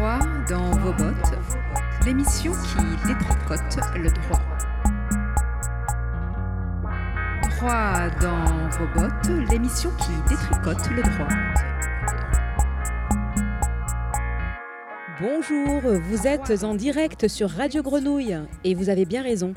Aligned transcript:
Droit 0.00 0.20
dans 0.48 0.70
vos 0.78 0.94
bottes, 0.94 1.38
l'émission 2.06 2.52
qui 2.52 3.06
détricote 3.06 3.76
le 3.96 4.08
droit. 4.08 4.40
Droit 7.42 8.08
dans 8.22 8.70
vos 8.78 8.86
bottes, 8.94 9.50
l'émission 9.50 9.90
qui 9.98 10.12
détricote 10.26 10.88
le 10.88 11.02
droit. 11.02 11.28
Bonjour, 15.20 16.00
vous 16.00 16.26
êtes 16.26 16.64
en 16.64 16.74
direct 16.74 17.28
sur 17.28 17.50
Radio 17.50 17.82
Grenouille 17.82 18.38
et 18.64 18.74
vous 18.74 18.88
avez 18.88 19.04
bien 19.04 19.22
raison. 19.22 19.52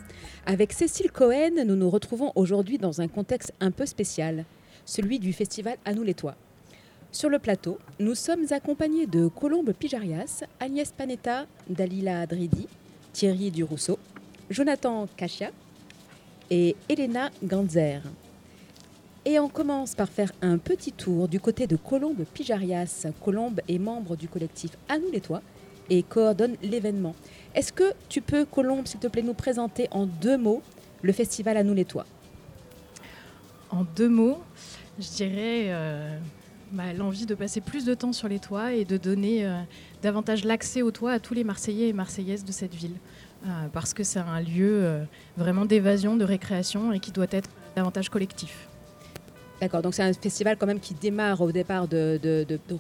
Avec 0.45 0.73
Cécile 0.73 1.13
Cohen, 1.13 1.63
nous 1.65 1.77
nous 1.77 1.89
retrouvons 1.89 2.33
aujourd'hui 2.35 2.77
dans 2.77 2.99
un 2.99 3.07
contexte 3.07 3.53
un 3.61 3.71
peu 3.71 3.85
spécial, 3.85 4.43
celui 4.83 5.19
du 5.19 5.31
festival 5.31 5.77
À 5.85 5.93
nous 5.93 6.03
les 6.03 6.15
toits. 6.15 6.35
Sur 7.14 7.30
le 7.30 7.38
plateau, 7.38 7.77
nous 8.00 8.16
sommes 8.16 8.48
accompagnés 8.50 9.05
de 9.05 9.27
Colombe 9.27 9.71
Pijarias, 9.71 10.45
Agnès 10.59 10.91
Panetta, 10.91 11.45
Dalila 11.70 12.26
Dridi, 12.26 12.67
Thierry 13.13 13.52
Durousseau, 13.52 13.99
Jonathan 14.49 15.08
Cachia 15.16 15.52
et 16.49 16.76
Elena 16.90 17.30
Ganzer. 17.44 18.02
Et 19.26 19.38
on 19.38 19.48
commence 19.48 19.94
par 19.94 20.09
faire 20.09 20.31
un 20.41 20.57
petit 20.57 20.91
tour 20.91 21.27
du 21.27 21.40
côté 21.40 21.68
de 21.68 21.76
Colombe 21.76 22.23
Pijarias. 22.34 23.05
Colombe 23.23 23.62
est 23.68 23.77
membre 23.77 24.16
du 24.16 24.27
collectif 24.27 24.71
À 24.90 24.98
nous 24.98 25.12
les 25.12 25.21
toits 25.21 25.43
et 25.91 26.02
coordonne 26.02 26.55
l'événement. 26.63 27.13
Est-ce 27.54 27.71
que 27.71 27.93
tu 28.09 28.21
peux, 28.21 28.43
Colombe, 28.43 28.88
s'il 28.88 28.99
te 28.99 29.07
plaît, 29.07 29.21
nous 29.21 29.35
présenter 29.35 29.88
en 29.91 30.07
deux 30.07 30.40
mots 30.40 30.63
le 31.04 31.13
festival 31.13 31.57
À 31.57 31.63
nous 31.63 31.76
les 31.76 31.85
toits? 31.85 32.07
En 33.70 33.84
deux 33.95 34.09
mots, 34.09 34.40
je 34.98 35.09
dirais 35.09 35.66
euh, 35.68 36.18
bah, 36.73 36.91
l'envie 36.98 37.26
de 37.26 37.36
passer 37.36 37.62
plus 37.62 37.86
de 37.86 37.94
temps 37.94 38.13
sur 38.13 38.27
les 38.27 38.40
toits 38.40 38.73
et 38.73 38.84
de 38.84 38.98
donner 38.98 39.45
euh, 39.45 39.62
davantage 40.02 40.44
l'accès 40.44 40.82
aux 40.82 40.91
toits 40.91 41.12
à 41.12 41.20
tous 41.20 41.34
les 41.34 41.44
Marseillais 41.44 41.90
et 41.90 41.94
Marseillaises 41.94 42.43
de 42.43 42.52
cette 42.52 42.76
ville. 42.76 42.96
Euh, 43.46 43.68
parce 43.71 43.93
que 43.93 44.04
c'est 44.04 44.20
un 44.20 44.41
lieu 44.41 45.05
vraiment 45.38 45.65
d'évasion, 45.65 46.15
de 46.15 46.26
récréation 46.26 46.91
et 46.91 46.99
qui 46.99 47.12
doit 47.12 47.27
être 47.32 47.49
davantage 47.76 48.10
collectif. 48.10 48.68
D'accord, 49.63 49.81
donc 49.81 49.93
c'est 49.93 50.03
un 50.03 50.11
festival 50.11 50.57
quand 50.57 50.65
même 50.65 50.81
qui 50.81 50.93
démarre 50.93 51.39
au 51.39 51.49
départ 51.49 51.87
de, 51.87 52.19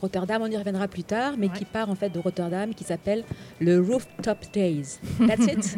Rotterdam, 0.01 0.41
on 0.41 0.47
y 0.47 0.57
reviendra 0.57 0.89
plus 0.89 1.05
tard, 1.05 1.35
mais 1.37 1.47
qui 1.47 1.63
part 1.63 1.89
en 1.89 1.95
fait 1.95 2.09
de 2.09 2.19
Rotterdam, 2.19 2.73
qui 2.73 2.83
s'appelle 2.83 3.23
le 3.61 3.79
Rooftop 3.79 4.39
Days. 4.51 4.99
That's 5.25 5.45
it 5.45 5.77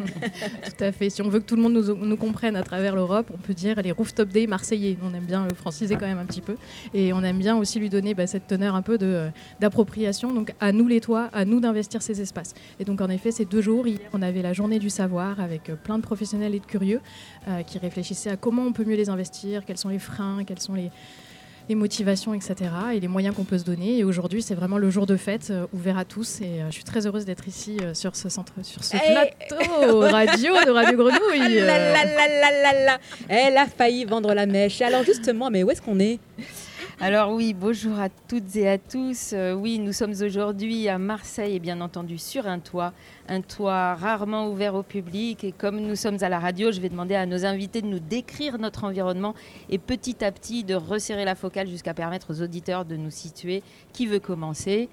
Tout 0.64 0.84
à 0.84 0.90
fait. 0.90 1.08
Si 1.08 1.22
on 1.22 1.28
veut 1.28 1.38
que 1.38 1.44
tout 1.44 1.54
le 1.54 1.62
monde 1.62 1.74
nous, 1.74 2.16
comprenne 2.16 2.56
à 2.56 2.64
travers 2.64 2.96
l'Europe, 2.96 3.30
on 3.32 3.36
peut 3.36 3.54
dire 3.54 3.80
les 3.82 3.92
Rooftop 3.92 4.30
Days 4.30 4.48
marseillais. 4.48 4.98
On 5.00 5.14
aime 5.14 5.26
bien 5.26 5.46
le 5.46 5.54
franciser 5.54 5.94
quand 5.94 6.08
même 6.08 6.18
un 6.18 6.26
petit 6.26 6.40
peu. 6.40 6.56
Et 6.92 7.12
on 7.12 7.22
aime 7.22 7.38
bien 7.38 7.56
aussi 7.56 7.78
lui 7.78 7.88
donner 7.88 8.14
bah, 8.14 8.26
cette 8.26 8.48
teneur 8.48 8.74
un 8.74 8.82
peu 8.82 8.98
d'appropriation. 9.60 10.32
Donc 10.32 10.54
à 10.58 10.72
nous 10.72 10.88
les 10.88 11.00
toits, 11.00 11.30
à 11.32 11.44
nous 11.44 11.60
d'investir 11.60 12.02
ces 12.02 12.20
espaces. 12.20 12.52
Et 12.80 12.84
donc 12.84 13.00
en 13.00 13.10
effet, 13.10 13.30
ces 13.30 13.44
deux 13.44 13.60
jours, 13.60 13.86
hier, 13.86 14.00
on 14.12 14.22
avait 14.22 14.42
la 14.42 14.54
journée 14.54 14.80
du 14.80 14.90
savoir 14.90 15.38
avec 15.38 15.70
euh, 15.70 15.76
plein 15.76 15.98
de 15.98 16.02
professionnels 16.02 16.56
et 16.56 16.60
de 16.60 16.66
curieux 16.66 17.00
euh, 17.48 17.62
qui 17.62 17.78
réfléchissaient 17.78 18.30
à 18.30 18.36
comment 18.36 18.62
on 18.62 18.72
peut 18.72 18.84
mieux 18.84 18.96
les 18.96 19.08
investir, 19.08 19.64
quels 19.64 19.78
sont 19.78 19.88
les 19.88 19.98
freins, 19.98 20.44
quels 20.44 20.60
sont 20.60 20.74
les 20.74 20.90
les 21.68 21.74
motivations, 21.74 22.34
etc. 22.34 22.54
et 22.94 23.00
les 23.00 23.08
moyens 23.08 23.34
qu'on 23.34 23.44
peut 23.44 23.58
se 23.58 23.64
donner. 23.64 23.98
Et 23.98 24.04
aujourd'hui, 24.04 24.42
c'est 24.42 24.54
vraiment 24.54 24.78
le 24.78 24.90
jour 24.90 25.06
de 25.06 25.16
fête 25.16 25.48
euh, 25.50 25.66
ouvert 25.72 25.98
à 25.98 26.04
tous. 26.04 26.40
Et 26.40 26.44
euh, 26.44 26.66
je 26.68 26.74
suis 26.74 26.84
très 26.84 27.06
heureuse 27.06 27.24
d'être 27.24 27.48
ici 27.48 27.78
euh, 27.82 27.94
sur 27.94 28.14
ce 28.14 28.28
centre, 28.28 28.52
sur 28.62 28.84
ce 28.84 28.96
plateau 28.96 30.00
radio 30.00 30.54
de 30.64 30.70
Radio 30.70 30.96
Grenouille. 30.96 31.62
Ah 32.88 32.98
Elle 33.28 33.56
a 33.56 33.66
failli 33.66 34.04
vendre 34.04 34.32
la 34.34 34.46
mèche. 34.46 34.80
Alors 34.80 35.02
justement, 35.02 35.50
mais 35.50 35.62
où 35.62 35.70
est-ce 35.70 35.82
qu'on 35.82 35.98
est? 35.98 36.18
Alors 36.98 37.30
oui, 37.32 37.52
bonjour 37.52 37.98
à 38.00 38.08
toutes 38.08 38.56
et 38.56 38.66
à 38.66 38.78
tous. 38.78 39.34
Euh, 39.34 39.52
oui, 39.52 39.78
nous 39.78 39.92
sommes 39.92 40.14
aujourd'hui 40.22 40.88
à 40.88 40.96
Marseille 40.96 41.56
et 41.56 41.58
bien 41.58 41.82
entendu 41.82 42.16
sur 42.16 42.46
un 42.46 42.58
toit, 42.58 42.94
un 43.28 43.42
toit 43.42 43.96
rarement 43.96 44.48
ouvert 44.48 44.74
au 44.74 44.82
public. 44.82 45.44
Et 45.44 45.52
comme 45.52 45.78
nous 45.78 45.94
sommes 45.94 46.16
à 46.22 46.30
la 46.30 46.38
radio, 46.38 46.72
je 46.72 46.80
vais 46.80 46.88
demander 46.88 47.14
à 47.14 47.26
nos 47.26 47.44
invités 47.44 47.82
de 47.82 47.86
nous 47.86 47.98
décrire 47.98 48.58
notre 48.58 48.84
environnement 48.84 49.34
et 49.68 49.76
petit 49.76 50.24
à 50.24 50.32
petit 50.32 50.64
de 50.64 50.74
resserrer 50.74 51.26
la 51.26 51.34
focale 51.34 51.68
jusqu'à 51.68 51.92
permettre 51.92 52.32
aux 52.32 52.40
auditeurs 52.40 52.86
de 52.86 52.96
nous 52.96 53.10
situer. 53.10 53.62
Qui 53.92 54.06
veut 54.06 54.20
commencer? 54.20 54.88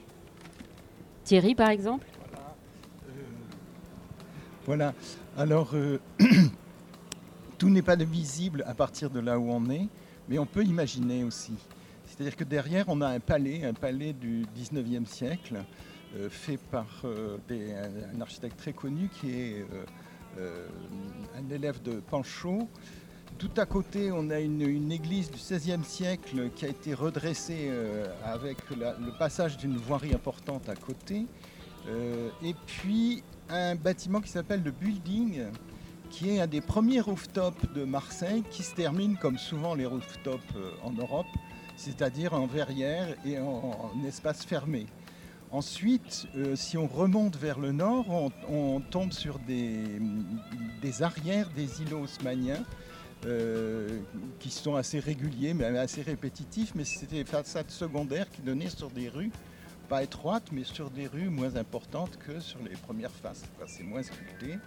Thierry 1.24 1.56
par 1.56 1.70
exemple? 1.70 2.06
Voilà. 4.66 4.94
Alors, 5.38 5.72
euh, 5.74 6.02
tout 7.58 7.70
n'est 7.70 7.82
pas 7.82 7.96
visible 7.96 8.66
à 8.68 8.74
partir 8.74 9.10
de 9.10 9.22
là 9.22 9.40
où 9.40 9.50
on 9.50 9.70
est, 9.70 9.88
mais 10.28 10.38
on 10.38 10.46
peut 10.46 10.66
imaginer 10.66 11.24
aussi. 11.24 11.54
C'est-à-dire 12.24 12.38
que 12.38 12.50
derrière, 12.50 12.86
on 12.88 13.02
a 13.02 13.10
un 13.10 13.20
palais, 13.20 13.66
un 13.66 13.74
palais 13.74 14.14
du 14.14 14.46
19e 14.58 15.06
siècle, 15.06 15.58
euh, 16.16 16.30
fait 16.30 16.56
par 16.56 16.88
euh, 17.04 17.38
un, 18.16 18.22
architecte 18.22 18.56
très 18.56 18.72
connu 18.72 19.10
qui 19.10 19.30
est 19.32 19.66
euh, 20.40 20.70
un 21.38 21.54
élève 21.54 21.82
de 21.82 22.00
Panchaud. 22.00 22.70
Tout 23.38 23.52
à 23.58 23.66
côté, 23.66 24.10
on 24.14 24.30
a 24.30 24.40
une, 24.40 24.90
église 24.90 25.32
du 25.32 25.38
XVIe 25.38 25.84
siècle 25.84 26.50
qui 26.56 26.64
a 26.64 26.70
été 26.70 26.94
redressée 26.94 27.70
avec 28.24 28.58
le 28.70 29.18
passage 29.20 29.58
d'une 29.58 29.76
voirie 29.76 30.14
importante 30.14 30.70
à 30.70 30.76
côté. 30.76 31.26
et 32.42 32.56
puis 32.68 33.22
un 33.50 33.76
bâtiment 33.76 34.22
qui 34.22 34.30
s'appelle 34.30 34.64
le 34.64 34.72
Building, 34.72 35.48
qui 36.10 36.30
est 36.30 36.40
un 36.40 36.48
des 36.48 36.62
premiers 36.62 37.02
rooftops 37.02 37.74
de 37.74 37.84
Marseille, 37.84 38.44
qui 38.50 38.64
se 38.64 38.76
termine 38.76 39.18
comme 39.18 39.38
souvent 39.38 39.76
les 39.76 39.86
rooftops 39.86 40.54
en 40.84 40.92
Europe, 40.92 41.26
c'est-à-dire 41.76 42.34
en 42.34 42.48
verrière 42.48 43.16
et 43.26 43.40
en, 43.40 43.92
espace 44.08 44.46
fermé. 44.46 44.88
Ensuite, 45.52 46.28
euh, 46.36 46.56
si 46.56 46.78
on 46.78 46.88
remonte 46.88 47.36
vers 47.36 47.60
le 47.60 47.72
nord, 47.72 48.06
on, 48.50 48.82
tombe 48.82 49.12
sur 49.12 49.38
des, 49.40 50.02
arrières 51.02 51.50
des 51.56 51.82
îlots 51.84 52.02
haussmanniens 52.02 52.64
euh, 53.26 54.00
qui 54.40 54.50
sont 54.50 54.76
assez 54.76 55.00
réguliers, 55.00 55.54
mais 55.54 55.66
assez 55.78 56.02
répétitifs, 56.02 56.74
mais 56.76 56.84
c'était 56.84 57.24
des 57.24 57.26
façades 57.26 57.70
secondaires 57.70 58.30
qui 58.32 58.42
donnaient 58.42 58.70
sur 58.70 58.90
des 58.90 59.10
rues, 59.10 59.32
pas 59.90 60.02
étroites, 60.02 60.52
mais 60.52 60.64
sur 60.64 60.90
des 60.90 61.08
rues 61.08 61.30
moins 61.30 61.56
importantes 61.56 62.18
que 62.18 62.40
sur 62.40 62.60
les 62.64 62.76
premières 62.76 63.12
faces. 63.12 63.44
c'est 63.68 63.84
moins 63.84 64.02
sculpté. 64.02 64.58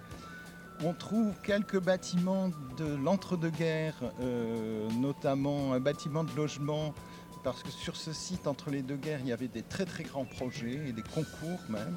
On 0.85 0.93
trouve 0.93 1.33
quelques 1.43 1.81
bâtiments 1.81 2.51
de 2.77 2.95
l'entre-deux-guerres, 2.97 4.13
euh, 4.21 4.89
notamment 4.91 5.73
un 5.73 5.81
bâtiment 5.81 6.23
de 6.23 6.31
logement, 6.37 6.95
parce 7.43 7.63
que 7.63 7.71
sur 7.71 7.97
ce 7.97 8.13
site, 8.13 8.47
entre 8.47 8.71
les 8.71 8.83
deux 8.83 8.97
guerres, 8.97 9.21
il 9.21 9.29
y 9.29 9.33
avait 9.33 9.49
des 9.49 9.63
très 9.63 9.87
très 9.87 10.05
grands 10.05 10.27
projets 10.27 10.89
et 10.89 10.93
des 10.93 11.03
concours 11.03 11.61
même. 11.71 11.97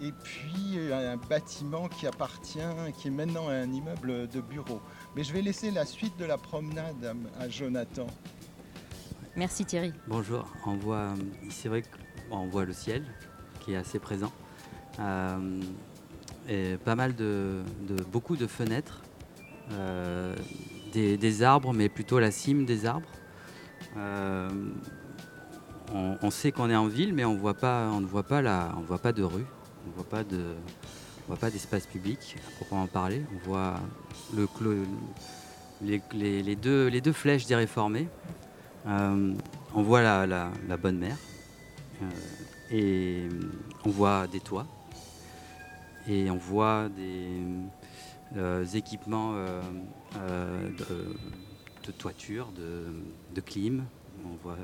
Et 0.00 0.12
puis 0.12 0.78
euh, 0.78 1.12
un 1.12 1.16
bâtiment 1.16 1.88
qui 1.88 2.06
appartient, 2.06 2.58
qui 2.98 3.08
est 3.08 3.10
maintenant 3.10 3.48
un 3.48 3.70
immeuble 3.70 4.28
de 4.28 4.40
bureau. 4.40 4.80
Mais 5.14 5.24
je 5.24 5.32
vais 5.32 5.42
laisser 5.42 5.70
la 5.70 5.84
suite 5.84 6.16
de 6.18 6.24
la 6.24 6.38
promenade 6.38 7.16
à, 7.38 7.48
Jonathan. 7.48 8.06
Merci 9.34 9.64
Thierry. 9.66 9.92
Bonjour, 10.06 10.46
on 10.64 10.76
voit, 10.76 11.14
c'est 11.50 11.68
vrai 11.68 11.82
qu'on 12.30 12.46
voit 12.46 12.64
le 12.64 12.72
ciel 12.72 13.04
qui 13.60 13.72
est 13.72 13.76
assez 13.76 13.98
présent. 13.98 14.32
Euh, 15.00 15.60
et 16.48 16.76
pas 16.84 16.94
mal 16.94 17.14
de, 17.14 17.62
beaucoup 18.12 18.36
de 18.36 18.46
fenêtres, 18.46 19.02
euh, 19.72 20.34
des, 20.92 21.42
arbres, 21.42 21.72
mais 21.72 21.88
plutôt 21.88 22.18
la 22.18 22.30
cime 22.30 22.64
des 22.64 22.86
arbres. 22.86 23.08
Euh, 23.96 24.48
on, 25.92 26.30
sait 26.30 26.52
qu'on 26.52 26.70
est 26.70 26.76
en 26.76 26.86
ville, 26.86 27.12
mais 27.12 27.24
on, 27.24 27.36
voit 27.36 27.54
pas, 27.54 27.88
on 27.92 28.00
ne 28.00 28.06
voit 28.06 28.22
pas 28.22 28.42
la, 28.42 28.74
on 28.78 28.80
voit 28.80 28.98
pas 28.98 29.12
de 29.12 29.22
rue, 29.22 29.46
on 29.86 29.90
voit 29.94 30.24
voit 31.28 31.36
pas 31.36 31.50
d'espace 31.50 31.86
public 31.86 32.36
à 32.46 32.50
proprement 32.56 32.86
parler. 32.86 33.22
On 33.34 33.48
voit 33.48 33.74
le, 34.34 34.46
les, 35.82 36.56
deux, 36.56 36.86
les 36.88 37.00
deux 37.00 37.12
flèches 37.12 37.46
des 37.46 37.56
réformés. 37.56 38.08
Euh, 38.86 39.34
on 39.74 39.82
voit 39.82 40.02
la, 40.02 40.26
la 40.26 40.76
bonne 40.76 40.98
mère 40.98 41.16
et 42.70 43.28
on 43.84 43.90
voit 43.90 44.26
des 44.26 44.40
toits 44.40 44.66
et 46.08 46.30
on 46.30 46.36
voit 46.36 46.88
des 46.88 47.42
euh, 48.36 48.64
équipements 48.64 49.34
euh, 49.34 49.60
euh, 50.18 50.68
de, 51.84 51.92
toiture, 51.92 52.48
de, 53.34 53.40
clim. 53.40 53.84
On 54.24 54.36
voit, 54.42 54.56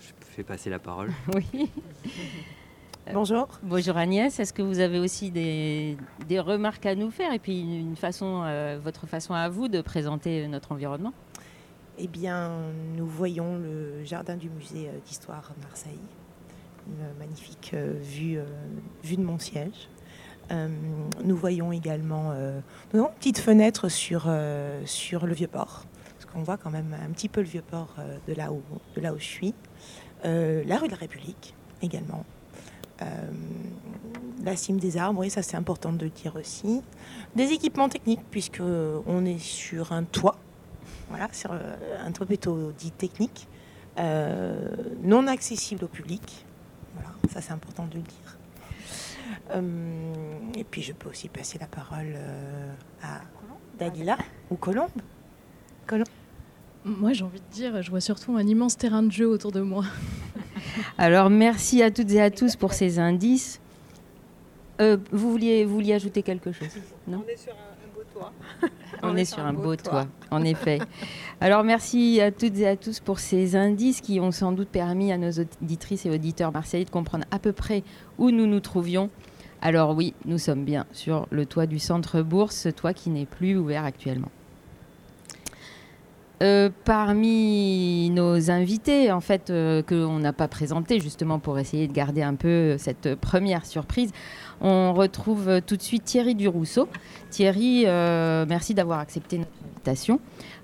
je 0.00 0.26
fais 0.26 0.42
passer 0.42 0.70
la 0.70 0.78
parole. 0.78 1.12
oui. 1.34 1.70
Bonjour. 3.12 3.48
Bonjour 3.62 3.96
Agnès. 3.96 4.38
Est-ce 4.38 4.52
que 4.52 4.62
vous 4.62 4.78
avez 4.80 4.98
aussi 4.98 5.30
des, 5.30 5.96
remarques 6.30 6.86
à 6.86 6.94
nous 6.94 7.10
faire 7.10 7.32
et 7.32 7.38
puis 7.38 7.60
une 7.60 7.96
façon, 7.96 8.44
votre 8.82 9.06
façon 9.06 9.34
à 9.34 9.48
vous 9.48 9.68
de 9.68 9.82
présenter 9.82 10.46
notre 10.48 10.72
environnement? 10.72 11.12
Eh 11.98 12.08
bien, 12.08 12.50
nous 12.96 13.06
voyons 13.06 13.56
le 13.58 14.04
jardin 14.04 14.36
du 14.36 14.50
musée 14.50 14.90
d'histoire 15.06 15.52
Marseille, 15.62 16.00
une 16.88 17.18
magnifique 17.18 17.74
vue, 17.74 18.38
vue 19.04 19.16
de 19.16 19.22
mon 19.22 19.38
siège. 19.38 19.88
Euh, 20.50 20.68
nous 21.22 21.36
voyons 21.36 21.72
également 21.72 22.32
euh, 22.32 22.60
une 22.92 23.06
petite 23.18 23.38
fenêtre 23.38 23.88
sur, 23.88 24.24
euh, 24.26 24.82
sur 24.84 25.26
le 25.26 25.34
Vieux-Port, 25.34 25.84
parce 26.18 26.30
qu'on 26.30 26.42
voit 26.42 26.56
quand 26.56 26.70
même 26.70 26.94
un 27.02 27.10
petit 27.12 27.28
peu 27.28 27.40
le 27.40 27.46
Vieux-Port 27.46 27.94
de, 28.28 28.34
là 28.34 28.52
où, 28.52 28.62
de 28.96 29.00
là 29.00 29.12
où 29.12 29.18
je 29.18 29.24
suis. 29.24 29.54
la 30.24 30.78
rue 30.78 30.86
de 30.86 30.92
la 30.92 30.98
République 30.98 31.54
également. 31.82 32.24
la 34.42 34.56
cime 34.56 34.78
des 34.78 34.96
arbres, 34.96 35.20
oui, 35.20 35.30
ça 35.30 35.42
c'est 35.42 35.56
important 35.56 35.92
de 35.92 36.04
le 36.04 36.10
dire 36.10 36.36
aussi. 36.36 36.82
Des 37.36 37.52
équipements 37.52 37.88
techniques, 37.88 38.24
puisque 38.30 38.62
on 39.06 39.24
est 39.24 39.38
sur 39.38 39.92
un 39.92 40.04
toit, 40.04 40.36
voilà, 41.08 41.28
sur 41.32 41.52
un 41.52 42.12
toit 42.12 42.26
plutôt 42.26 42.72
dit 42.72 42.90
technique, 42.90 43.48
non 43.98 45.26
accessible 45.26 45.84
au 45.84 45.88
public. 45.88 46.44
Voilà, 46.94 47.10
ça 47.32 47.40
c'est 47.40 47.52
important 47.52 47.86
de 47.86 47.94
le 47.94 48.02
dire. 48.02 48.23
Et 49.52 50.64
puis 50.64 50.82
je 50.82 50.92
peux 50.92 51.08
aussi 51.08 51.28
passer 51.28 51.58
la 51.58 51.66
parole 51.66 52.16
à 53.02 53.20
Dalila 53.78 54.16
ou 54.50 54.56
Colombe. 54.56 54.90
Colombe. 55.86 56.08
Moi, 56.84 57.14
j'ai 57.14 57.24
envie 57.24 57.40
de 57.40 57.54
dire, 57.54 57.80
je 57.82 57.90
vois 57.90 58.02
surtout 58.02 58.36
un 58.36 58.46
immense 58.46 58.76
terrain 58.76 59.02
de 59.02 59.10
jeu 59.10 59.26
autour 59.26 59.52
de 59.52 59.60
moi. 59.60 59.84
Alors, 60.98 61.30
merci 61.30 61.82
à 61.82 61.90
toutes 61.90 62.10
et 62.10 62.20
à 62.20 62.30
tous 62.30 62.56
pour 62.56 62.74
ces 62.74 62.98
indices. 62.98 63.60
Euh, 64.80 64.98
vous, 65.10 65.30
vouliez, 65.30 65.64
vous 65.64 65.74
vouliez 65.74 65.94
ajouter 65.94 66.22
quelque 66.22 66.52
chose? 66.52 66.68
Non? 67.06 67.24
On 67.24 67.28
est 67.28 67.36
sur 67.36 67.52
un, 67.52 67.94
beau 67.94 68.02
toit. 68.12 68.32
On, 69.14 69.16
est, 69.16 69.24
sur 69.24 69.44
un, 69.44 69.52
beau, 69.52 69.76
toit. 69.76 70.06
en 70.30 70.42
effet. 70.42 70.78
Alors, 71.40 71.64
merci 71.64 72.20
à 72.20 72.30
toutes 72.30 72.58
et 72.58 72.68
à 72.68 72.76
tous 72.76 73.00
pour 73.00 73.18
ces 73.18 73.56
indices 73.56 74.00
qui 74.00 74.20
ont 74.20 74.32
sans 74.32 74.52
doute 74.52 74.68
permis 74.68 75.12
à 75.12 75.18
nos 75.18 75.30
auditrices 75.30 76.06
et 76.06 76.10
auditeurs 76.10 76.52
marseillais 76.52 76.84
de 76.84 76.90
comprendre 76.90 77.24
à 77.30 77.38
peu 77.38 77.52
près 77.52 77.82
où 78.18 78.30
nous 78.30 78.46
nous 78.46 78.60
trouvions. 78.60 79.10
Alors 79.62 79.96
oui, 79.96 80.14
nous 80.26 80.38
sommes 80.38 80.64
bien 80.64 80.86
sur 80.92 81.26
le 81.30 81.46
toit 81.46 81.66
du 81.66 81.78
centre 81.78 82.20
Bourse, 82.20 82.56
ce 82.56 82.68
toit 82.68 82.92
qui 82.92 83.10
n'est 83.10 83.26
plus 83.26 83.56
ouvert 83.56 83.84
actuellement. 83.84 84.30
Euh, 86.42 86.68
parmi 86.84 88.10
nos 88.10 88.50
invités, 88.50 89.12
en 89.12 89.20
fait, 89.20 89.48
euh, 89.48 89.82
qu'on 89.82 90.18
n'a 90.18 90.32
pas 90.32 90.48
présenté 90.48 90.98
justement 90.98 91.38
pour 91.38 91.58
essayer 91.58 91.86
de 91.86 91.92
garder 91.92 92.22
un 92.22 92.34
peu 92.34 92.76
cette 92.76 93.14
première 93.14 93.64
surprise, 93.64 94.10
on 94.60 94.92
retrouve 94.92 95.60
tout 95.66 95.76
de 95.76 95.82
suite 95.82 96.04
Thierry 96.04 96.34
Durousseau. 96.34 96.88
Thierry, 97.30 97.84
euh, 97.86 98.46
merci 98.48 98.74
d'avoir 98.74 99.00
accepté 99.00 99.38
notre 99.38 99.50
invitation. 99.72 100.20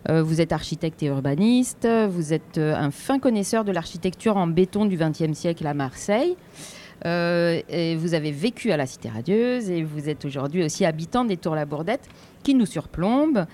vous 0.08 0.40
êtes 0.40 0.52
architecte 0.52 1.02
et 1.02 1.06
urbaniste, 1.06 1.86
vous 2.08 2.32
êtes 2.32 2.58
un 2.58 2.90
fin 2.90 3.18
connaisseur 3.18 3.64
de 3.64 3.72
l'architecture 3.72 4.36
en 4.36 4.46
béton 4.46 4.86
du 4.86 4.96
XXe 4.96 5.34
siècle 5.34 5.66
à 5.66 5.74
Marseille. 5.74 6.36
et 7.04 7.96
vous 7.98 8.14
avez 8.14 8.32
vécu 8.32 8.72
à 8.72 8.78
la 8.78 8.86
Cité 8.86 9.10
Radieuse 9.10 9.68
et 9.70 9.82
vous 9.82 10.08
êtes 10.08 10.24
aujourd'hui 10.24 10.64
aussi 10.64 10.86
habitant 10.86 11.24
des 11.24 11.36
Tours 11.36 11.54
La 11.54 11.66
Bourdette 11.66 12.08
qui 12.42 12.54
nous 12.54 12.66
surplombent. 12.66 13.46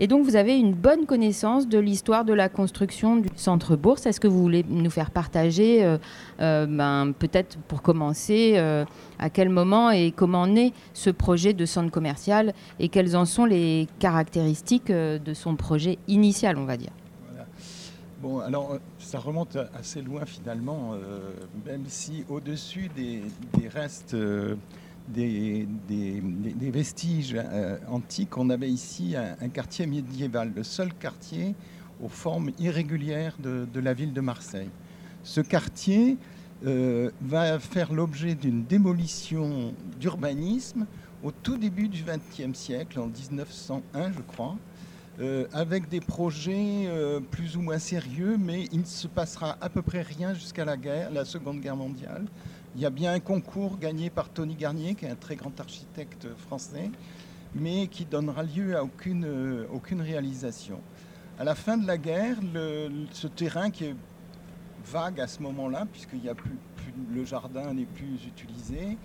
Et 0.00 0.06
donc, 0.06 0.24
vous 0.24 0.36
avez 0.36 0.56
une 0.56 0.74
bonne 0.74 1.06
connaissance 1.06 1.66
de 1.66 1.78
l'histoire 1.78 2.24
de 2.24 2.32
la 2.32 2.48
construction 2.48 3.16
du 3.16 3.28
centre 3.34 3.74
bourse. 3.74 4.06
Est-ce 4.06 4.20
que 4.20 4.28
vous 4.28 4.40
voulez 4.40 4.64
nous 4.68 4.90
faire 4.90 5.10
partager, 5.10 5.84
euh, 5.84 5.98
euh, 6.40 6.66
ben, 6.66 7.12
peut-être 7.18 7.58
pour 7.66 7.82
commencer, 7.82 8.52
euh, 8.56 8.84
à 9.18 9.28
quel 9.28 9.48
moment 9.48 9.90
et 9.90 10.12
comment 10.12 10.46
naît 10.46 10.72
ce 10.94 11.10
projet 11.10 11.52
de 11.52 11.66
centre 11.66 11.90
commercial 11.90 12.54
et 12.78 12.88
quelles 12.88 13.16
en 13.16 13.24
sont 13.24 13.44
les 13.44 13.88
caractéristiques 13.98 14.92
de 14.92 15.34
son 15.34 15.56
projet 15.56 15.98
initial, 16.06 16.58
on 16.58 16.64
va 16.64 16.76
dire? 16.76 16.92
Bon, 18.22 18.38
alors 18.40 18.78
ça 18.98 19.18
remonte 19.18 19.56
assez 19.78 20.02
loin 20.02 20.24
finalement, 20.26 20.94
même 21.64 21.84
si 21.86 22.24
au-dessus 22.28 22.90
des, 22.96 23.22
des 23.56 23.68
restes 23.68 24.16
des, 25.08 25.66
vestiges 26.70 27.34
euh, 27.36 27.78
antiques, 27.88 28.36
on 28.36 28.50
avait 28.50 28.70
ici 28.70 29.14
un, 29.16 29.48
quartier 29.48 29.86
médiéval, 29.86 30.52
le 30.54 30.62
seul 30.62 30.92
quartier 30.94 31.54
aux 32.02 32.08
formes 32.08 32.50
irrégulières 32.58 33.36
de, 33.38 33.80
la 33.80 33.94
ville 33.94 34.12
de 34.12 34.20
Marseille. 34.20 34.70
Ce 35.24 35.40
quartier 35.40 36.16
euh, 36.66 37.10
va 37.20 37.58
faire 37.58 37.92
l'objet 37.92 38.34
d'une 38.34 38.64
démolition 38.64 39.74
d'urbanisme 39.98 40.86
au 41.22 41.32
tout 41.32 41.56
début 41.56 41.88
du 41.88 42.04
XXe 42.04 42.56
siècle, 42.56 43.00
en 43.00 43.06
1901 43.06 44.12
je 44.12 44.20
crois, 44.20 44.56
euh, 45.20 45.46
avec 45.52 45.88
des 45.88 46.00
projets 46.00 46.88
plus 47.32 47.56
ou 47.56 47.62
moins 47.62 47.78
sérieux, 47.78 48.36
mais 48.38 48.66
il 48.70 48.80
ne 48.80 48.84
se 48.84 49.08
passera 49.08 49.56
à 49.60 49.68
peu 49.68 49.82
près 49.82 50.02
rien 50.02 50.34
jusqu'à 50.34 50.64
la 50.64 51.24
Seconde 51.24 51.60
Guerre 51.60 51.76
mondiale. 51.76 52.26
Il 52.74 52.82
y 52.82 52.86
a 52.86 52.90
bien 52.90 53.12
un 53.12 53.20
concours 53.20 53.78
gagné 53.78 54.10
par 54.10 54.28
Tony 54.28 54.54
Garnier, 54.54 54.94
qui 54.94 55.06
est 55.06 55.10
un 55.10 55.16
très 55.16 55.36
grand 55.36 55.58
architecte 55.58 56.28
français, 56.36 56.90
mais 57.54 57.86
qui 57.86 58.04
donnera 58.04 58.42
lieu 58.42 58.76
à 58.76 58.84
aucune, 58.84 59.24
euh, 59.24 59.66
aucune 59.72 60.02
réalisation. 60.02 60.80
À 61.38 61.44
la 61.44 61.54
fin 61.54 61.78
de 61.78 61.86
la 61.86 61.96
guerre, 61.96 62.36
ce 63.12 63.26
terrain 63.26 63.70
qui 63.70 63.86
est 63.86 63.96
vague 64.84 65.20
à 65.20 65.26
ce 65.26 65.42
moment-là, 65.42 65.86
puisqu'il 65.90 66.24
y 66.24 66.28
a 66.28 66.34
plus, 66.34 66.56
le 67.14 67.24
jardin 67.24 67.72
n'est 67.72 67.86
plus 67.86 68.26
utilisé, 68.26 68.98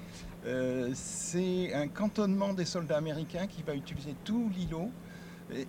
euh, 0.46 0.92
c'est 0.94 1.74
un 1.74 1.88
cantonnement 1.88 2.54
des 2.54 2.66
soldats 2.66 2.98
américains 2.98 3.48
qui 3.48 3.64
va 3.64 3.76
utiliser 3.76 4.16
tout 4.26 4.52
l'îlot 4.56 4.92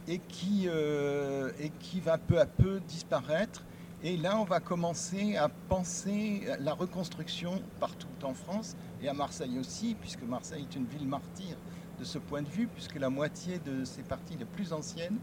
et, 0.08 0.20
euh, 0.66 1.50
et 1.60 1.70
qui 1.78 2.00
va 2.00 2.18
peu 2.18 2.40
à 2.40 2.46
peu 2.46 2.80
disparaître 2.88 3.62
et 4.04 4.18
là, 4.18 4.38
on 4.38 4.44
va 4.44 4.60
commencer 4.60 5.34
à 5.36 5.48
penser 5.48 6.42
la 6.60 6.74
reconstruction 6.74 7.62
partout 7.80 8.06
en 8.22 8.34
France 8.34 8.76
et 9.02 9.08
à 9.08 9.14
Marseille 9.14 9.58
aussi, 9.58 9.96
puisque 9.98 10.22
Marseille 10.24 10.66
est 10.70 10.76
une 10.76 10.84
ville 10.84 11.08
martyre 11.08 11.56
de 11.98 12.04
ce 12.04 12.18
point 12.18 12.42
de 12.42 12.48
vue, 12.48 12.66
puisque 12.66 12.96
la 12.96 13.08
moitié 13.08 13.58
de 13.60 13.82
ses 13.86 14.02
parties 14.02 14.36
les 14.36 14.44
plus 14.44 14.74
anciennes 14.74 15.16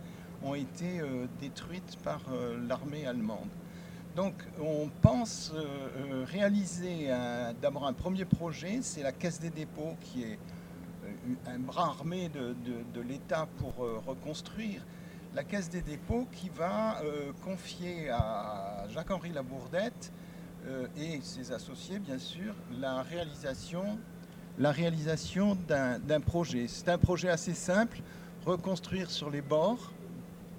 ont 0.43 0.55
été 0.55 0.99
euh, 0.99 1.27
détruites 1.39 1.95
par 2.03 2.21
euh, 2.33 2.57
l'armée 2.67 3.05
allemande. 3.05 3.49
Donc 4.15 4.33
on 4.59 4.89
pense 5.03 5.53
euh, 5.53 6.25
réaliser 6.27 7.09
d'abord 7.61 7.85
un 7.85 7.93
premier 7.93 8.25
projet, 8.25 8.79
c'est 8.81 9.03
la 9.03 9.11
Caisse 9.11 9.39
des 9.39 9.51
dépôts 9.51 9.95
qui 10.01 10.23
est 10.23 10.39
un 11.45 11.59
bras 11.59 11.85
armé 11.85 12.29
de 12.29 13.01
l'État 13.01 13.47
pour 13.57 13.73
reconstruire 14.05 14.81
la 15.33 15.43
Caisse 15.43 15.69
des 15.69 15.81
dépôts 15.81 16.27
qui 16.31 16.49
va 16.49 17.01
euh, 17.01 17.31
confier 17.43 18.09
à 18.09 18.85
Jacques-Henri 18.89 19.31
Labourdette 19.31 20.11
euh, 20.65 20.87
et 20.97 21.19
ses 21.21 21.51
associés, 21.51 21.99
bien 21.99 22.19
sûr, 22.19 22.53
la 22.79 23.01
réalisation, 23.01 23.97
la 24.57 24.71
réalisation 24.71 25.57
d'un 25.67 26.19
projet. 26.19 26.67
C'est 26.67 26.89
un 26.89 26.97
projet 26.97 27.29
assez 27.29 27.53
simple, 27.53 28.01
reconstruire 28.45 29.09
sur 29.09 29.29
les 29.29 29.41
bords 29.41 29.93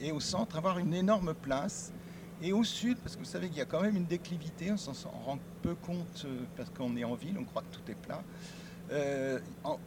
et 0.01 0.11
au 0.11 0.21
centre, 0.21 0.57
avoir 0.57 0.79
une 0.79 0.95
énorme 0.95 1.35
place. 1.35 1.93
Et 2.43 2.53
au 2.53 2.65
sud, 2.65 2.97
parce 2.99 3.15
que 3.15 3.21
vous 3.21 3.27
savez 3.27 3.49
qu'il 3.49 3.59
y 3.59 3.63
a 3.63 3.67
quand 3.67 3.83
même 3.83 3.97
une 3.97 4.07
déclivité, 4.07 4.73
on 4.73 4.77
s'en 4.77 5.11
rend 5.11 5.39
peu 5.63 5.75
compte 5.75 6.25
euh, 6.25 6.45
parce 6.57 6.71
qu'on 6.71 6.97
est 6.97 7.05
en 7.05 7.15
ville, 7.15 7.37
on 7.39 7.45
croit 7.45 7.63
que 7.63 7.77
tout 7.77 7.91
est 7.91 7.95
plat. 7.95 8.23
Euh, 8.91 9.39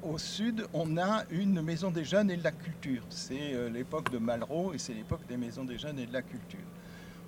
au 0.02 0.18
sud, 0.18 0.66
on 0.74 0.98
a 0.98 1.26
une 1.30 1.62
maison 1.62 1.92
des 1.92 2.06
jeunes 2.06 2.32
et 2.32 2.38
de 2.38 2.44
la 2.44 2.52
culture. 2.52 3.04
C'est 3.10 3.54
euh, 3.54 3.70
l'époque 3.70 4.12
de 4.12 4.18
Malraux 4.18 4.74
et 4.74 4.78
c'est 4.78 4.94
l'époque 4.94 5.28
des 5.28 5.38
maisons 5.38 5.64
des 5.64 5.78
jeunes 5.78 6.00
et 6.00 6.06
de 6.06 6.14
la 6.14 6.22
culture. 6.22 6.66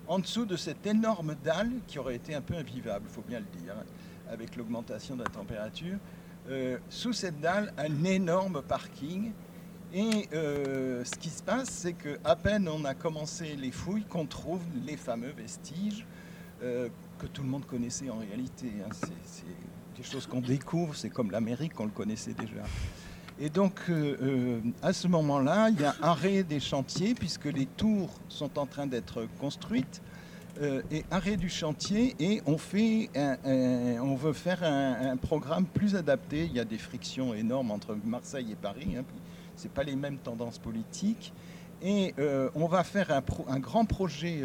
En 0.07 0.19
dessous 0.19 0.45
de 0.45 0.55
cette 0.55 0.85
énorme 0.87 1.35
dalle, 1.43 1.71
qui 1.85 1.99
aurait 1.99 2.15
été 2.15 2.33
un 2.33 2.41
peu 2.41 2.55
invivable, 2.55 3.05
il 3.09 3.13
faut 3.13 3.21
bien 3.27 3.39
le 3.39 3.59
dire, 3.59 3.75
avec 4.31 4.55
l'augmentation 4.55 5.15
de 5.15 5.23
la 5.23 5.29
température, 5.29 5.97
euh, 6.49 6.77
sous 6.89 7.13
cette 7.13 7.39
dalle, 7.41 7.73
un 7.77 8.03
énorme 8.05 8.61
parking. 8.61 9.33
Et 9.93 10.27
ce 10.31 11.15
qui 11.17 11.29
se 11.29 11.41
passe, 11.41 11.69
c'est 11.69 11.93
qu'à 11.93 12.35
peine 12.35 12.67
on 12.67 12.83
a 12.83 12.93
commencé 12.93 13.55
les 13.55 13.71
fouilles, 13.71 14.03
qu'on 14.03 14.25
trouve 14.25 14.59
les 14.85 14.97
fameux 14.97 15.31
vestiges 15.31 16.05
que 16.59 17.25
tout 17.31 17.41
le 17.41 17.47
monde 17.47 17.65
connaissait 17.65 18.09
en 18.09 18.17
réalité. 18.17 18.67
Hein. 18.85 18.89
Des 19.97 20.03
choses 20.03 20.27
qu'on 20.27 20.41
découvre, 20.41 20.95
c'est 20.95 21.09
comme 21.09 21.31
l'Amérique, 21.31 21.79
on 21.79 21.85
le 21.85 21.91
connaissait 21.91 22.33
déjà. 22.33 22.63
Et 23.39 23.49
donc, 23.49 23.81
euh, 23.89 24.17
euh, 24.21 24.59
à 24.81 24.93
ce 24.93 25.07
moment-là, 25.07 25.69
il 25.69 25.79
y 25.79 25.85
a 25.85 25.95
arrêt 26.01 26.43
des 26.43 26.59
chantiers, 26.59 27.13
puisque 27.13 27.45
les 27.45 27.65
tours 27.65 28.09
sont 28.29 28.57
en 28.57 28.65
train 28.65 28.87
d'être 28.87 29.27
construites, 29.39 30.01
euh, 30.61 30.81
et 30.91 31.03
arrêt 31.11 31.37
du 31.37 31.49
chantier, 31.49 32.15
et 32.19 32.41
on, 32.47 32.57
fait 32.57 33.09
on 33.15 34.15
veut 34.15 34.33
faire 34.33 34.63
un, 34.63 35.17
programme 35.17 35.65
plus 35.65 35.95
adapté. 35.95 36.45
Il 36.45 36.53
y 36.53 36.59
a 36.59 36.65
des 36.65 36.79
frictions 36.79 37.33
énormes 37.33 37.71
entre 37.71 37.95
Marseille 38.05 38.51
et 38.51 38.55
Paris, 38.55 38.95
hein, 38.97 39.03
ce 39.55 39.67
pas 39.67 39.83
les 39.83 39.95
mêmes 39.95 40.17
tendances 40.17 40.57
politiques. 40.57 41.33
Et 41.83 42.15
on 42.55 42.65
va 42.67 42.83
faire 42.83 43.11
un, 43.11 43.23
un 43.49 43.59
grand 43.59 43.85
projet 43.85 44.41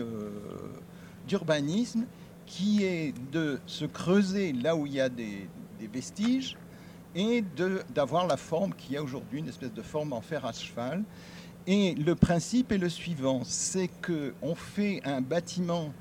d'urbanisme 1.27 2.05
qui 2.47 2.85
est 2.85 3.15
de 3.33 3.61
se 3.67 3.85
creuser 3.85 4.53
là 4.53 4.77
où 4.77 4.87
il 4.87 4.95
y 4.95 5.01
a 5.01 5.09
des, 5.09 5.49
vestiges 5.93 6.57
et 7.17 7.43
d'avoir 7.93 8.29
la 8.29 8.37
forme 8.37 8.73
qu'il 8.73 8.93
y 8.93 8.97
a 8.97 9.03
aujourd'hui, 9.03 9.41
une 9.41 9.49
espèce 9.49 9.73
de 9.73 9.83
forme 9.83 10.13
en 10.13 10.21
fer 10.21 10.47
à 10.47 10.53
cheval. 10.53 11.03
Et 11.67 11.97
le 11.97 12.15
principe 12.15 12.71
est 12.71 12.79
le 12.79 12.89
suivant, 12.89 13.43
c'est 13.45 13.91
qu'on 14.01 14.55
fait 14.55 15.01
un 15.05 15.21
bâtiment 15.21 15.93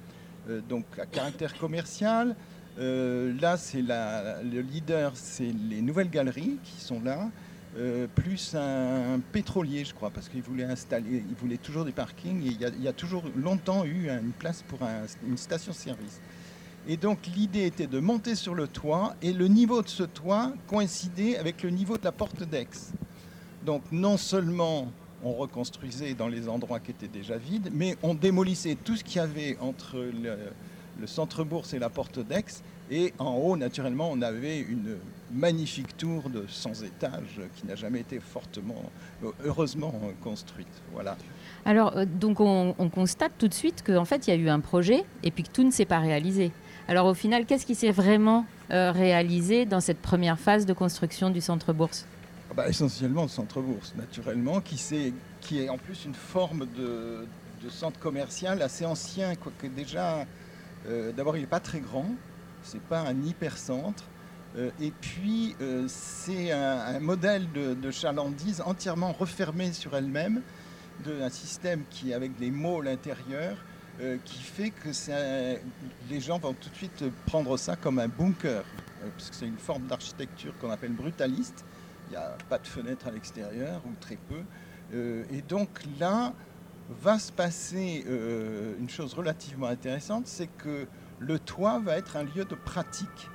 euh, 0.50 0.62
donc 0.70 0.86
à 1.00 1.08
caractère 1.08 1.58
commercial. 1.58 2.36
Euh, 2.80 3.34
là, 3.42 3.58
c'est 3.58 3.82
le 3.82 4.62
leader, 4.62 5.12
c'est 5.16 5.52
les 5.70 5.82
nouvelles 5.82 6.10
galeries 6.10 6.58
qui 6.64 6.80
sont 6.80 7.02
là, 7.02 7.30
euh, 7.78 8.08
plus 8.13 8.54
un, 8.56 9.20
pétrolier, 9.32 9.86
je 9.86 9.94
crois, 9.94 10.10
parce 10.10 10.28
qu'il 10.28 10.42
voulait 10.42 10.66
installer, 10.66 11.24
il 11.28 11.36
voulait 11.36 11.58
toujours 11.58 11.86
des 11.86 11.92
parkings. 11.92 12.44
Et 12.46 12.58
il, 12.78 12.84
y 12.84 12.88
a, 12.88 12.94
toujours 12.94 13.24
longtemps 13.36 13.86
eu 13.86 14.10
une 14.10 14.34
place 14.34 14.63
pour 14.68 14.80
une 15.28 15.38
station-service. 15.38 16.20
Et 16.88 16.98
donc 16.98 17.20
l'idée 17.36 17.66
était 17.66 17.88
de 17.88 18.00
monter 18.00 18.36
sur 18.36 18.56
le 18.56 18.68
toit 18.68 19.16
et 19.22 19.34
le 19.34 19.48
niveau 19.48 19.82
de 19.84 19.88
ce 19.88 20.04
toit 20.04 20.51
coïncidait 20.68 21.38
avec 21.38 21.62
le 21.62 21.70
niveau 21.70 21.98
de 21.98 22.04
la 22.04 22.12
porte 22.12 22.44
d'Aix. 22.44 22.68
Donc 23.63 23.84
non 23.92 24.18
seulement 24.18 24.92
on 25.24 25.34
reconstruisait 25.34 26.16
dans 26.16 26.28
les 26.28 26.50
endroits 26.50 26.80
qui 26.80 26.92
étaient 26.92 27.08
déjà 27.08 27.38
vides, 27.38 27.70
mais 27.72 27.96
on 28.01 28.16
démolissait 28.16 28.75
tout 28.84 28.96
ce 28.96 29.04
qu'il 29.04 29.18
y 29.18 29.20
avait 29.20 29.58
entre 29.62 29.98
le, 29.98 30.36
le 31.01 31.08
centre-bourse 31.08 31.74
et 31.74 31.79
la 31.79 31.89
porte 31.89 32.20
d'Aix. 32.20 32.46
Et 32.89 33.13
en 33.20 33.31
haut, 33.36 33.58
naturellement, 33.58 34.10
on 34.12 34.22
avait 34.22 34.60
une 34.60 34.98
magnifique 35.34 35.96
tour 35.98 36.29
de 36.29 36.46
100 36.48 36.84
étages 36.84 37.39
qui 37.55 37.65
n'a 37.65 37.75
jamais 37.75 38.01
été 38.01 38.20
fortement, 38.20 38.84
heureusement 39.46 39.93
construite. 40.24 40.67
Voilà. 40.93 41.15
Alors, 41.65 41.96
euh, 41.98 42.05
donc 42.05 42.39
on, 42.41 42.75
on 42.77 42.89
constate 42.89 43.31
tout 43.38 43.48
de 43.48 43.53
suite 43.53 43.84
qu'en 43.86 44.03
fait, 44.05 44.27
il 44.27 44.31
y 44.31 44.34
a 44.34 44.36
eu 44.36 44.50
un 44.50 44.60
projet 44.60 45.03
et 45.24 45.31
puis 45.31 45.43
que 45.43 45.51
tout 45.51 45.63
ne 45.63 45.72
s'est 45.72 45.86
pas 45.86 46.00
réalisé. 46.00 46.51
Alors 46.88 47.05
au 47.05 47.13
final, 47.13 47.46
qu'est-ce 47.46 47.65
qui 47.65 47.75
s'est 47.75 47.91
vraiment 47.91 48.46
euh, 48.72 48.91
réalisé 48.91 49.65
dans 49.65 49.79
cette 49.79 50.00
première 50.01 50.38
phase 50.39 50.65
de 50.65 50.74
construction 50.74 51.29
du 51.29 51.39
centre-bourse 51.39 52.05
Ah 52.50 52.53
bah, 52.55 52.67
Essentiellement 52.67 53.22
le 53.24 53.29
centre-bourse, 53.29 53.93
naturellement, 53.98 54.60
qui, 54.60 54.77
s'est- 54.77 55.13
qui 55.39 55.62
est 55.62 55.70
en 55.70 55.77
plus 55.77 56.03
une 56.03 56.15
forme 56.15 56.65
de, 56.77 57.25
de 57.63 57.70
centre 57.70 58.00
commercial 58.00 58.62
assez 58.62 58.84
ancien, 58.86 59.36
quoique 59.36 59.67
déjà, 59.67 60.25
euh, 60.88 61.12
d'abord 61.12 61.38
il 61.38 61.42
n'est 61.42 61.48
pas 61.48 61.60
très 61.60 61.80
grand, 61.80 62.10
c'est 62.64 62.82
pas 62.82 63.02
un 63.02 63.22
hypercentre, 63.22 64.04
euh, 64.58 64.72
et 64.82 64.92
puis 64.92 65.56
euh, 65.62 65.86
c'est 65.88 66.52
un, 66.52 67.00
modèle 67.00 67.48
de, 67.52 67.92
chalandise 67.92 68.62
entièrement 68.66 69.12
refermé 69.12 69.72
sur 69.74 69.96
elle-même, 69.96 70.42
d'un 71.06 71.30
système 71.30 71.84
qui, 71.90 72.14
avec 72.14 72.38
des 72.38 72.52
mots 72.52 72.82
à 72.82 72.86
l'intérieur, 72.86 73.58
qui 74.26 74.40
fait 74.40 74.72
que 74.72 74.90
les 76.10 76.22
gens 76.22 76.40
vont 76.40 76.54
tout 76.54 76.70
de 76.70 76.76
suite 76.76 77.04
prendre 77.28 77.56
ça 77.58 77.76
comme 77.76 78.00
un 78.00 78.08
bunker, 78.08 78.64
parce 79.02 79.30
c'est 79.32 79.46
une 79.46 79.58
forme 79.58 79.86
d'architecture 79.86 80.54
qu'on 80.60 80.72
appelle 80.72 80.94
brutaliste. 80.94 81.64
Il 82.08 82.12
n'y 82.12 82.18
a 82.18 82.36
pas 82.50 82.58
de 82.58 82.66
fenêtre 82.66 83.08
à 83.08 83.12
l'extérieur, 83.12 83.82
ou 83.86 83.92
très 84.00 84.18
peu. 84.18 84.42
Et 85.32 85.42
donc 85.44 85.70
là, 86.00 86.34
va 87.02 87.20
se 87.20 87.32
passer 87.32 88.04
euh, 88.08 88.74
une 88.80 88.90
chose 88.90 89.14
relativement 89.14 89.68
intéressante, 89.68 90.28
c'est 90.28 90.50
que 90.58 90.86
le 91.20 91.40
toit 91.40 91.80
va 91.80 91.98
être 91.98 92.18
un 92.18 92.24
lieu 92.24 92.46
de 92.46 92.56
pratique. 92.56 93.30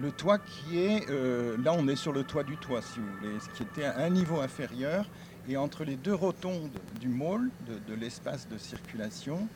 Le 0.00 0.10
toit 0.10 0.38
qui 0.38 0.78
est, 0.78 1.08
euh, 1.10 1.56
là 1.62 1.74
on 1.76 1.86
est 1.88 1.96
sur 1.96 2.12
le 2.12 2.24
toit 2.24 2.44
du 2.44 2.56
toit 2.56 2.80
si 2.82 2.98
vous 2.98 3.06
voulez, 3.20 3.38
ce 3.40 3.48
qui 3.56 3.62
était 3.62 3.84
à 3.84 3.98
un 3.98 4.10
niveau 4.10 4.40
inférieur, 4.40 5.04
et 5.48 5.56
entre 5.56 5.84
les 5.84 5.96
deux 5.96 6.14
rotondes 6.14 6.70
du 7.00 7.08
mall, 7.08 7.50
de, 7.88 7.94
l'espace 7.94 8.48
de 8.48 8.56
circulation, 8.56 9.48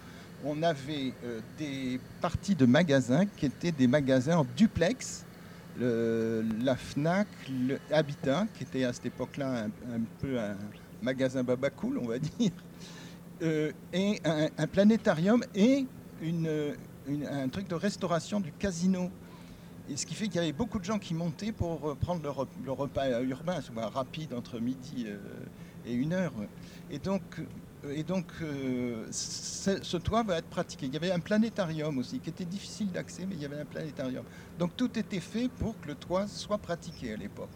on 0.44 0.62
avait 0.62 1.14
euh, 1.24 1.40
des 1.58 1.98
parties 2.20 2.54
de 2.54 2.66
magasins 2.66 3.24
qui 3.36 3.46
étaient 3.46 3.72
des 3.72 3.86
magasins 3.86 4.38
en 4.38 4.46
duplex, 4.56 5.24
le- 5.78 6.44
la 6.62 6.76
FNAC, 6.76 7.28
le 7.48 7.78
Habitat, 7.90 8.46
qui 8.54 8.64
était 8.64 8.84
à 8.84 8.92
cette 8.92 9.06
époque-là 9.06 9.64
un, 9.64 9.66
un 9.94 10.00
peu 10.20 10.38
un 10.38 10.56
magasin 11.02 11.42
babacool, 11.42 11.98
on 11.98 12.08
va 12.08 12.18
dire, 12.38 12.50
euh, 13.42 13.72
et 13.92 14.20
un, 14.24 14.66
planétarium 14.66 15.44
et 15.54 15.86
une, 16.20 16.74
un 17.30 17.48
truc 17.48 17.68
de 17.68 17.74
restauration 17.74 18.40
du 18.40 18.52
casino. 18.52 19.10
Et 19.88 19.96
ce 19.96 20.04
qui 20.04 20.14
fait 20.14 20.26
qu'il 20.26 20.36
y 20.36 20.38
avait 20.38 20.52
beaucoup 20.52 20.78
de 20.80 20.84
gens 20.84 20.98
qui 20.98 21.14
montaient 21.14 21.52
pour 21.52 21.90
euh, 21.90 21.94
prendre 21.94 22.22
le, 22.22 22.30
rep- 22.30 22.48
le 22.64 22.72
repas 22.72 23.20
urbain, 23.22 23.60
souvent 23.60 23.88
rapide 23.88 24.34
entre 24.34 24.58
midi 24.58 25.04
euh, 25.06 25.18
et 25.86 25.94
une 25.94 26.12
heure. 26.12 26.32
Et 26.90 26.98
donc, 26.98 27.22
euh, 27.38 27.92
et 27.94 28.02
donc 28.02 28.26
euh, 28.42 29.06
ce, 29.12 29.78
ce 29.80 29.96
toit 29.96 30.24
va 30.24 30.38
être 30.38 30.48
pratiqué. 30.48 30.86
Il 30.86 30.92
y 30.92 30.96
avait 30.96 31.12
un 31.12 31.20
planétarium 31.20 31.98
aussi 31.98 32.18
qui 32.18 32.30
était 32.30 32.44
difficile 32.44 32.90
d'accès, 32.90 33.26
mais 33.28 33.36
il 33.36 33.42
y 33.42 33.44
avait 33.44 33.60
un 33.60 33.64
planétarium. 33.64 34.24
Donc 34.58 34.76
tout 34.76 34.98
était 34.98 35.20
fait 35.20 35.48
pour 35.48 35.80
que 35.80 35.88
le 35.88 35.94
toit 35.94 36.26
soit 36.26 36.58
pratiqué 36.58 37.12
à 37.12 37.16
l'époque. 37.16 37.48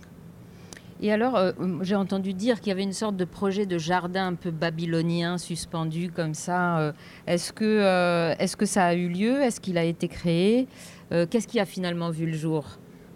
Et 1.02 1.10
alors, 1.12 1.36
euh, 1.36 1.52
j'ai 1.80 1.94
entendu 1.94 2.34
dire 2.34 2.60
qu'il 2.60 2.68
y 2.68 2.72
avait 2.72 2.82
une 2.82 2.92
sorte 2.92 3.16
de 3.16 3.24
projet 3.24 3.64
de 3.64 3.78
jardin 3.78 4.26
un 4.28 4.34
peu 4.34 4.50
babylonien 4.50 5.38
suspendu 5.38 6.10
comme 6.10 6.34
ça. 6.34 6.78
Euh, 6.78 6.92
Est-ce 7.26 7.54
que, 7.54 7.64
euh, 7.64 8.34
est-ce 8.38 8.54
que 8.56 8.66
ça 8.66 8.84
a 8.84 8.94
eu 8.94 9.08
lieu? 9.08 9.40
Est-ce 9.40 9.60
qu'il 9.60 9.78
a 9.78 9.84
été 9.84 10.08
créé? 10.08 10.68
Euh, 11.12 11.26
Qu'est-ce 11.28 11.48
qui 11.48 11.58
a 11.58 11.64
finalement 11.64 12.10
vu 12.10 12.26
le 12.26 12.36
jour? 12.36 12.66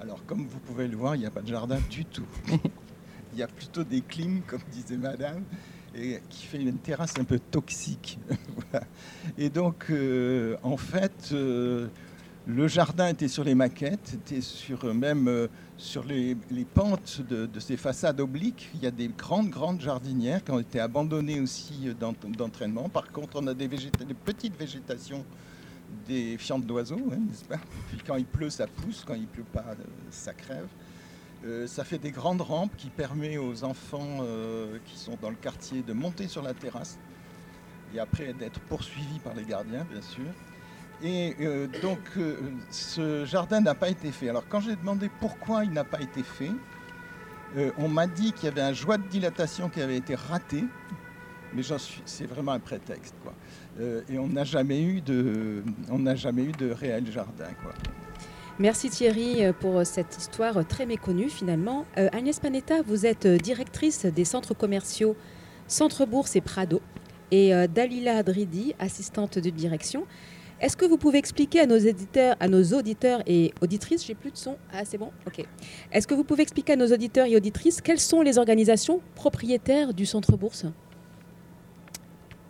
Alors, 0.00 0.25
comme 0.26 0.47
vous 0.47 0.59
pouvez 0.61 0.88
le 0.88 0.97
voir, 0.97 1.14
il 1.14 1.21
n'y 1.21 1.26
a 1.26 1.31
pas 1.31 1.43
de 1.43 1.49
jardin 1.49 1.79
du 1.91 2.07
tout. 2.07 2.26
il 3.33 3.38
y 3.38 3.43
a 3.43 3.49
plutôt 3.49 3.85
des 3.85 4.00
clims, 4.00 4.41
comme 4.47 4.61
disait 4.73 4.97
madame, 4.97 5.43
et 5.95 6.21
qui 6.31 6.47
fait 6.47 6.62
une 6.62 6.79
terrasse 6.79 7.14
un 7.21 7.25
peu 7.25 7.38
toxique. 7.38 8.19
Et 9.38 9.50
donc, 9.50 9.87
euh, 9.91 10.57
en 10.62 10.76
fait, 10.79 11.31
euh, 11.33 11.88
le 12.47 12.69
jardin 12.69 13.09
était 13.09 13.29
sur 13.29 13.43
les 13.43 13.55
maquettes, 13.55 14.15
était 14.15 14.43
sur, 14.43 14.85
euh, 14.85 14.93
même 14.93 15.29
euh, 15.29 15.49
sur 15.79 16.05
les, 16.05 16.37
pentes 16.75 17.23
de, 17.23 17.49
ces 17.59 17.77
façades 17.79 18.21
obliques. 18.21 18.69
Il 18.75 18.83
y 18.83 18.87
a 18.87 18.91
des 18.91 19.09
grandes, 19.09 19.49
grandes 19.49 19.81
jardinières 19.81 20.45
qui 20.45 20.51
ont 20.51 20.59
été 20.59 20.79
abandonnées 20.79 21.41
aussi 21.41 21.89
euh, 21.89 21.95
d'ent- 21.95 22.15
d'entraînement. 22.37 22.89
Par 22.91 23.11
contre, 23.11 23.41
on 23.41 23.47
a 23.47 23.55
des, 23.55 23.69
petites 23.69 24.59
végétations 24.59 25.25
des 26.07 26.37
fientes 26.37 26.67
d'oiseaux, 26.67 27.01
hein, 27.13 27.19
n'est-ce 27.29 27.45
pas? 27.45 27.61
Puis 27.89 27.99
quand 28.07 28.17
il 28.17 28.27
pleut, 28.27 28.51
ça 28.51 28.67
pousse, 28.67 29.05
quand 29.07 29.15
il 29.15 29.27
pleut 29.27 29.45
pas, 29.45 29.65
ça 30.11 30.35
crève. 30.35 30.69
Ça 31.67 31.85
fait 31.85 31.99
des 31.99 32.11
grandes 32.11 32.41
rampes 32.41 32.75
qui 32.75 32.89
permettent 32.89 33.39
aux 33.39 33.65
enfants 33.65 34.25
qui 34.87 34.97
sont 34.99 35.19
dans 35.21 35.29
le 35.29 35.37
quartier 35.37 35.83
de 35.83 35.93
monter 35.93 36.27
sur 36.27 36.41
la 36.41 36.55
terrasse 36.55 36.99
et 37.95 37.99
après 37.99 38.33
d'être 38.33 38.61
poursuivis 38.61 39.19
par 39.19 39.35
les 39.35 39.45
gardiens, 39.45 39.85
bien 39.91 40.01
sûr. 40.01 40.25
Et 41.03 41.35
euh, 41.41 41.67
donc, 41.83 41.99
euh, 42.17 42.37
ce 42.71 43.25
jardin 43.25 43.61
n'a 43.61 43.75
pas 43.75 43.89
été 43.89 44.11
fait. 44.11 44.29
Alors, 44.29 44.45
quand 44.49 44.61
j'ai 44.61 44.77
demandé 44.77 45.11
pourquoi 45.21 45.65
il 45.65 45.73
n'a 45.73 45.85
pas 45.85 46.01
été 46.01 46.23
fait, 46.23 46.53
euh, 47.57 47.71
on 47.79 47.89
m'a 47.89 48.07
dit 48.07 48.33
qu'il 48.33 48.45
y 48.45 48.49
avait 48.49 48.61
un 48.61 48.73
joie 48.73 48.99
de 48.99 49.07
dilatation 49.09 49.69
qui 49.69 49.81
avait 49.81 49.97
été 49.97 50.15
raté, 50.15 50.65
mais 51.53 51.63
c'est 52.05 52.27
vraiment 52.27 52.53
un 52.53 52.61
prétexte, 52.61 53.15
quoi. 53.23 53.33
Et 54.09 54.19
on 54.19 54.29
n'a 54.29 54.45
jamais 54.45 54.83
eu 54.83 55.01
de, 55.01 55.65
on 55.91 56.15
jamais 56.15 56.45
eu 56.45 56.53
de 56.53 56.71
réel 56.71 57.11
jardin, 57.11 57.51
quoi. 57.63 57.73
Merci 58.61 58.89
Thierry 58.89 59.53
pour 59.59 59.85
cette 59.85 60.17
histoire 60.17 60.65
très 60.65 60.87
méconnue 60.87 61.29
finalement. 61.29 61.87
Agnès 61.97 62.39
Panetta, 62.39 62.83
vous 62.83 63.05
êtes 63.05 63.27
directrice 63.27 64.07
des 64.07 64.25
centres 64.25 64.55
commerciaux 64.55 65.17
Centre 65.67 66.07
Bourse 66.07 66.37
et 66.37 66.41
Prado 66.41 66.81
et 67.33 67.53
Dalila 67.67 68.19
Adridi, 68.19 68.75
assistante 68.79 69.41
de 69.41 69.51
direction. 69.51 70.07
Est-ce 70.61 70.76
que 70.76 70.84
vous 70.84 70.96
pouvez 70.96 71.18
expliquer 71.18 71.61
à 71.61 71.66
nos 71.66 71.76
éditeurs, 71.76 72.37
à 72.40 72.49
nos 72.49 72.62
auditeurs 72.62 73.23
et 73.26 73.52
auditrices, 73.61 74.04
j'ai 74.06 74.14
plus 74.14 74.30
de 74.30 74.37
son, 74.37 74.56
ah 74.73 74.84
c'est 74.84 74.99
bon, 74.99 75.11
ok. 75.26 75.44
Est-ce 75.92 76.06
que 76.06 76.14
vous 76.14 76.25
pouvez 76.25 76.42
expliquer 76.42 76.75
à 76.75 76.76
nos 76.76 76.92
auditeurs 76.92 77.26
et 77.26 77.37
auditrices 77.37 77.80
quelles 77.80 78.00
sont 78.00 78.23
les 78.23 78.38
organisations 78.38 79.00
propriétaires 79.14 79.92
du 79.92 80.06
Centre 80.06 80.37
Bourse? 80.37 80.66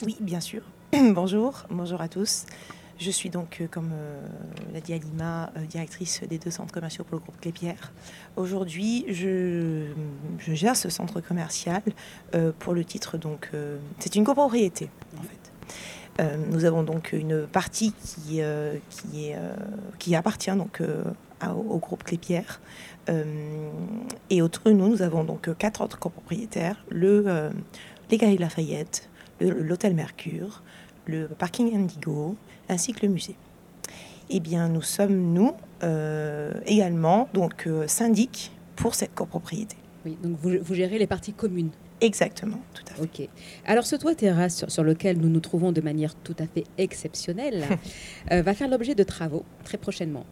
Oui, 0.05 0.17
bien 0.21 0.41
sûr. 0.41 0.63
bonjour, 0.93 1.65
bonjour 1.71 2.01
à 2.01 2.09
tous. 2.09 2.47
Je 2.99 3.11
suis 3.11 3.29
donc, 3.29 3.61
euh, 3.61 3.67
comme 3.69 3.91
euh, 3.93 4.21
l'a 4.73 4.81
dit 4.81 4.93
Alima, 4.93 5.53
euh, 5.57 5.65
directrice 5.67 6.23
des 6.29 6.39
deux 6.39 6.51
centres 6.51 6.73
commerciaux 6.73 7.03
pour 7.05 7.17
le 7.17 7.23
groupe 7.23 7.41
Clépierre. 7.41 7.93
Aujourd'hui, 8.37 9.05
je, 9.09 9.87
je 10.39 10.55
gère 10.55 10.77
ce 10.77 10.89
centre 10.89 11.21
commercial 11.21 11.83
pour 12.61 12.75
le 12.75 12.85
titre, 12.85 13.19
donc, 13.19 13.51
c'est 13.99 14.15
une 14.17 14.25
copropriété 14.25 14.91
en 15.19 15.23
fait. 15.23 15.53
Euh, 16.21 16.37
nous 16.51 16.65
avons 16.65 16.83
donc 16.83 17.13
une 17.13 17.47
partie 17.47 17.93
qui, 17.93 18.41
euh, 18.41 18.77
euh, 19.15 19.57
qui 19.99 20.15
appartient 20.15 20.53
donc 20.53 20.81
au 21.43 21.79
groupe 21.79 22.05
Clépierre. 22.05 22.61
Et 24.31 24.41
autour 24.41 24.73
nous, 24.73 24.89
nous 24.89 25.03
avons 25.03 25.25
donc 25.25 25.55
quatre 25.59 25.83
autres 25.83 25.99
copropriétaires 25.99 26.83
le, 26.89 27.51
les 28.11 28.17
Galeries 28.17 28.39
Lafayette, 28.39 29.11
l'hôtel 29.41 29.95
Mercure, 29.95 30.63
le 31.07 31.27
parking 31.27 31.75
Indigo, 31.77 32.37
ainsi 32.69 32.93
que 32.93 33.05
le 33.05 33.13
musée. 33.13 33.37
Eh 34.31 34.41
bien, 34.41 34.69
nous 34.69 34.81
sommes, 34.81 35.35
nous, 35.35 35.53
également, 36.67 37.29
donc, 37.35 37.69
syndic 37.87 38.53
pour 38.75 38.95
cette 38.95 39.15
copropriété. 39.15 39.77
Oui, 40.07 40.17
donc 40.23 40.39
vous 40.41 40.75
gérez 40.75 40.99
les 40.99 41.07
parties 41.07 41.35
communes. 41.35 41.73
Exactement, 42.05 42.59
tout 42.75 42.83
à 42.91 42.95
fait. 42.95 43.03
Ok. 43.03 43.29
Alors 43.65 43.87
ce 43.87 43.97
toit 43.97 44.15
terrasse 44.15 44.57
sur, 44.57 44.71
sur 44.71 44.85
lequel 44.85 45.19
nous 45.19 45.29
nous 45.29 45.41
trouvons 45.41 45.73
de 45.73 45.81
manière 45.81 46.15
tout 46.15 46.37
à 46.39 46.47
fait 46.47 46.65
exceptionnelle 46.79 47.65
euh, 48.33 48.43
va 48.43 48.55
faire 48.55 48.69
l'objet 48.69 48.95
de 48.95 49.03
travaux 49.03 49.45
très 49.65 49.79
prochainement. 49.79 50.25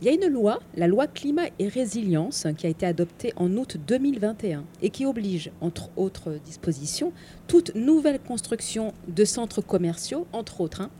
Il 0.00 0.06
y 0.06 0.10
a 0.10 0.12
une 0.12 0.32
loi, 0.32 0.60
la 0.76 0.86
loi 0.86 1.08
climat 1.08 1.46
et 1.58 1.66
résilience, 1.66 2.46
qui 2.56 2.66
a 2.68 2.70
été 2.70 2.86
adoptée 2.86 3.32
en 3.34 3.50
août 3.56 3.76
2021 3.84 4.62
et 4.80 4.90
qui 4.90 5.04
oblige, 5.04 5.50
entre 5.60 5.90
autres 5.96 6.38
dispositions, 6.44 7.12
toute 7.48 7.74
nouvelle 7.74 8.20
construction 8.20 8.94
de 9.08 9.24
centres 9.24 9.60
commerciaux, 9.60 10.28
entre 10.32 10.60
autres, 10.60 10.82
hein, 10.82 10.90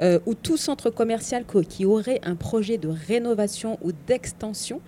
euh, 0.00 0.18
ou 0.24 0.32
tout 0.32 0.56
centre 0.56 0.88
commercial 0.88 1.44
co- 1.44 1.60
qui 1.60 1.84
aurait 1.84 2.20
un 2.24 2.34
projet 2.34 2.78
de 2.78 2.88
rénovation 2.88 3.78
ou 3.82 3.92
d'extension, 4.06 4.80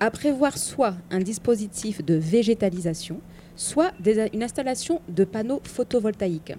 à 0.00 0.10
prévoir 0.10 0.56
soit 0.56 0.94
un 1.10 1.20
dispositif 1.20 2.02
de 2.02 2.14
végétalisation, 2.14 3.20
soit 3.56 3.92
une 4.32 4.42
installation 4.42 5.00
de 5.08 5.24
panneaux 5.24 5.60
photovoltaïques. 5.64 6.54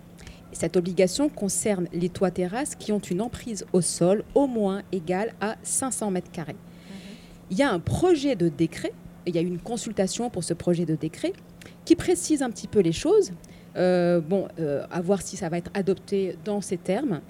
Cette 0.52 0.78
obligation 0.78 1.30
concerne 1.30 1.88
les 1.94 2.10
toits 2.10 2.32
terrasses 2.32 2.76
qui 2.76 2.92
ont 2.92 3.00
une 3.00 3.22
emprise 3.22 3.66
au 3.74 3.82
sol 3.82 4.24
au 4.36 4.46
moins 4.46 4.84
égale 4.92 5.34
à 5.42 5.56
500 5.64 6.12
mètres 6.12 6.32
carrés. 6.32 6.56
Il 7.50 7.58
y 7.58 7.64
a 7.64 7.72
un 7.72 7.80
projet 7.80 8.36
de 8.36 8.50
décret, 8.50 8.94
il 9.26 9.36
y 9.36 9.38
a 9.38 9.42
une 9.42 9.60
consultation 9.60 10.30
pour 10.30 10.44
ce 10.44 10.54
projet 10.54 10.86
de 10.86 10.96
décret 10.96 11.34
qui 11.86 11.96
précise 11.96 12.42
un 12.42 12.50
petit 12.50 12.68
peu 12.68 12.80
les 12.80 12.92
choses. 12.92 13.32
Euh, 13.76 14.22
euh, 14.60 14.86
à 14.92 15.02
voir 15.02 15.24
si 15.24 15.36
ça 15.36 15.50
va 15.50 15.58
être 15.58 15.72
adopté 15.74 16.38
dans 16.46 16.62
ces 16.62 16.78
termes. 16.78 17.22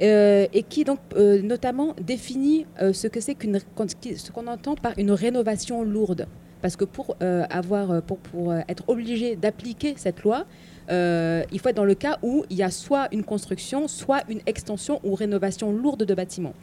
Euh, 0.00 0.46
et 0.54 0.62
qui 0.62 0.84
donc 0.84 0.98
notamment 1.14 1.94
définit 2.00 2.64
ce 2.80 3.06
que 3.06 3.20
c'est 3.20 3.36
ce 3.38 4.30
qu'on 4.30 4.46
entend 4.46 4.74
par 4.74 4.98
une 4.98 5.10
rénovation 5.10 5.84
lourde 5.84 6.26
parce 6.62 6.76
que 6.76 6.84
pour 6.84 7.16
euh, 7.22 7.44
avoir 7.50 7.90
euh, 7.90 8.00
pour, 8.00 8.18
pour 8.18 8.50
euh, 8.50 8.60
être 8.68 8.84
obligé 8.88 9.36
d'appliquer 9.36 9.94
cette 9.96 10.22
loi 10.22 10.44
il 10.92 11.60
faut 11.60 11.68
être 11.68 11.76
dans 11.76 11.84
le 11.84 11.94
cas 11.94 12.18
où 12.20 12.44
il 12.50 12.56
y 12.56 12.64
a 12.64 12.70
soit 12.70 13.06
une 13.12 13.22
construction 13.22 13.86
soit 13.86 14.24
une 14.28 14.40
extension 14.46 15.00
ou 15.04 15.14
rénovation 15.14 15.70
lourde 15.70 16.02
de 16.02 16.14
bâtiments 16.14 16.54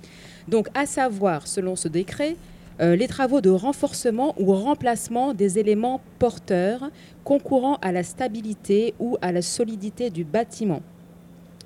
donc 0.50 0.68
à 0.74 0.86
savoir 0.86 1.48
selon 1.48 1.78
ce 1.78 1.88
décret 1.88 2.36
les 2.80 3.08
travaux 3.08 3.40
de 3.40 3.50
renforcement 3.50 4.36
ou 4.38 4.54
remplacement 4.54 5.34
des 5.34 5.60
éléments 5.60 6.02
porteurs 6.20 6.90
concourant 7.24 7.76
à 7.76 7.94
la 7.94 8.04
stabilité 8.04 8.96
ou 9.00 9.18
à 9.22 9.32
la 9.32 9.42
solidité 9.42 10.10
du 10.10 10.26
bâtiment 10.26 10.82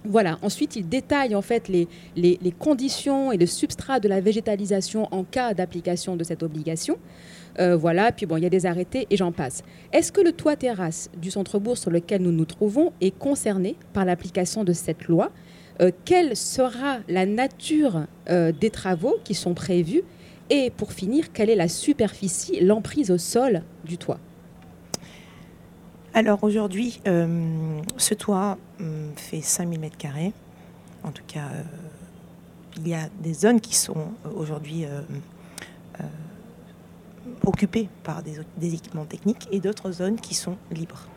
voilà. 0.03 0.39
Ensuite, 0.41 0.75
il 0.75 0.89
détaille 0.89 1.35
en 1.35 1.43
fait 1.43 1.67
les, 1.67 1.87
les 2.15 2.51
conditions 2.57 3.31
et 3.31 3.37
le 3.37 3.45
substrat 3.45 3.99
de 3.99 4.07
la 4.07 4.19
végétalisation 4.19 5.07
en 5.11 5.23
cas 5.23 5.53
d'application 5.53 6.15
de 6.15 6.23
cette 6.23 6.41
obligation. 6.41 6.97
Euh, 7.59 7.75
voilà. 7.75 8.11
Puis 8.11 8.25
bon, 8.25 8.37
il 8.37 8.43
y 8.43 8.45
a 8.45 8.49
des 8.49 8.65
arrêtés 8.65 9.07
et 9.09 9.17
j'en 9.17 9.31
passe. 9.31 9.63
Est-ce 9.91 10.11
que 10.11 10.21
le 10.21 10.31
toit 10.31 10.55
terrasse 10.55 11.09
du 11.17 11.31
centre-bourg 11.31 11.77
sur 11.77 11.91
lequel 11.91 12.21
nous 12.21 12.31
nous 12.31 12.45
trouvons 12.45 12.93
est 13.01 13.17
concerné 13.17 13.75
par 13.93 14.05
l'application 14.05 14.63
de 14.63 14.73
cette 14.73 15.05
loi 15.07 15.31
Euh, 15.81 15.91
Quelle 16.05 16.35
sera 16.35 16.99
la 17.07 17.25
nature 17.25 18.05
euh, 18.29 18.51
des 18.51 18.69
travaux 18.69 19.15
qui 19.23 19.33
sont 19.33 19.53
prévus 19.53 20.03
Et 20.49 20.69
pour 20.69 20.93
finir, 20.93 21.31
quelle 21.31 21.49
est 21.49 21.55
la 21.55 21.67
superficie, 21.67 22.59
l'emprise 22.61 23.11
au 23.11 23.17
sol 23.17 23.63
du 23.85 23.97
toit 23.97 24.19
Alors 26.13 26.43
aujourd'hui, 26.43 27.01
ce 27.05 28.13
toit 28.13 28.57
hum, 28.79 29.11
fait 29.15 29.41
5000 29.41 29.79
mètres 29.79 29.97
carrés. 29.97 30.33
En 31.03 31.11
tout 31.11 31.23
cas, 31.25 31.49
il 32.77 32.87
y 32.87 32.93
a 32.93 33.09
des 33.21 33.33
zones 33.33 33.59
qui 33.59 33.75
sont 33.75 34.11
aujourd'hui 34.35 34.85
occupées 37.45 37.89
par 38.03 38.23
des, 38.23 38.73
équipements 38.73 39.05
techniques 39.05 39.47
et 39.51 39.59
d'autres 39.59 39.91
zones 39.91 40.19
qui 40.19 40.33
sont 40.33 40.57
libres. 40.71 41.07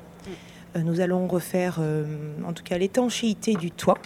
Euh, 0.77 0.83
nous 0.83 1.01
allons 1.01 1.27
refaire, 1.27 1.79
euh, 1.81 2.35
en 2.47 2.53
tout 2.53 2.65
cas, 2.65 2.79
l'étanchéité 2.79 3.55
du 3.55 3.71
toit 3.71 3.99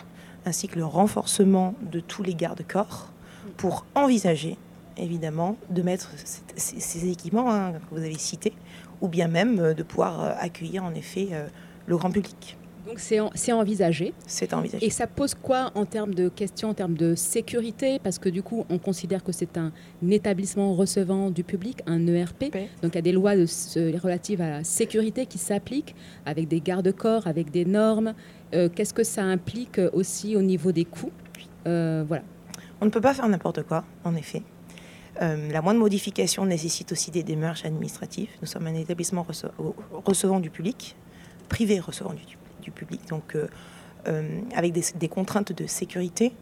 ainsi 0.44 0.68
que 0.68 0.76
le 0.76 0.84
renforcement 0.84 1.74
de 1.82 2.00
tous 2.00 2.22
les 2.22 2.34
garde-corps 2.34 3.10
pour 3.56 3.84
envisager, 3.94 4.56
évidemment, 4.96 5.56
de 5.70 5.82
mettre 5.82 6.10
ces, 6.56 7.08
équipements 7.08 7.52
hein, 7.52 7.72
que 7.72 7.94
vous 7.94 8.04
avez 8.04 8.18
cités 8.18 8.54
ou 9.00 9.08
bien 9.08 9.28
même 9.28 9.58
euh, 9.58 9.74
de 9.74 9.82
pouvoir 9.82 10.36
accueillir 10.38 10.84
en 10.84 10.94
effet 10.94 11.28
le 11.86 11.96
grand 11.96 12.10
public. 12.10 12.56
Donc 12.88 12.98
c'est 13.00 13.20
en- 13.20 13.30
c'est 13.34 13.52
envisagé. 13.52 14.14
C'est 14.26 14.54
envisagé. 14.54 14.84
Et 14.86 14.88
ça 14.90 15.06
pose 15.06 15.34
quoi 15.34 15.70
en 15.74 15.84
termes 15.84 16.14
de 16.14 16.28
questions, 16.30 16.70
en 16.70 16.74
termes 16.74 16.94
de 16.96 17.14
sécurité? 17.14 17.98
Parce 18.02 18.18
que 18.18 18.30
du 18.30 18.42
coup, 18.42 18.64
on 18.70 18.78
considère 18.78 19.22
que 19.22 19.30
c'est 19.30 19.58
un 19.58 19.72
établissement 20.10 20.74
recevant 20.74 21.30
du 21.30 21.44
public, 21.44 21.82
un 21.86 22.06
ERP. 22.06 22.44
Donc 22.82 22.92
il 22.92 22.94
y 22.94 22.98
a 22.98 23.02
des 23.02 23.12
lois 23.12 23.36
de 23.36 23.44
ce- 23.44 23.94
relatives 24.00 24.40
à 24.40 24.48
la 24.48 24.64
sécurité 24.64 25.26
qui 25.26 25.36
s'appliquent, 25.36 25.94
avec 26.24 26.48
des 26.48 26.60
garde-corps, 26.60 27.26
avec 27.26 27.50
des 27.50 27.66
normes. 27.66 28.14
Euh, 28.54 28.70
Qu'est-ce 28.74 28.94
que 28.94 29.04
ça 29.04 29.22
implique 29.22 29.78
euh, 29.78 29.90
aussi 29.92 30.34
au 30.34 30.40
niveau 30.42 30.72
des 30.72 30.86
coûts? 30.86 31.12
Euh, 31.66 32.04
Voilà. 32.08 32.22
On 32.80 32.86
ne 32.86 32.90
peut 32.90 33.00
pas 33.02 33.12
faire 33.12 33.28
n'importe 33.28 33.64
quoi, 33.64 33.84
en 34.04 34.14
effet. 34.14 34.42
Euh, 35.20 35.50
la 35.52 35.60
moindre 35.60 35.80
modification 35.80 36.46
nécessite 36.46 36.92
aussi 36.92 37.10
des 37.10 37.24
démarches 37.24 37.64
administratives. 37.66 38.28
Nous 38.40 38.46
sommes 38.46 38.66
un 38.68 38.74
établissement 38.74 39.26
rece- 39.28 39.50
recevant 40.06 40.38
du 40.40 40.48
public, 40.48 40.96
privé 41.48 41.80
recevant 41.80 42.14
du, 42.14 42.22
public, 42.70 43.08
donc 43.08 43.34
euh, 43.34 43.48
euh, 44.06 44.40
avec 44.54 44.72
des, 44.72 45.08
contraintes 45.08 45.52
de 45.52 45.66
sécurité, 45.66 46.32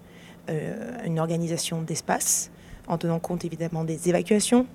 euh, 0.48 0.98
une 1.04 1.18
organisation 1.18 1.82
d'espace, 1.82 2.50
en 2.86 2.98
tenant 2.98 3.18
compte 3.18 3.44
évidemment 3.44 3.84
des 3.84 4.08
évacuations, 4.08 4.66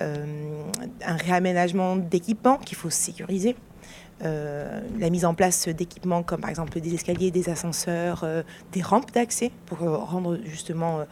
un 0.00 1.16
réaménagement 1.16 1.94
d'équipements 1.94 2.58
qu'il 2.58 2.76
faut 2.76 2.90
sécuriser. 2.90 3.54
la 4.20 5.10
mise 5.10 5.24
en 5.24 5.34
place 5.34 5.68
d'équipements 5.68 6.24
comme 6.24 6.40
par 6.40 6.50
exemple 6.50 6.80
des 6.80 6.94
escaliers, 6.94 7.30
des 7.30 7.48
ascenseurs, 7.48 8.26
des 8.72 8.82
rampes 8.82 9.12
d'accès 9.12 9.52
pour 9.66 9.78
rendre 9.78 10.36
justement 10.44 11.04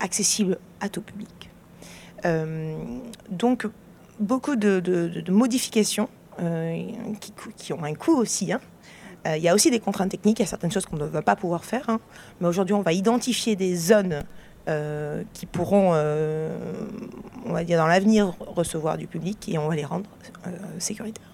accessible 0.00 0.58
à 0.80 0.88
tout 0.88 1.00
public. 1.00 1.48
Donc 3.30 3.68
beaucoup 4.18 4.56
de, 4.56 5.30
modifications 5.30 6.08
qui 7.56 7.72
ont 7.72 7.84
un 7.84 7.94
coût 7.94 8.16
aussi. 8.16 8.52
hein. 8.52 8.60
Euh, 9.28 9.36
Il 9.36 9.42
y 9.42 9.48
a 9.48 9.54
aussi 9.54 9.70
des 9.70 9.80
contraintes 9.80 10.10
techniques, 10.10 10.38
il 10.38 10.42
y 10.42 10.46
a 10.46 10.48
certaines 10.48 10.72
choses 10.72 10.86
qu'on 10.86 10.96
ne 10.96 11.04
va 11.04 11.22
pas 11.22 11.36
pouvoir 11.36 11.64
faire. 11.64 11.88
hein. 11.88 12.00
Mais 12.40 12.48
aujourd'hui, 12.48 12.74
on 12.74 12.82
va 12.82 12.92
identifier 12.92 13.56
des 13.56 13.76
zones 13.76 14.22
euh, 14.68 15.22
qui 15.32 15.46
pourront, 15.46 15.90
euh, 15.94 16.56
on 17.46 17.52
va 17.52 17.64
dire 17.64 17.78
dans 17.78 17.86
l'avenir, 17.86 18.34
recevoir 18.40 18.96
du 18.98 19.06
public 19.06 19.48
et 19.48 19.58
on 19.58 19.68
va 19.68 19.74
les 19.76 19.84
rendre 19.84 20.08
euh, 20.46 20.50
sécuritaires. 20.78 21.24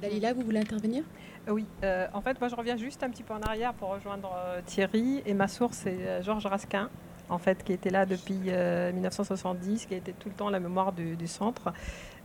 Dalila, 0.00 0.32
vous 0.32 0.42
voulez 0.42 0.60
intervenir? 0.60 1.04
Oui, 1.48 1.64
euh, 1.82 2.06
en 2.12 2.20
fait, 2.20 2.40
moi 2.40 2.48
je 2.48 2.54
reviens 2.54 2.76
juste 2.76 3.02
un 3.02 3.10
petit 3.10 3.22
peu 3.22 3.34
en 3.34 3.40
arrière 3.40 3.72
pour 3.74 3.88
rejoindre 3.90 4.30
euh, 4.36 4.60
Thierry. 4.66 5.22
Et 5.26 5.34
ma 5.34 5.48
source, 5.48 5.78
c'est 5.84 5.96
euh, 6.06 6.22
Georges 6.22 6.46
Rasquin, 6.46 6.88
en 7.28 7.38
fait, 7.38 7.64
qui 7.64 7.72
était 7.72 7.90
là 7.90 8.06
depuis 8.06 8.38
euh, 8.48 8.92
1970, 8.92 9.86
qui 9.86 9.94
a 9.94 9.96
été 9.96 10.12
tout 10.12 10.28
le 10.28 10.34
temps 10.34 10.50
la 10.50 10.60
mémoire 10.60 10.92
du, 10.92 11.16
du 11.16 11.26
centre. 11.26 11.72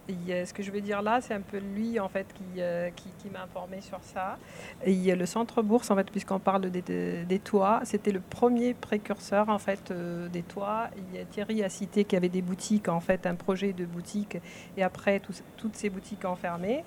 Ce 0.10 0.54
que 0.54 0.64
je 0.64 0.72
vais 0.72 0.82
dire 0.82 1.02
là, 1.02 1.20
c'est 1.22 1.34
un 1.34 1.42
peu 1.42 1.58
lui, 1.58 2.00
en 2.00 2.08
fait, 2.08 2.28
qui, 2.34 2.62
euh, 2.62 2.90
m'a 3.32 3.44
informé 3.44 3.82
sur 3.82 4.00
ça. 4.02 4.38
Et 4.86 5.14
le 5.14 5.26
centre 5.26 5.62
bourse, 5.62 5.92
en 5.92 5.96
fait, 5.96 6.10
puisqu'on 6.10 6.40
parle 6.40 6.70
des, 6.70 7.40
toits, 7.40 7.82
c'était 7.84 8.12
le 8.12 8.22
premier 8.22 8.74
précurseur, 8.74 9.50
en 9.50 9.60
fait, 9.60 9.92
euh, 9.92 10.30
des 10.30 10.44
toits. 10.44 10.90
Thierry 11.32 11.64
a 11.64 11.70
cité 11.70 12.06
qu'il 12.06 12.16
y 12.16 12.18
avait 12.18 12.30
des 12.30 12.42
boutiques, 12.42 12.88
en 12.88 13.02
fait, 13.02 13.26
un 13.26 13.36
projet 13.36 13.74
de 13.74 13.86
boutique, 13.86 14.38
et 14.78 14.84
après, 14.84 15.22
toutes 15.58 15.76
ces 15.76 15.90
boutiques 15.90 16.26
enfermées. 16.26 16.84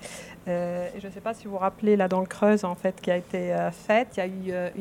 Euh, 0.47 0.87
je 0.99 1.07
ne 1.07 1.11
sais 1.11 1.21
pas 1.21 1.33
si 1.33 1.45
vous 1.45 1.51
vous 1.51 1.57
rappelez, 1.57 1.95
là, 1.95 2.07
dans 2.07 2.23
Creuse, 2.25 2.65
en 2.65 2.75
fait, 2.75 2.99
qui 3.01 3.11
a 3.11 3.17
été 3.17 3.53
euh, 3.53 3.71
faite, 3.71 4.17
il 4.17 4.47
y 4.47 4.53
a 4.53 4.67
eu 4.67 4.71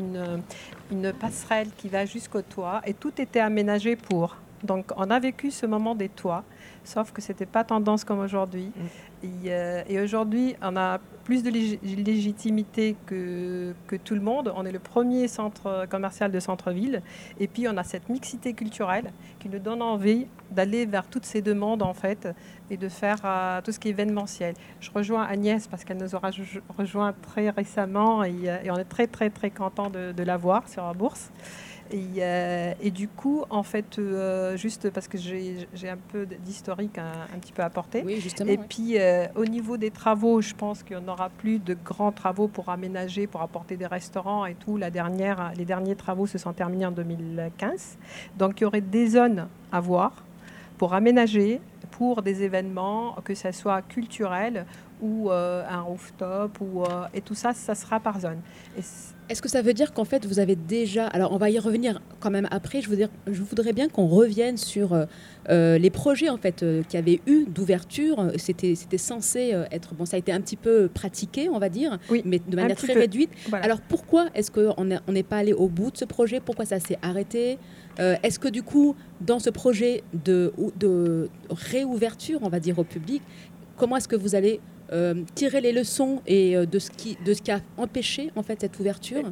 une 0.91 1.13
passerelle 1.13 1.69
qui 1.77 1.89
va 1.89 2.07
jusqu'au 2.07 2.43
toit, 2.43 2.81
et 2.87 2.95
tout 2.95 3.13
était 3.21 3.41
aménagé 3.41 3.97
pour. 3.97 4.37
Donc, 4.63 4.93
on 4.97 5.11
a 5.11 5.19
vécu 5.19 5.51
ce 5.51 5.67
moment 5.67 5.95
des 5.95 6.09
toits, 6.09 6.45
sauf 6.85 7.13
que 7.13 7.21
ce 7.23 7.33
n'était 7.33 7.47
pas 7.47 7.65
tendance 7.65 8.05
comme 8.05 8.21
aujourd'hui. 8.21 8.73
Et, 9.23 9.29
euh, 9.49 9.83
et 9.89 10.01
aujourd'hui, 10.01 10.57
on 10.63 10.77
a 10.77 10.99
plus 11.25 11.43
de 11.43 11.51
lég- 11.51 11.79
légitimité 12.05 12.97
que, 13.07 13.75
que 13.87 13.97
tout 13.97 14.15
le 14.15 14.21
monde. 14.21 14.53
On 14.57 14.65
est 14.65 14.73
le 14.73 14.79
premier 14.79 15.29
centre 15.29 15.87
commercial 15.91 16.33
de 16.33 16.41
centre-ville. 16.41 17.03
Et 17.39 17.47
puis, 17.47 17.69
on 17.69 17.77
a 17.77 17.85
cette 17.85 18.09
mixité 18.09 18.55
culturelle 18.55 19.13
qui 19.39 19.49
nous 19.49 19.59
donne 19.59 19.83
envie 19.83 20.27
d'aller 20.51 20.87
vers 20.87 21.07
toutes 21.07 21.27
ces 21.27 21.43
demandes, 21.43 21.83
en 21.83 21.95
fait, 21.95 22.29
et 22.71 22.77
de 22.77 22.89
faire 22.89 23.19
euh, 23.25 23.61
tout 23.63 23.73
ce 23.73 23.79
qui 23.79 23.89
est 23.89 23.93
événementiel. 23.93 24.55
Je 24.81 24.91
rejoins 24.91 25.25
Agnès 25.25 25.67
parce 25.69 25.85
qu'elle 25.85 25.99
nous 25.99 26.15
aura 26.15 26.31
rejoint 26.79 27.13
très 27.13 27.51
récemment 27.51 28.25
et, 28.25 28.33
euh, 28.47 28.57
et 28.65 28.71
on 28.71 28.77
est 28.77 28.85
très, 28.85 29.07
très, 29.07 29.29
très 29.31 29.51
content 29.51 29.91
de, 29.91 30.13
de 30.13 30.23
la 30.23 30.37
voir 30.37 30.69
sur 30.69 30.85
la 30.87 30.95
bourse. 30.95 31.31
Et, 31.93 32.07
euh, 32.19 32.73
et 32.81 32.91
du 32.91 33.09
coup, 33.09 33.45
en 33.51 33.65
fait, 33.65 33.99
euh, 33.99 34.57
juste 34.57 34.91
parce 34.91 35.09
que 35.09 35.19
j'ai 35.19 35.89
un 35.89 35.97
peu 35.97 36.25
d'historique 36.25 36.99
un, 36.99 37.27
un 37.35 37.39
petit 37.39 37.53
peu 37.53 37.63
apporté. 37.63 38.03
Oui, 38.05 38.21
justement. 38.21 38.51
Et 38.51 38.59
puis, 38.59 38.99
euh, 38.99 39.27
au 39.35 39.45
niveau 39.45 39.77
des 39.77 39.91
travaux, 39.91 40.41
je 40.41 40.55
pense 40.55 40.85
qu'il 40.85 40.97
n'y 40.97 41.05
en 41.05 41.09
aura 41.09 41.31
plus 41.31 41.59
de 41.59 41.75
grands 41.75 42.13
travaux 42.13 42.47
pour 42.47 42.69
aménager, 42.69 43.27
pour 43.27 43.43
apporter 43.43 43.77
des 43.77 43.87
restaurants 43.87 44.47
et 44.47 44.55
tout. 44.55 44.77
La 44.77 44.91
dernière, 44.91 45.53
les 45.57 45.65
derniers 45.65 45.97
travaux 45.97 46.27
se 46.27 46.39
sont 46.39 46.53
terminés 46.53 46.87
en 46.87 46.93
2015. 46.93 47.99
Donc, 48.39 48.61
il 48.61 48.65
y 48.65 48.67
aurait 48.67 48.81
des 48.81 49.09
zones 49.09 49.49
à 49.73 49.81
voir 49.81 50.25
pour 50.79 50.95
aménager 50.95 51.61
pour 51.91 52.23
des 52.23 52.45
événements, 52.45 53.17
que 53.25 53.35
ce 53.35 53.51
soit 53.51 53.83
culturel 53.83 54.65
ou 55.03 55.31
un 55.31 55.81
rooftop, 55.81 56.59
ou, 56.61 56.85
et 57.13 57.21
tout 57.21 57.35
ça, 57.35 57.53
ça 57.53 57.75
sera 57.75 58.01
par 58.01 58.21
zone. 58.21 58.41
Et 58.79 58.83
Est-ce 59.31 59.41
que 59.43 59.49
ça 59.49 59.63
veut 59.63 59.75
dire 59.75 59.93
qu'en 59.95 60.05
fait 60.05 60.27
vous 60.27 60.41
avez 60.41 60.57
déjà 60.57 61.07
alors 61.07 61.31
on 61.33 61.37
va 61.37 61.51
y 61.51 61.59
revenir 61.61 62.03
quand 62.19 62.31
même 62.33 62.49
après 62.51 62.83
je 62.83 62.91
veux 62.91 62.97
dire 62.97 63.09
je 63.29 63.43
voudrais 63.43 63.73
bien 63.73 63.89
qu'on 63.89 64.09
revienne 64.09 64.57
sur 64.57 64.93
euh, 64.93 65.05
euh, 65.49 65.79
les 65.79 65.91
projets 65.91 66.29
en 66.29 66.37
fait 66.37 66.63
euh, 66.65 66.83
qu'il 66.83 66.99
y 66.99 67.03
avait 67.03 67.21
eu 67.29 67.45
d'ouverture 67.47 68.33
c'était 68.37 68.75
c'était 68.75 68.99
censé 68.99 69.55
être 69.71 69.95
bon 69.95 70.05
ça 70.05 70.17
a 70.17 70.19
été 70.19 70.33
un 70.33 70.41
petit 70.41 70.57
peu 70.57 70.89
pratiqué 70.93 71.49
on 71.49 71.61
va 71.61 71.69
dire 71.69 71.99
Oui, 72.11 72.23
mais 72.25 72.41
de 72.41 72.57
manière 72.57 72.77
très 72.77 72.93
peu. 72.95 72.99
réduite 73.01 73.31
voilà. 73.49 73.65
alors 73.65 73.81
pourquoi 73.81 74.27
est-ce 74.35 74.51
qu'on 74.51 74.85
n'est 74.85 74.99
on 75.07 75.23
pas 75.23 75.37
allé 75.39 75.53
au 75.53 75.69
bout 75.69 75.93
de 75.93 75.97
ce 75.97 76.05
projet? 76.05 76.41
Pourquoi 76.41 76.65
ça 76.65 76.81
s'est 76.81 76.99
arrêté? 77.01 77.59
Euh, 78.01 78.17
est-ce 78.25 78.39
que 78.41 78.49
du 78.49 78.65
coup 78.65 78.97
dans 79.21 79.39
ce 79.39 79.51
projet 79.51 80.03
de, 80.25 80.53
ou- 80.59 80.73
de 80.77 81.29
réouverture 81.51 82.41
on 82.43 82.49
va 82.49 82.59
dire 82.59 82.79
au 82.81 82.85
public 82.85 83.23
comment 83.77 83.97
est-ce 83.97 84.09
que 84.09 84.17
vous 84.17 84.35
allez 84.35 84.61
tirer 85.35 85.61
les 85.61 85.73
leçons 85.73 86.21
et 86.27 86.57
euh, 86.57 86.67
de 86.67 86.79
ce 86.79 86.91
qui 86.91 87.17
de 87.25 87.33
ce 87.33 87.43
qui 87.43 87.53
a 87.53 87.61
empêché 87.77 88.33
en 88.35 88.43
fait 88.43 88.61
cette 88.61 88.79
ouverture. 88.81 89.23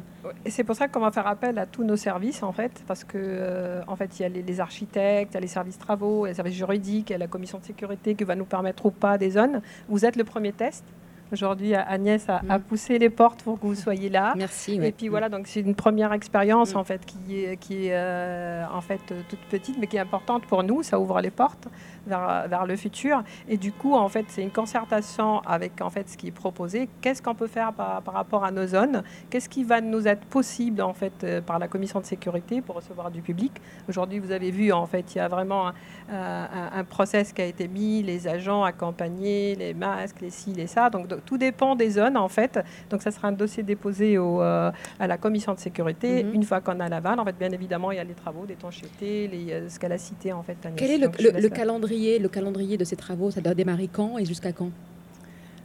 Et 0.45 0.51
c'est 0.51 0.63
pour 0.63 0.75
ça 0.75 0.87
qu'on 0.87 1.01
va 1.01 1.11
faire 1.11 1.27
appel 1.27 1.57
à 1.57 1.65
tous 1.65 1.83
nos 1.83 1.97
services 1.97 2.43
en 2.43 2.53
fait, 2.53 2.71
parce 2.87 3.03
que 3.03 3.17
euh, 3.17 3.81
en 3.87 3.95
fait 3.95 4.19
il 4.19 4.21
y 4.21 4.25
a 4.25 4.29
les, 4.29 4.59
architectes, 4.59 5.33
il 5.33 5.35
y 5.35 5.37
a 5.37 5.41
les 5.41 5.47
services 5.47 5.77
travaux, 5.77 6.25
les 6.25 6.33
services 6.33 6.55
juridiques, 6.55 7.09
la 7.09 7.27
commission 7.27 7.59
de 7.59 7.65
sécurité 7.65 8.15
qui 8.15 8.23
va 8.23 8.35
nous 8.35 8.45
permettre 8.45 8.85
ou 8.85 8.91
pas 8.91 9.17
des 9.17 9.31
zones. 9.31 9.61
Vous 9.89 10.05
êtes 10.05 10.15
le 10.15 10.23
premier 10.23 10.53
test. 10.53 10.83
Aujourd'hui, 11.31 11.75
Agnès 11.75 12.27
a, 12.29 12.41
a 12.49 12.57
Mm. 12.57 12.61
poussé 12.61 12.97
les 12.99 13.09
portes 13.09 13.43
pour 13.43 13.59
que 13.59 13.65
vous 13.67 13.75
soyez 13.75 14.09
là. 14.09 14.33
Merci. 14.35 14.79
Et 14.81 14.91
puis 14.91 15.07
voilà, 15.09 15.29
donc 15.29 15.45
c'est 15.47 15.59
une 15.61 15.75
première 15.75 16.11
expérience 16.13 16.73
Mm. 16.73 16.77
en 16.77 16.83
fait 16.83 17.05
qui 17.05 17.43
est, 17.43 17.57
qui 17.57 17.87
est 17.87 17.93
euh, 17.93 18.65
en 18.73 18.81
fait 18.81 18.99
euh, 19.11 19.21
toute 19.29 19.39
petite, 19.49 19.77
mais 19.79 19.87
qui 19.87 19.97
est 19.97 19.99
importante 19.99 20.45
pour 20.45 20.63
nous. 20.63 20.81
Ça 20.83 20.99
ouvre 20.99 21.21
les 21.21 21.29
portes 21.29 21.67
vers, 22.07 22.47
vers 22.47 22.65
le 22.65 22.75
futur. 22.75 23.23
Et 23.47 23.57
du 23.57 23.71
coup, 23.71 23.93
en 23.93 24.09
fait, 24.09 24.25
c'est 24.29 24.41
une 24.41 24.49
concertation 24.51 25.41
avec 25.41 25.81
en 25.81 25.89
fait 25.91 26.09
ce 26.09 26.17
qui 26.17 26.27
est 26.27 26.31
proposé. 26.31 26.89
Qu'est-ce 27.01 27.21
qu'on 27.21 27.35
peut 27.35 27.47
faire 27.47 27.73
par, 27.73 28.01
par 28.01 28.13
rapport 28.15 28.43
à 28.43 28.51
nos 28.51 28.65
zones? 28.65 29.03
Qu'est-ce 29.29 29.49
qui 29.49 29.63
va 29.63 29.81
nous 29.81 30.07
être 30.07 30.25
possible 30.25 30.81
en 30.81 30.93
fait 30.93 31.23
euh, 31.23 31.41
par 31.41 31.59
la 31.59 31.67
commission 31.67 31.99
de 31.99 32.05
sécurité 32.05 32.61
pour 32.61 32.75
recevoir 32.75 33.11
du 33.11 33.21
public? 33.21 33.51
Aujourd'hui, 33.87 34.17
vous 34.19 34.31
avez 34.31 34.49
vu 34.51 34.71
en 34.71 34.87
fait, 34.87 35.13
il 35.13 35.19
y 35.19 35.21
a 35.21 35.27
vraiment 35.27 35.67
un, 35.67 35.73
un, 36.11 36.69
un 36.79 36.83
process 36.83 37.33
qui 37.33 37.41
a 37.41 37.45
été 37.45 37.67
mis, 37.67 38.01
les 38.01 38.27
agents 38.27 38.63
accompagnés, 38.63 39.55
les 39.55 39.73
masques, 39.75 40.21
les 40.21 40.31
ci, 40.31 40.53
les 40.53 40.65
ça. 40.67 40.89
Donc, 40.89 41.07
tout 41.25 41.37
dépend 41.37 41.75
des 41.75 41.89
zones 41.91 42.17
en 42.17 42.27
fait. 42.29 42.59
Donc 42.89 43.01
ça 43.01 43.11
sera 43.11 43.27
un 43.27 43.31
dossier 43.31 43.63
déposé 43.63 44.17
au, 44.17 44.41
euh, 44.41 44.71
à 44.99 45.07
la 45.07 45.17
commission 45.17 45.53
de 45.53 45.59
sécurité. 45.59 46.23
Mhm. 46.23 46.33
Une 46.33 46.43
fois 46.43 46.61
qu'on 46.61 46.79
a 46.79 46.89
l'aval, 46.89 47.19
en 47.19 47.25
fait, 47.25 47.37
bien 47.37 47.51
évidemment, 47.51 47.91
il 47.91 47.97
y 47.97 47.99
a 47.99 48.03
les 48.03 48.13
travaux 48.13 48.45
d'étanchéité, 48.45 49.27
les, 49.27 49.51
euh, 49.51 49.69
ce 49.69 49.79
qu'elle 49.79 49.91
a 49.91 49.97
cité 49.97 50.33
en 50.33 50.43
fait. 50.43 50.57
Quel 50.75 50.91
est 50.91 50.97
le, 50.97 51.49
calendrier 51.49 52.19
le 52.19 52.29
calendrier 52.29 52.77
de 52.77 52.83
ces 52.83 52.95
travaux 52.95 53.31
Ça 53.31 53.41
doit 53.41 53.53
démarrer 53.53 53.87
quand 53.91 54.17
et 54.17 54.25
jusqu'à 54.25 54.51
quand? 54.51 54.69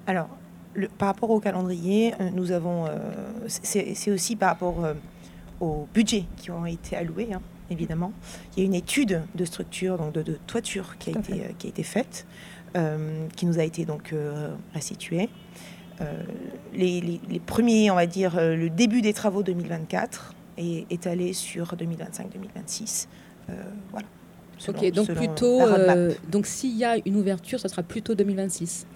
Alors, 0.07 0.29
le- 0.75 0.89
par 0.89 1.09
rapport 1.09 1.31
au 1.31 1.41
calendrier, 1.41 2.15
euh, 2.21 2.31
nous 2.35 2.53
avons. 2.53 2.87
euh, 2.87 2.91
c'est 3.47 4.11
aussi 4.11 4.37
par 4.37 4.51
rapport 4.51 4.85
euh, 4.85 4.95
aux 5.61 5.87
budgets 5.95 6.25
qui 6.37 6.51
ont 6.51 6.67
été 6.67 6.97
alloués, 6.97 7.29
hein, 7.33 7.41
évidemment. 7.71 8.13
Il 8.57 8.61
y 8.61 8.63
a 8.63 8.67
une 8.67 8.75
étude 8.75 9.23
de 9.35 9.45
structure, 9.45 9.97
donc 9.99 10.13
de, 10.13 10.23
de 10.23 10.39
toiture, 10.47 10.99
qui 10.99 11.11
a, 11.15 11.19
été, 11.19 11.33
euh, 11.33 11.49
qui 11.59 11.69
a 11.69 11.71
été 11.71 11.83
faite, 11.85 12.27
euh, 12.77 13.27
qui 13.37 13.47
nous 13.47 13.59
a 13.59 13.63
été 13.65 13.85
donc 13.85 14.13
euh, 14.13 14.55
restituée. 14.75 15.29
Euh, 16.01 16.23
les, 16.73 17.01
les- 17.01 17.21
les 17.29 17.39
premiers, 17.41 17.91
on 17.91 17.95
va 17.95 18.07
dire, 18.07 18.37
euh, 18.37 18.57
le 18.57 18.69
début 18.71 19.01
des 19.03 19.13
travaux 19.13 19.43
2024 19.43 20.35
est 20.59 20.87
étalé 20.91 21.33
sur 21.33 21.75
2025-2026. 21.77 23.07
Euh, 23.51 23.53
voilà. 23.93 24.07
Selon- 24.59 24.79
Ok, 24.79 24.91
donc 24.93 25.13
plutôt. 25.15 25.61
euh, 25.63 26.13
donc 26.29 26.47
s'il 26.47 26.77
y 26.77 26.85
a 26.85 26.97
une 27.05 27.17
ouverture, 27.17 27.61
ce 27.61 27.69
sera 27.69 27.83
plutôt 27.83 28.15
2026. 28.15 28.87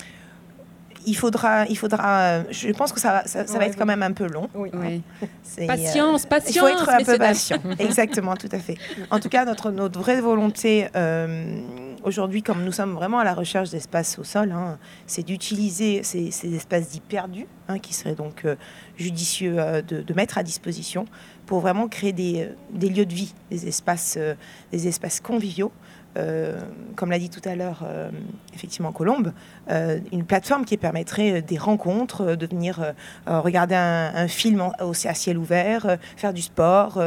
il 1.07 1.15
faudra, 1.17 1.65
il 1.67 1.77
faudra. 1.79 2.43
Je 2.51 2.71
pense 2.73 2.93
que 2.93 3.01
ça, 3.01 3.13
va- 3.13 3.27
ça, 3.27 3.47
ça 3.47 3.59
va 3.59 3.67
être 3.67 3.77
quand 3.79 3.87
même 3.87 4.03
un 4.03 4.13
peu 4.13 4.27
long. 4.27 4.49
Oui. 4.55 4.69
Ouais. 4.75 5.01
C'est, 5.43 5.65
euh, 5.65 5.67
Patience, 5.69 6.27
patience. 6.27 6.55
il 6.55 6.59
faut 6.59 6.69
être 6.69 6.89
un 6.89 7.03
peu 7.05 7.17
patient. 7.17 7.59
Exactement, 7.79 8.35
tout 8.37 8.49
à 8.53 8.59
fait. 8.59 8.77
En 9.11 9.19
tout 9.21 9.29
cas, 9.29 9.45
notre, 9.45 9.71
notre 9.71 9.99
vraie 10.01 10.21
volonté 10.21 10.89
euh, 10.97 11.61
aujourd'hui, 12.09 12.43
comme 12.43 12.65
nous 12.65 12.73
sommes 12.73 12.95
vraiment 12.95 13.21
à 13.21 13.25
la 13.25 13.35
recherche 13.35 13.71
d'espaces 13.71 14.19
au 14.19 14.25
sol, 14.25 14.51
hein, 14.51 14.79
c'est 15.07 15.23
d'utiliser 15.23 16.03
ces, 16.03 16.31
ces 16.33 16.55
espaces 16.55 16.89
dits 16.89 17.01
perdus, 17.01 17.47
hein, 17.69 17.79
qui 17.79 17.95
seraient 17.95 18.15
donc 18.15 18.45
euh, 18.45 18.57
judicieux 18.97 19.57
euh, 19.59 19.83
de, 19.83 20.15
mettre 20.15 20.39
à 20.39 20.43
disposition 20.43 21.05
pour 21.47 21.61
vraiment 21.61 21.87
créer 21.87 22.13
des, 22.13 22.49
euh, 22.49 22.89
lieux 22.89 23.07
de 23.07 23.15
vie, 23.15 23.35
des 23.51 23.69
espaces 23.69 25.21
conviviaux. 25.23 25.71
Euh, 26.19 26.59
comme 26.97 27.11
l'a 27.11 27.19
dit 27.19 27.31
tout 27.31 27.41
à 27.49 27.55
l'heure, 27.55 27.85
euh, 27.85 28.11
effectivement, 28.55 28.91
Colombe, 28.93 29.33
euh, 29.71 30.01
une 30.13 30.25
plateforme 30.25 30.65
qui 30.65 30.77
permettrait 30.77 31.43
des 31.43 31.59
rencontres, 31.59 32.35
de 32.35 32.47
venir 32.47 32.93
regarder 33.27 33.77
un, 33.77 34.11
un 34.15 34.29
film 34.29 34.61
en- 34.61 34.73
à 34.81 35.15
ciel 35.15 35.39
ouvert, 35.39 35.97
faire 36.17 36.33
du 36.33 36.43
sport 36.43 36.99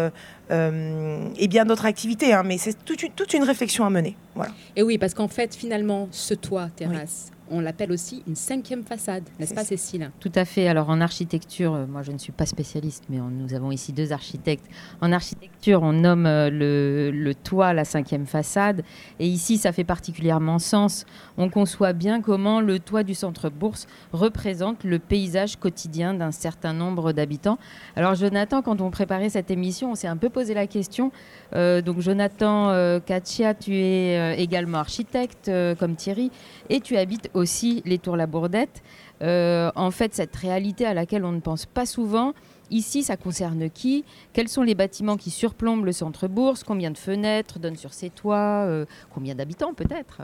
euh, 0.52 1.30
et 1.38 1.47
bien 1.47 1.65
d'autres 1.65 1.86
activités. 1.86 2.34
hein, 2.34 2.43
mais 2.45 2.58
c'est 2.58 2.84
toute 2.86 3.04
une, 3.04 3.12
toute 3.12 3.34
une 3.34 3.43
réflexion 3.43 3.86
à 3.86 3.89
mener. 3.89 4.15
Voilà. 4.36 4.52
Et 4.76 4.84
oui, 4.84 4.97
parce 4.97 5.13
qu'en 5.13 5.28
fait, 5.28 5.56
finalement, 5.56 6.08
ce 6.12 6.34
toit 6.34 6.69
terrasse, 6.76 7.32
on 7.52 7.60
l'appelle 7.60 7.92
aussi 7.92 8.24
une 8.28 8.36
cinquième 8.36 8.84
façade, 8.84 9.24
n'est-ce 9.40 9.54
pas. 9.54 9.64
Cécile? 9.64 10.12
Tout 10.20 10.32
à 10.36 10.46
fait. 10.46 10.68
Alors 10.68 10.90
en 10.90 11.02
architecture, 11.02 11.74
euh, 11.74 11.86
moi 11.86 12.02
je 12.02 12.12
ne 12.12 12.18
suis 12.18 12.32
pas 12.32 12.46
spécialiste, 12.46 13.04
mais 13.10 13.20
on- 13.20 13.30
nous 13.30 13.54
avons 13.54 13.72
ici 13.72 13.94
deux 13.94 14.12
architectes. 14.14 14.66
En 15.02 15.12
architecture, 15.12 15.84
on 15.84 15.94
nomme 15.94 16.26
euh, 16.26 16.50
le, 16.50 17.12
le 17.12 17.36
toit 17.36 17.74
la 17.74 17.86
cinquième 17.86 18.26
façade. 18.26 18.84
Et 19.20 19.28
ici, 19.28 19.58
ça 19.58 19.72
fait 19.72 19.84
particulièrement 19.84 20.58
sens. 20.60 21.06
On 21.41 21.49
conçoit 21.49 21.93
bien 21.93 22.21
comment 22.21 22.62
le 22.62 22.77
toit 22.77 23.01
du 23.01 23.15
centre 23.15 23.49
bourse 23.49 23.88
représente 24.13 24.84
le 24.84 24.99
paysage 24.99 25.56
quotidien 25.56 26.13
d'un 26.13 26.30
certain 26.30 26.71
nombre 26.71 27.13
d'habitants. 27.13 27.58
Alors 27.95 28.13
Jonathan, 28.13 28.62
quand 28.62 28.80
on 28.80 28.91
préparait 28.91 29.30
cette 29.32 29.49
émission, 29.49 29.93
on 29.93 29.95
s'est 29.95 30.08
un 30.08 30.17
peu 30.17 30.30
posé 30.30 30.54
la 30.54 30.67
question. 30.67 31.12
Euh, 31.56 31.82
donc 31.82 31.99
Jonathan 31.99 32.69
euh, 32.69 32.99
Katia, 32.99 33.56
tu 33.56 33.75
es 33.75 34.19
euh, 34.19 34.36
également 34.38 34.77
architecte 34.77 35.47
euh, 35.47 35.73
comme 35.73 35.95
Thierry 35.95 36.30
et 36.69 36.80
tu 36.80 36.95
habites 36.95 37.32
aussi 37.34 37.82
les 37.88 37.97
Tours 37.97 38.17
La 38.17 38.27
Bourdette. 38.27 38.84
Euh, 39.23 39.71
en 39.75 39.89
fait, 39.89 40.13
cette 40.13 40.36
réalité 40.36 40.86
à 40.86 40.93
laquelle 40.93 41.25
on 41.25 41.32
ne 41.32 41.39
pense 41.39 41.65
pas 41.65 41.88
souvent, 41.88 42.34
ici, 42.69 43.01
ça 43.01 43.17
concerne 43.17 43.71
qui? 43.71 44.06
Quels 44.34 44.47
sont 44.47 44.62
les 44.62 44.75
bâtiments 44.75 45.17
qui 45.17 45.32
surplombent 45.32 45.86
le 45.86 45.91
centre-bourse 45.91 46.63
Combien 46.63 46.91
de 46.91 46.99
fenêtres 46.99 47.58
donnent 47.58 47.77
sur 47.77 47.93
ces 47.93 48.12
toits? 48.12 48.86
Combien 49.12 49.34
d'habitants 49.34 49.73
peut-être? 49.73 50.21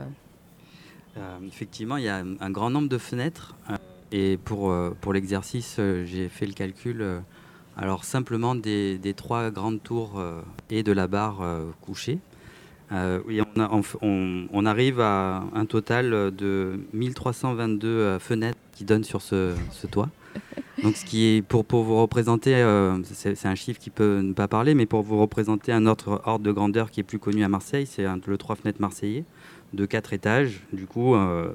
Euh, 1.18 1.38
effectivement, 1.46 1.96
il 1.96 2.04
y 2.04 2.08
a 2.08 2.22
un, 2.40 2.50
grand 2.50 2.70
nombre 2.70 2.88
de 2.88 2.98
fenêtres. 2.98 3.54
euh, 3.70 3.76
et 4.10 4.38
pour, 4.38 4.70
euh, 4.70 4.96
pour 5.00 5.12
l'exercice, 5.12 5.80
j'ai 6.04 6.28
fait 6.28 6.46
le 6.46 6.52
calcul. 6.52 7.04
alors, 7.76 8.04
simplement 8.04 8.54
des, 8.54 9.14
trois 9.16 9.50
grandes 9.50 9.82
tours 9.82 10.22
et 10.70 10.82
de 10.82 10.92
la 10.92 11.06
barre 11.06 11.42
couchée. 11.82 12.18
On, 12.90 14.66
arrive 14.66 15.00
à 15.00 15.44
un 15.54 15.66
total 15.66 16.34
de 16.34 16.80
1322 16.94 17.88
euh, 17.88 18.18
fenêtres 18.18 18.58
qui 18.72 18.84
donnent 18.84 19.04
sur 19.04 19.20
ce, 19.20 19.54
toit. 19.90 20.08
Donc, 20.82 20.96
ce 20.96 21.04
qui 21.04 21.26
est 21.26 21.42
pour, 21.42 21.64
pour 21.64 21.82
vous 21.82 22.00
représenter, 22.00 22.54
c'est 23.04 23.46
un 23.46 23.54
chiffre 23.54 23.80
qui 23.80 23.90
peut 23.90 24.20
ne 24.20 24.32
pas 24.32 24.48
parler, 24.48 24.74
mais 24.74 24.86
pour 24.86 25.02
vous 25.02 25.20
représenter 25.20 25.72
un 25.72 25.86
autre 25.86 26.22
ordre 26.24 26.44
de 26.44 26.52
grandeur 26.52 26.90
qui 26.90 27.00
est 27.00 27.04
plus 27.04 27.18
connu 27.18 27.44
à 27.44 27.48
Marseille, 27.48 27.86
c'est 27.86 28.04
le 28.04 28.38
trois 28.38 28.56
fenêtres 28.56 28.80
marseillais 28.80 29.24
de 29.72 29.86
quatre 29.86 30.12
étages. 30.12 30.62
Du 30.72 30.86
coup, 30.86 31.14
euh, 31.14 31.52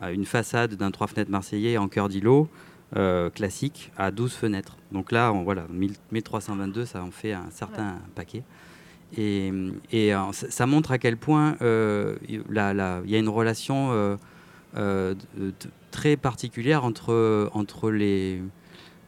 à 0.00 0.12
une 0.12 0.24
façade 0.24 0.74
d'un 0.74 0.90
trois 0.90 1.06
fenêtres 1.06 1.30
marseillais 1.30 1.78
en 1.78 1.88
cœur 1.88 2.08
d'îlot 2.08 2.48
euh, 2.96 3.30
classique 3.30 3.92
à 3.96 4.10
12 4.10 4.32
fenêtres. 4.32 4.76
Donc 4.90 5.12
là, 5.12 5.32
on, 5.32 5.42
voilà, 5.42 5.66
1000 5.70 5.94
1322, 6.10 6.84
ça 6.84 7.02
en 7.02 7.10
fait 7.10 7.32
un 7.32 7.50
certain 7.50 7.98
paquet. 8.14 8.42
Et, 9.16 9.52
et, 9.92 10.14
euh, 10.14 10.32
ça, 10.32 10.66
montre 10.66 10.90
à 10.92 10.98
quel 10.98 11.16
point 11.16 11.56
il 11.60 12.42
y 12.54 12.58
a 12.58 13.18
une 13.18 13.28
relation 13.28 14.18
très 15.90 16.16
particulière 16.16 16.84
entre, 16.84 17.50
entre 17.52 17.90
les, 17.90 18.42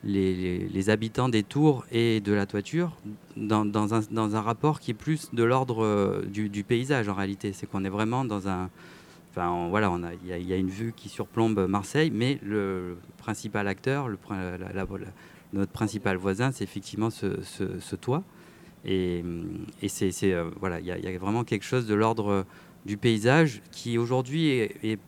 les, 0.04 0.90
habitants 0.90 1.28
des 1.28 1.42
tours 1.42 1.84
et 1.90 2.20
de 2.20 2.32
la 2.32 2.46
toiture 2.46 2.96
dans, 3.36 3.94
un, 3.94 4.40
rapport 4.40 4.80
qui 4.80 4.90
est 4.90 4.94
plus 4.94 5.30
de 5.32 5.42
l'ordre 5.42 5.84
euh, 5.84 6.22
du, 6.26 6.64
paysage 6.64 7.08
en 7.08 7.14
réalité. 7.14 7.52
C'est 7.52 7.66
qu'on 7.66 7.84
est 7.84 7.90
vraiment 7.90 8.24
dans 8.24 8.48
un... 8.48 8.70
Enfin, 9.30 9.68
voilà, 9.68 9.92
il 10.22 10.46
y, 10.46 10.52
a- 10.52 10.56
une 10.56 10.68
vue 10.68 10.92
qui 10.94 11.08
surplombe 11.08 11.66
Marseille, 11.68 12.12
mais 12.14 12.38
le 12.40 12.96
principal 13.18 13.66
acteur, 13.66 14.06
le, 14.06 14.16
notre 15.52 15.72
principal 15.72 16.16
voisin, 16.16 16.52
c'est 16.52 16.62
effectivement 16.62 17.10
ce, 17.10 17.96
toit. 17.96 18.22
Et, 18.84 19.24
c'est, 19.88 20.12
euh, 20.24 20.50
voilà, 20.60 20.78
il 20.78 20.86
y, 20.86 20.92
a- 20.92 21.18
vraiment 21.18 21.42
quelque 21.42 21.64
chose 21.64 21.86
de 21.88 21.94
l'ordre 21.94 22.28
euh, 22.28 22.42
du 22.86 22.96
paysage 22.96 23.60
qui 23.72 23.98
aujourd'hui 23.98 24.50
est, 24.50 24.98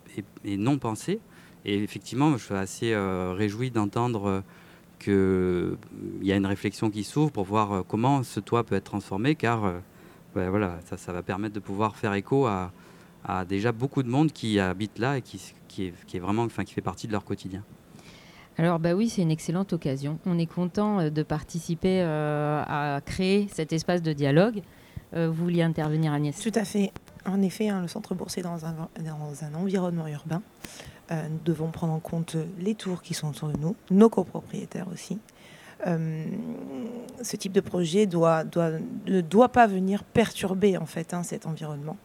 non 0.44 0.78
pensé. 0.78 1.20
Et 1.64 1.80
effectivement, 1.82 2.36
je 2.36 2.44
suis 2.44 2.54
assez 2.54 2.96
réjoui 2.96 3.70
d'entendre 3.70 4.42
qu'il 4.98 5.76
y 6.22 6.32
a 6.32 6.36
une 6.36 6.46
réflexion 6.46 6.90
qui 6.90 7.04
s'ouvre 7.04 7.30
pour 7.30 7.44
voir 7.44 7.72
euh, 7.72 7.82
comment 7.86 8.22
ce 8.22 8.40
toit 8.40 8.64
peut 8.64 8.74
être 8.74 8.84
transformé, 8.84 9.34
car 9.34 9.64
euh, 9.64 9.78
ouais, 10.34 10.48
voilà, 10.48 10.78
ça, 10.86 10.96
ça 10.96 11.12
va 11.12 11.22
permettre 11.22 11.54
de 11.54 11.60
pouvoir 11.60 11.96
faire 11.96 12.14
écho 12.14 12.46
à, 12.46 12.72
à 13.24 13.44
déjà 13.44 13.72
beaucoup 13.72 14.02
de 14.02 14.08
monde 14.08 14.32
qui 14.32 14.58
habite 14.60 14.98
là 14.98 15.18
et 15.18 15.22
qui, 15.22 15.40
qui, 15.68 15.86
est, 15.86 15.94
qui 16.06 16.16
est 16.16 16.20
vraiment, 16.20 16.42
enfin, 16.44 16.64
qui 16.64 16.74
fait 16.74 16.80
partie 16.80 17.06
de 17.06 17.12
leur 17.12 17.24
quotidien. 17.24 17.62
Alors 18.58 18.78
bah 18.78 18.94
oui, 18.94 19.10
c'est 19.10 19.20
une 19.20 19.30
excellente 19.30 19.74
occasion. 19.74 20.18
On 20.24 20.38
est 20.38 20.46
content 20.46 21.00
euh, 21.00 21.10
de 21.10 21.22
participer 21.22 22.00
euh, 22.00 22.62
à 22.66 23.00
créer 23.04 23.48
cet 23.52 23.72
espace 23.72 24.00
de 24.00 24.14
dialogue. 24.14 24.62
Euh, 25.14 25.28
vous 25.28 25.44
vouliez 25.44 25.62
intervenir 25.62 26.12
Agnès? 26.12 26.40
Tout 26.40 26.58
à 26.58 26.64
fait. 26.64 26.90
En 27.26 27.42
effet, 27.42 27.68
hein, 27.68 27.82
le 27.82 27.88
centre 27.88 28.14
bourse 28.14 28.38
est 28.38 28.42
dans 28.42 28.64
un, 28.64 28.88
dans 29.00 29.44
un 29.44 29.54
environnement 29.54 30.06
urbain. 30.06 30.42
Euh, 31.10 31.28
nous 31.28 31.40
devons 31.44 31.70
prendre 31.70 31.92
en 31.92 32.00
compte 32.00 32.36
les 32.58 32.74
tours 32.74 33.02
qui 33.02 33.14
sont 33.14 33.28
autour 33.28 33.48
de 33.48 33.58
nous, 33.58 33.76
nos 33.90 34.08
copropriétaires 34.08 34.86
aussi. 34.92 35.18
Euh, 35.86 36.24
ce 37.22 37.36
type 37.36 37.52
de 37.52 37.60
projet 37.60 38.06
doit, 38.06 38.44
doit, 38.44 38.70
ne 39.06 39.20
doit 39.20 39.50
pas 39.50 39.66
venir 39.66 40.04
perturber 40.04 40.78
en 40.78 40.86
fait 40.86 41.14
hein, 41.14 41.22
cet 41.22 41.46
environnement. 41.46 41.96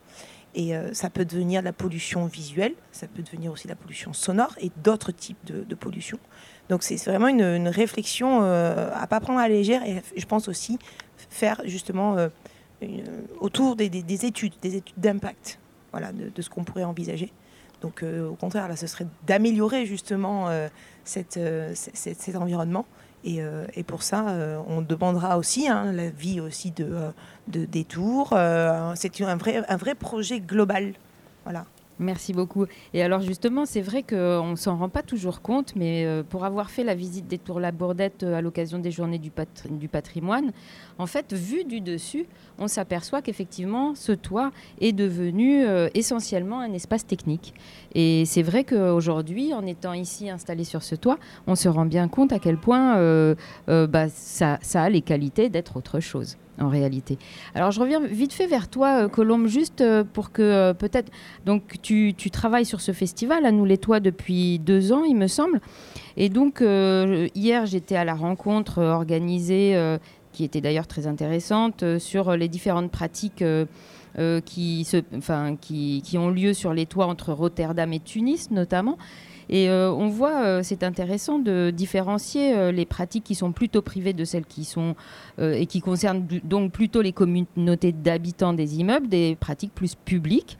Et 0.53 0.73
ça 0.91 1.09
peut 1.09 1.23
devenir 1.23 1.61
de 1.61 1.65
la 1.65 1.71
pollution 1.71 2.25
visuelle, 2.25 2.73
ça 2.91 3.07
peut 3.07 3.21
devenir 3.23 3.53
aussi 3.53 3.69
la 3.69 3.75
pollution 3.77 4.11
sonore 4.11 4.53
et 4.59 4.69
d'autres 4.83 5.13
types 5.13 5.37
de, 5.45 5.75
pollution. 5.75 6.19
Donc 6.67 6.83
c'est 6.83 6.97
vraiment 7.05 7.29
une, 7.29 7.69
réflexion 7.69 8.41
à 8.41 9.07
pas 9.07 9.21
prendre 9.21 9.39
à 9.39 9.47
la 9.47 9.55
légère 9.55 9.81
et 9.85 10.01
je 10.17 10.25
pense 10.25 10.49
aussi 10.49 10.77
faire 11.29 11.61
justement 11.63 12.17
autour 13.39 13.75
des, 13.75 13.85
études, 14.25 14.53
des 14.61 14.75
études 14.77 14.97
d'impact, 14.97 15.59
voilà, 15.91 16.11
de, 16.11 16.41
ce 16.41 16.49
qu'on 16.49 16.63
pourrait 16.63 16.83
envisager. 16.83 17.31
Donc 17.81 18.03
au 18.03 18.35
contraire, 18.35 18.67
là, 18.67 18.75
ce 18.75 18.87
serait 18.87 19.07
d'améliorer 19.25 19.85
justement 19.85 20.49
cette, 21.03 21.39
cet 21.73 22.35
environnement 22.35 22.85
euh, 23.27 23.65
et, 23.75 23.83
pour 23.83 24.03
ça, 24.03 24.29
euh, 24.29 24.59
on 24.67 24.81
demandera 24.81 25.37
aussi 25.37 25.67
hein, 25.67 25.91
l'avis 25.91 26.41
aussi 26.41 26.71
de, 26.71 26.85
euh, 26.85 27.11
de 27.47 27.65
des 27.65 27.83
tours. 27.83 28.29
c'est 28.95 29.21
un 29.21 29.35
vrai, 29.35 29.63
un 29.67 29.77
vrai 29.77 29.95
projet 29.95 30.39
global. 30.39 30.93
Voilà. 31.43 31.65
Merci 32.01 32.33
beaucoup. 32.33 32.65
Et 32.95 33.03
alors 33.03 33.21
justement, 33.21 33.67
c'est 33.67 33.81
vrai 33.81 34.01
qu'on 34.01 34.49
ne 34.49 34.55
s'en 34.55 34.75
rend 34.75 34.89
pas 34.89 35.03
toujours 35.03 35.41
compte, 35.41 35.75
mais 35.75 36.03
euh, 36.03 36.23
pour 36.27 36.45
avoir 36.45 36.71
fait 36.71 36.83
la 36.83 36.95
visite 36.95 37.27
des 37.27 37.37
Tours 37.37 37.59
La 37.59 37.71
Bourdette 37.71 38.23
euh, 38.23 38.33
à 38.33 38.41
l'occasion 38.41 38.79
des 38.79 38.89
journées 38.89 39.19
du, 39.19 39.29
patrimoine, 39.87 40.51
en 40.97 41.05
fait, 41.05 41.31
vu 41.31 41.63
du 41.63 41.79
dessus, 41.79 42.25
on 42.57 42.67
s'aperçoit 42.67 43.21
qu'effectivement, 43.21 43.93
ce 43.93 44.13
toit 44.13 44.51
est 44.79 44.93
devenu 44.93 45.63
euh, 45.63 45.89
essentiellement 45.93 46.59
un 46.59 46.73
espace 46.73 47.05
technique. 47.05 47.53
Et 47.93 48.25
c'est 48.25 48.41
vrai 48.41 48.63
qu'aujourd'hui, 48.63 49.53
en 49.53 49.67
étant 49.67 49.93
ici 49.93 50.27
installé 50.27 50.63
sur 50.63 50.81
ce 50.81 50.95
toit, 50.95 51.19
on 51.45 51.53
se 51.53 51.69
rend 51.69 51.85
bien 51.85 52.07
compte 52.07 52.33
à 52.33 52.39
quel 52.39 52.57
point 52.57 52.95
bah, 53.67 54.09
ça 54.09 54.57
a 54.73 54.89
les 54.89 55.01
qualités 55.01 55.49
d'être 55.49 55.77
autre 55.77 55.99
chose 55.99 56.37
en 56.61 56.69
réalité. 56.69 57.17
Alors 57.55 57.71
je 57.71 57.79
reviens 57.79 57.99
vite 57.99 58.33
fait 58.33 58.47
vers 58.47 58.67
toi, 58.67 59.03
euh, 59.03 59.07
Colombe, 59.07 59.47
juste 59.47 59.81
euh, 59.81 60.03
pour 60.03 60.31
que 60.31 60.41
euh, 60.41 60.73
peut-être... 60.73 61.11
Donc 61.45 61.81
tu, 61.81 62.13
travailles 62.31 62.65
sur 62.65 62.81
ce 62.81 62.91
festival, 62.91 63.45
à 63.45 63.51
nous 63.51 63.65
les 63.65 63.77
toits, 63.77 63.99
depuis 63.99 64.59
deux 64.59 64.93
ans, 64.93 65.03
il 65.03 65.15
me 65.15 65.27
semble. 65.27 65.59
Et 66.17 66.29
donc 66.29 66.61
hier, 66.61 67.65
j'étais 67.65 67.95
à 67.95 68.05
la 68.05 68.13
rencontre 68.13 68.81
organisée, 68.81 69.97
qui 70.31 70.43
était 70.43 70.61
d'ailleurs 70.61 70.87
très 70.87 71.07
intéressante, 71.07 71.83
sur 71.99 72.35
les 72.37 72.47
différentes 72.47 72.91
pratiques. 72.91 73.43
qui, 74.45 74.83
se, 74.85 74.97
qui, 75.61 76.01
qui, 76.03 76.17
ont 76.17 76.29
lieu 76.29 76.53
sur 76.53 76.73
les 76.73 76.85
toits 76.85 77.07
entre 77.07 77.33
Rotterdam 77.33 77.91
et 77.93 77.99
Tunis 77.99 78.51
notamment. 78.51 78.97
Et 79.51 79.69
euh, 79.69 79.91
on 79.91 80.07
voit, 80.07 80.43
euh, 80.43 80.61
c'est 80.63 80.81
intéressant 80.81 81.37
de 81.37 81.71
différencier 81.71 82.55
euh, 82.55 82.71
les 82.71 82.85
pratiques 82.85 83.25
qui 83.25 83.35
sont 83.35 83.51
plutôt 83.51 83.81
privées 83.81 84.13
de 84.13 84.23
celles 84.23 84.45
qui 84.45 84.63
sont 84.63 84.95
et 85.39 85.65
qui 85.65 85.81
concernent 85.81 86.25
donc 86.43 86.71
plutôt 86.71 87.01
les 87.01 87.13
communautés 87.13 87.91
d'habitants 87.91 88.53
des 88.53 88.79
immeubles, 88.79 89.09
des 89.09 89.35
pratiques 89.39 89.73
plus 89.73 89.95
publiques. 89.95 90.57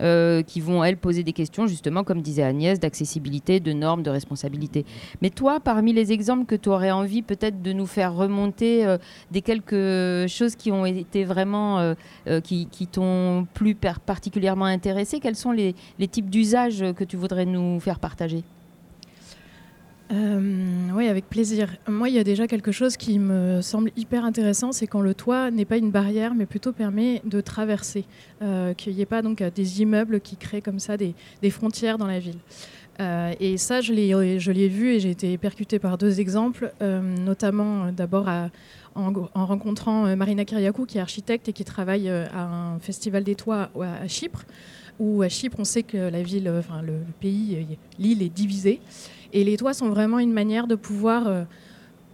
Euh, 0.00 0.42
qui 0.42 0.60
vont, 0.60 0.84
elles, 0.84 0.98
poser 0.98 1.22
des 1.22 1.32
questions, 1.32 1.66
justement, 1.66 2.04
comme 2.04 2.20
disait 2.20 2.42
Agnès, 2.42 2.78
d'accessibilité, 2.78 3.60
de 3.60 3.72
normes, 3.72 4.02
de 4.02 4.10
responsabilité. 4.10 4.84
Mais 5.22 5.30
toi, 5.30 5.58
parmi 5.58 5.94
les 5.94 6.12
exemples 6.12 6.44
que 6.44 6.54
tu 6.54 6.68
aurais 6.68 6.90
envie 6.90 7.22
peut-être 7.22 7.62
de 7.62 7.72
nous 7.72 7.86
faire 7.86 8.14
remonter 8.14 8.84
euh, 8.84 8.98
des 9.30 9.40
quelques 9.40 10.28
choses 10.28 10.54
qui 10.54 10.70
ont 10.70 10.84
été 10.84 11.24
vraiment, 11.24 11.78
euh, 12.26 12.40
qui, 12.42 12.68
t'ont 12.92 13.46
plus 13.54 13.74
particulièrement 13.74 14.66
intéressé, 14.66 15.18
quels 15.18 15.36
sont 15.36 15.52
les 15.52 15.74
types 16.10 16.28
d'usages 16.28 16.84
que 16.94 17.04
tu 17.04 17.16
voudrais 17.16 17.46
nous 17.46 17.80
faire 17.80 17.98
partager? 17.98 18.44
Euh, 20.12 20.88
oui, 20.94 21.08
avec 21.08 21.28
plaisir. 21.28 21.76
Moi, 21.88 22.08
il 22.08 22.14
y 22.14 22.18
a 22.18 22.24
déjà 22.24 22.46
quelque 22.46 22.70
chose 22.70 22.96
qui 22.96 23.18
me 23.18 23.60
semble 23.60 23.90
hyper 23.96 24.24
intéressant, 24.24 24.72
c'est 24.72 24.86
quand 24.86 25.00
le 25.00 25.14
toit 25.14 25.50
n'est 25.50 25.64
pas 25.64 25.78
une 25.78 25.90
barrière, 25.90 26.34
mais 26.34 26.46
plutôt 26.46 26.72
permet 26.72 27.22
de 27.24 27.40
traverser, 27.40 28.04
euh, 28.42 28.72
qu'il 28.74 28.94
n'y 28.94 29.00
ait 29.00 29.06
pas 29.06 29.22
donc 29.22 29.42
des 29.42 29.82
immeubles 29.82 30.20
qui 30.20 30.36
créent 30.36 30.62
comme 30.62 30.78
ça 30.78 30.96
des, 30.96 31.14
frontières 31.50 31.98
dans 31.98 32.06
la 32.06 32.20
ville. 32.20 32.38
Euh, 32.98 33.34
et 33.40 33.56
ça, 33.56 33.80
je 33.80 33.92
l'ai 33.92 34.68
vu 34.68 34.94
et 34.94 35.00
j'ai 35.00 35.10
été 35.10 35.36
percutée 35.38 35.78
par 35.78 35.98
deux 35.98 36.20
exemples, 36.20 36.72
notamment 36.80 37.90
d'abord 37.90 38.28
en, 38.94 39.12
rencontrant 39.34 40.16
Marina 40.16 40.44
Kyriakou, 40.44 40.86
qui 40.86 40.98
est 40.98 41.00
architecte 41.00 41.48
et 41.48 41.52
qui 41.52 41.64
travaille 41.64 42.08
à 42.08 42.42
un 42.42 42.78
festival 42.78 43.24
des 43.24 43.34
toits 43.34 43.70
à, 43.80 44.06
Chypre, 44.06 44.44
où 45.00 45.22
à 45.22 45.28
Chypre, 45.28 45.56
on 45.58 45.64
sait 45.64 45.82
que 45.82 45.96
la 45.96 46.22
ville, 46.22 46.44
le 46.82 46.98
pays, 47.20 47.66
l'île 47.98 48.22
est 48.22 48.34
divisée. 48.34 48.80
Et 49.32 49.44
les 49.44 49.56
toits 49.56 49.74
sont 49.74 49.88
vraiment 49.88 50.18
une 50.18 50.32
manière 50.32 50.66
de 50.66 50.74
pouvoir 50.74 51.26
euh, 51.26 51.42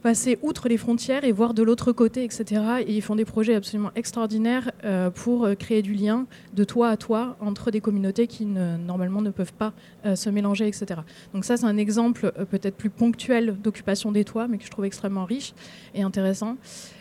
passer 0.02 0.38
outre 0.42 0.68
les 0.68 0.76
frontières 0.76 1.24
et 1.24 1.30
voir 1.30 1.54
de 1.54 1.62
l'autre 1.62 1.92
côté, 1.92 2.24
etc. 2.24 2.62
Et 2.86 2.94
ils 2.94 3.02
font 3.02 3.14
des 3.14 3.24
projets 3.24 3.54
absolument 3.54 3.90
extraordinaires 3.94 4.72
euh, 4.84 5.10
pour 5.10 5.44
euh, 5.44 5.54
créer 5.54 5.82
du 5.82 5.94
lien 5.94 6.26
de 6.54 6.64
toit 6.64 6.88
à 6.88 6.96
toit 6.96 7.36
entre 7.40 7.70
des 7.70 7.80
communautés 7.80 8.26
qui 8.26 8.44
normalement 8.44 9.22
ne 9.22 9.30
peuvent 9.30 9.52
pas 9.52 9.72
se 10.14 10.28
mélanger, 10.30 10.66
etc. 10.66 11.00
Donc 11.32 11.44
ça, 11.44 11.56
c'est 11.56 11.66
un 11.66 11.76
exemple 11.76 12.32
peut-être 12.50 12.76
plus 12.76 12.90
ponctuel 12.90 13.56
d'occupation 13.62 14.10
des 14.12 14.24
toits, 14.24 14.48
mais 14.48 14.58
que 14.58 14.64
je 14.64 14.70
trouve 14.70 14.84
extrêmement 14.84 15.24
riche 15.24 15.54
et 15.94 16.02
intéressant 16.02 16.56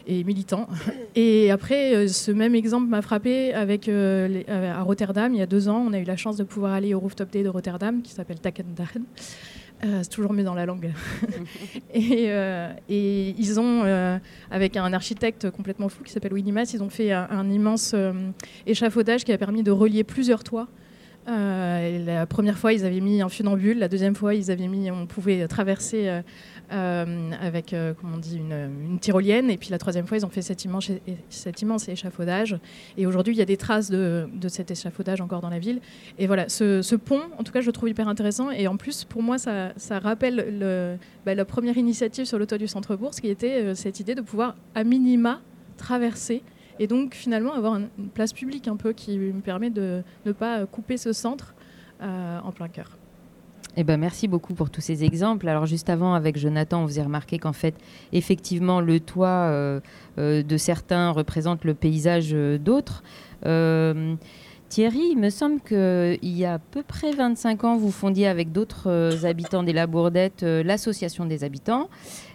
et 0.07 0.23
militant. 0.23 0.67
Et 1.15 1.51
après, 1.51 2.07
ce 2.07 2.31
même 2.31 2.55
exemple 2.55 2.87
m'a 2.87 3.01
frappé 3.01 3.53
avec, 3.53 3.89
à 3.89 4.81
Rotterdam, 4.83 5.33
il 5.33 5.39
y 5.39 5.41
a 5.41 5.47
deux 5.47 5.67
ans, 5.67 5.83
on 5.85 5.93
a 5.93 5.99
eu 5.99 6.03
la 6.03 6.17
chance 6.17 6.37
de 6.37 6.43
pouvoir 6.43 6.73
aller 6.73 6.93
au 6.93 6.99
Rooftop 6.99 7.31
Day 7.31 7.43
de 7.43 7.49
Rotterdam, 7.49 8.01
qui 8.01 8.11
s'appelle 8.11 8.39
Takendaren. 8.39 9.03
Euh, 9.83 9.99
c'est 10.03 10.09
toujours 10.09 10.33
mieux 10.33 10.43
dans 10.43 10.53
la 10.53 10.65
langue. 10.65 10.91
Euh, 11.93 12.71
et, 12.89 13.35
ils 13.37 13.59
ont, 13.59 13.83
euh, 13.83 14.17
avec 14.49 14.77
un 14.77 14.93
architecte 14.93 15.49
complètement 15.49 15.89
fou 15.89 16.03
qui 16.03 16.11
s'appelle 16.11 16.33
Winnie 16.33 16.51
Mass, 16.51 16.73
ils 16.73 16.81
ont 16.81 16.89
fait 16.89 17.11
un, 17.11 17.49
immense 17.49 17.95
échafaudage 18.65 19.23
qui 19.23 19.33
a 19.33 19.37
permis 19.37 19.63
de 19.63 19.71
relier 19.71 20.03
plusieurs 20.03 20.43
toits. 20.43 20.67
la 21.27 22.25
première 22.27 22.57
fois, 22.57 22.73
ils 22.73 22.85
avaient 22.85 23.01
mis 23.01 23.21
un 23.21 23.29
funambule. 23.29 23.79
La 23.79 23.87
deuxième 23.87 24.15
fois, 24.15 24.35
ils 24.35 24.51
avaient 24.51 24.67
mis, 24.67 24.89
on 24.91 25.05
pouvait 25.05 25.47
traverser 25.47 26.07
euh, 26.07 26.21
avec 26.71 27.73
euh, 27.73 27.93
comment 27.99 28.15
on 28.15 28.19
dit, 28.19 28.37
une, 28.37 28.99
tyrolienne. 28.99 29.49
Et 29.49 29.57
puis 29.57 29.69
la 29.69 29.77
troisième 29.77 30.07
fois, 30.07 30.17
ils 30.17 30.25
ont 30.25 30.29
fait 30.29 30.41
cet 30.41 30.63
immense, 30.63 31.89
échafaudage. 31.89 32.57
Et 32.97 33.05
aujourd'hui, 33.05 33.33
il 33.33 33.37
y 33.37 33.41
a 33.41 33.45
des 33.45 33.57
traces 33.57 33.89
de, 33.89 34.27
cet 34.47 34.71
échafaudage 34.71 35.21
encore 35.21 35.41
dans 35.41 35.49
la 35.49 35.59
ville. 35.59 35.81
Et 36.17 36.27
voilà, 36.27 36.49
ce, 36.49 36.95
pont, 36.95 37.21
en 37.37 37.43
tout 37.43 37.51
cas, 37.51 37.61
je 37.61 37.67
le 37.67 37.71
trouve 37.71 37.89
hyper 37.89 38.07
intéressant. 38.07 38.51
Et 38.51 38.67
en 38.67 38.77
plus, 38.77 39.03
pour 39.03 39.21
moi, 39.21 39.37
ça, 39.37 39.73
rappelle 39.99 40.57
le, 40.59 40.97
bah, 41.25 41.35
la 41.35 41.45
première 41.45 41.77
initiative 41.77 42.25
sur 42.25 42.39
le 42.39 42.45
toit 42.45 42.57
du 42.57 42.67
centre-bourse, 42.67 43.19
qui 43.19 43.27
était 43.27 43.61
euh, 43.61 43.75
cette 43.75 43.99
idée 43.99 44.15
de 44.15 44.21
pouvoir, 44.21 44.55
à 44.75 44.83
minima, 44.83 45.41
traverser 45.77 46.43
et 46.79 46.87
donc 46.87 47.15
finalement 47.15 47.53
avoir 47.53 47.75
une 47.75 48.09
place 48.13 48.33
publique 48.33 48.67
un 48.67 48.75
peu 48.75 48.93
qui 48.93 49.17
me 49.17 49.41
permet 49.41 49.69
de 49.69 50.03
ne 50.25 50.31
pas 50.31 50.65
couper 50.65 50.97
ce 50.97 51.13
centre 51.13 51.53
en 51.99 52.51
plein 52.51 52.67
cœur. 52.67 52.97
Eh 53.77 53.83
ben, 53.85 53.97
merci 53.97 54.27
beaucoup 54.27 54.53
pour 54.53 54.69
tous 54.69 54.81
ces 54.81 55.03
exemples. 55.03 55.47
Alors 55.47 55.65
juste 55.65 55.89
avant, 55.89 56.13
avec 56.13 56.37
Jonathan, 56.37 56.83
on 56.83 56.85
vous 56.85 56.99
a 56.99 57.03
remarqué 57.03 57.39
qu'en 57.39 57.53
fait, 57.53 57.73
effectivement, 58.11 58.81
le 58.81 58.99
toit 58.99 59.27
euh, 59.27 59.79
euh, 60.17 60.43
de 60.43 60.57
certains 60.57 61.11
représente 61.11 61.63
le 61.63 61.73
paysage 61.73 62.31
euh, 62.33 62.57
d'autres. 62.57 63.03
Thierry, 64.67 65.09
il 65.11 65.17
me 65.17 65.29
semble 65.29 65.59
qu'il 65.59 66.19
y 66.23 66.45
a 66.45 66.53
à 66.53 66.59
peu 66.59 66.81
près 66.81 67.11
25 67.11 67.65
ans, 67.65 67.77
vous 67.77 67.91
fondiez 67.91 68.27
avec 68.27 68.53
d'autres 68.53 69.25
habitants 69.25 69.63
des 69.63 69.73
Labourdettes 69.73 70.43
l'association 70.43 71.25
des 71.25 71.43
habitants. 71.43 71.89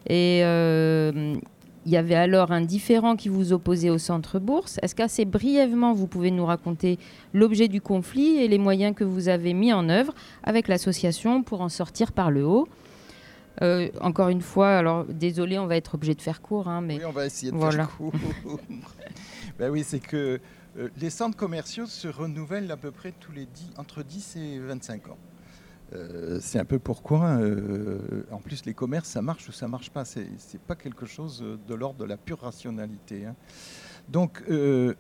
Et 0.06 0.42
il 1.86 1.92
y 1.92 1.96
avait 1.96 2.16
alors 2.16 2.50
un 2.50 2.62
différent 2.62 3.14
qui 3.14 3.28
vous 3.28 3.52
opposait 3.52 3.90
au 3.90 3.98
centre 3.98 4.40
bourse. 4.40 4.78
Est-ce 4.82 4.96
qu'assez 4.96 5.24
brièvement, 5.24 5.94
vous 5.94 6.08
pouvez 6.08 6.32
nous 6.32 6.44
raconter 6.44 6.98
l'objet 7.32 7.68
du 7.68 7.80
conflit 7.80 8.38
et 8.38 8.48
les 8.48 8.58
moyens 8.58 8.94
que 8.94 9.04
vous 9.04 9.28
avez 9.28 9.54
mis 9.54 9.72
en 9.72 9.88
œuvre 9.88 10.12
avec 10.42 10.66
l'association 10.66 11.44
pour 11.44 11.60
en 11.60 11.68
sortir 11.68 12.10
par 12.10 12.32
le 12.32 12.44
haut? 12.44 12.68
Euh, 13.62 13.88
encore 14.00 14.30
une 14.30 14.42
fois, 14.42 14.76
alors 14.76 15.04
désolé, 15.04 15.60
on 15.60 15.66
va 15.66 15.76
être 15.76 15.94
obligé 15.94 16.16
de 16.16 16.20
faire 16.20 16.42
court, 16.42 16.68
hein, 16.68 16.80
mais 16.80 16.96
oui, 16.96 17.04
on 17.06 17.12
va 17.12 17.24
essayer 17.24 17.52
de 17.52 17.58
faire 17.58 17.88
court. 17.88 18.12
ben 19.58 19.70
oui, 19.70 19.84
c'est 19.86 20.00
que 20.00 20.40
euh, 20.78 20.88
les 21.00 21.08
centres 21.08 21.36
commerciaux 21.36 21.86
se 21.86 22.08
renouvellent 22.08 22.70
à 22.72 22.76
peu 22.76 22.90
près 22.90 23.12
tous 23.12 23.32
les 23.32 23.46
10, 23.46 23.74
entre 23.78 24.02
10 24.02 24.36
et 24.36 24.58
25 24.58 25.08
ans. 25.08 25.18
Euh, 25.94 26.38
c'est 26.40 26.58
un 26.58 26.64
peu 26.64 26.78
pourquoi, 26.78 27.38
euh, 27.38 28.24
en 28.30 28.38
plus, 28.38 28.64
les 28.64 28.74
commerces, 28.74 29.08
ça 29.08 29.22
marche 29.22 29.48
ou 29.48 29.52
ça 29.52 29.68
marche 29.68 29.90
pas. 29.90 30.04
C'est 30.04 30.24
n'est 30.24 30.60
pas 30.66 30.74
quelque 30.74 31.06
chose 31.06 31.44
de 31.66 31.74
l'ordre 31.74 31.98
de 32.00 32.04
la 32.04 32.16
pure 32.16 32.40
rationalité. 32.40 33.26
Hein. 33.26 33.36
Donc, 34.08 34.42
euh, 34.50 34.94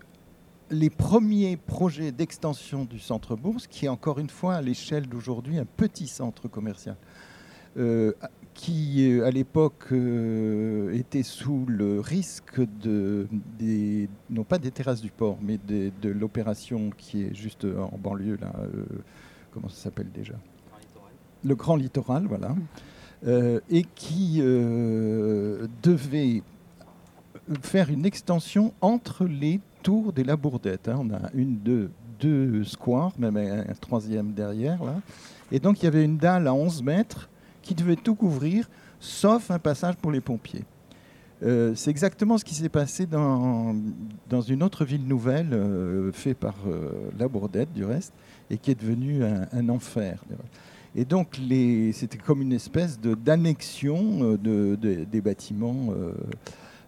les 0.70 0.90
premiers 0.90 1.56
projets 1.56 2.12
d'extension 2.12 2.84
du 2.84 2.98
centre 2.98 3.36
bourse, 3.36 3.66
qui 3.66 3.86
est 3.86 3.88
encore 3.88 4.18
une 4.18 4.30
fois 4.30 4.54
à 4.54 4.62
l'échelle 4.62 5.08
d'aujourd'hui 5.08 5.58
un 5.58 5.64
petit 5.64 6.08
centre 6.08 6.48
commercial, 6.48 6.96
qui 8.54 9.20
à 9.20 9.30
l'époque 9.30 9.92
était 10.92 11.22
sous 11.22 11.66
le 11.66 12.00
risque 12.00 12.60
de, 12.80 13.28
non 14.30 14.44
pas 14.44 14.58
des 14.58 14.70
terrasses 14.70 15.02
du 15.02 15.10
port, 15.10 15.38
mais 15.42 15.58
de 15.58 16.08
l'opération 16.08 16.90
qui 16.96 17.24
est 17.24 17.34
juste 17.34 17.64
en 17.64 17.96
banlieue, 17.98 18.38
là, 18.40 18.52
comment 19.52 19.68
ça 19.68 19.84
s'appelle 19.84 20.10
déjà? 20.10 20.34
Le 21.44 21.54
Grand 21.54 21.76
Littoral, 21.76 22.26
voilà, 22.26 22.54
euh, 23.26 23.60
et 23.70 23.84
qui 23.94 24.38
euh, 24.40 25.66
devait 25.82 26.42
faire 27.62 27.90
une 27.90 28.04
extension 28.04 28.72
entre 28.80 29.24
les 29.24 29.60
tours 29.82 30.12
des 30.12 30.24
Labourdettes. 30.24 30.88
Hein. 30.88 30.98
On 31.00 31.10
a 31.10 31.30
une, 31.34 31.58
deux, 31.58 31.90
deux 32.20 32.64
squares, 32.64 33.12
même 33.18 33.36
un, 33.36 33.64
troisième 33.80 34.32
derrière. 34.32 34.82
Là. 34.82 34.94
Et 35.52 35.60
donc 35.60 35.82
il 35.82 35.84
y 35.84 35.88
avait 35.88 36.04
une 36.04 36.18
dalle 36.18 36.46
à 36.46 36.54
11 36.54 36.82
mètres 36.82 37.28
qui 37.62 37.74
devait 37.74 37.96
tout 37.96 38.14
couvrir, 38.14 38.68
sauf 39.00 39.50
un 39.50 39.58
passage 39.58 39.96
pour 39.96 40.10
les 40.10 40.20
pompiers. 40.20 40.64
Euh, 41.42 41.72
c'est 41.74 41.90
exactement 41.90 42.38
ce 42.38 42.44
qui 42.44 42.54
s'est 42.54 42.70
passé 42.70 43.04
dans, 43.04 43.74
dans 44.28 44.40
une 44.40 44.62
autre 44.62 44.84
ville 44.84 45.06
nouvelle, 45.06 45.52
euh, 45.52 46.10
fait 46.12 46.34
par 46.34 46.54
euh, 46.66 46.90
La 47.18 47.28
Bourdette 47.28 47.72
du 47.72 47.84
reste, 47.84 48.12
et 48.50 48.56
qui 48.56 48.70
est 48.70 48.80
devenue 48.80 49.22
un 49.24 49.68
enfer. 49.68 50.22
Et 50.98 51.04
donc 51.04 51.38
c'était 51.92 52.16
comme 52.16 52.40
une 52.40 52.54
espèce 52.54 52.98
d'annexion 52.98 54.22
euh, 54.22 54.38
de, 54.38 54.76
de- 54.80 55.04
des 55.04 55.20
bâtiments. 55.20 55.88
euh. 55.90 56.12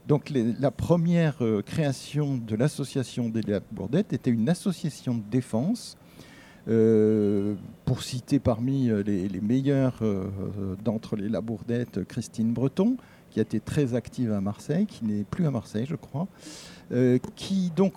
Donc 0.08 0.32
la 0.34 0.70
première 0.70 1.36
euh, 1.42 1.60
création 1.60 2.38
de 2.38 2.56
l'association 2.56 3.28
des 3.28 3.42
La 3.42 3.60
Bourdette 3.70 4.14
était 4.14 4.30
une 4.30 4.48
association 4.48 5.14
de 5.14 5.22
défense. 5.30 5.96
Pour 7.86 8.02
citer 8.02 8.38
parmi 8.38 8.90
les, 9.06 9.26
les 9.26 9.40
meilleurs 9.40 10.00
d'entre 10.84 11.16
les 11.16 11.30
Labourdettes, 11.30 12.04
Christine 12.04 12.52
Breton, 12.52 12.98
qui 13.30 13.38
a 13.38 13.42
été 13.42 13.58
très 13.58 13.94
active 13.94 14.32
à 14.32 14.42
Marseille, 14.42 14.84
qui 14.84 15.06
n'est 15.06 15.24
plus 15.24 15.46
à 15.46 15.50
Marseille, 15.50 15.86
je 15.88 15.96
crois. 15.96 16.28
Qui 17.36 17.70
donc 17.74 17.94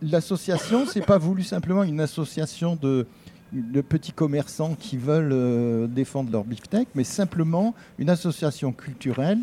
l'association, 0.00 0.86
c'est 0.86 1.04
pas 1.04 1.18
voulu 1.18 1.42
simplement 1.42 1.82
une 1.82 1.98
association 1.98 2.76
de, 2.76 3.08
de 3.52 3.80
petits 3.80 4.12
commerçants 4.12 4.74
qui 4.74 4.96
veulent 4.96 5.32
euh, 5.32 5.86
défendre 5.86 6.30
leur 6.32 6.44
beefsteak, 6.44 6.88
mais 6.94 7.04
simplement 7.04 7.74
une 7.98 8.10
association 8.10 8.72
culturelle 8.72 9.38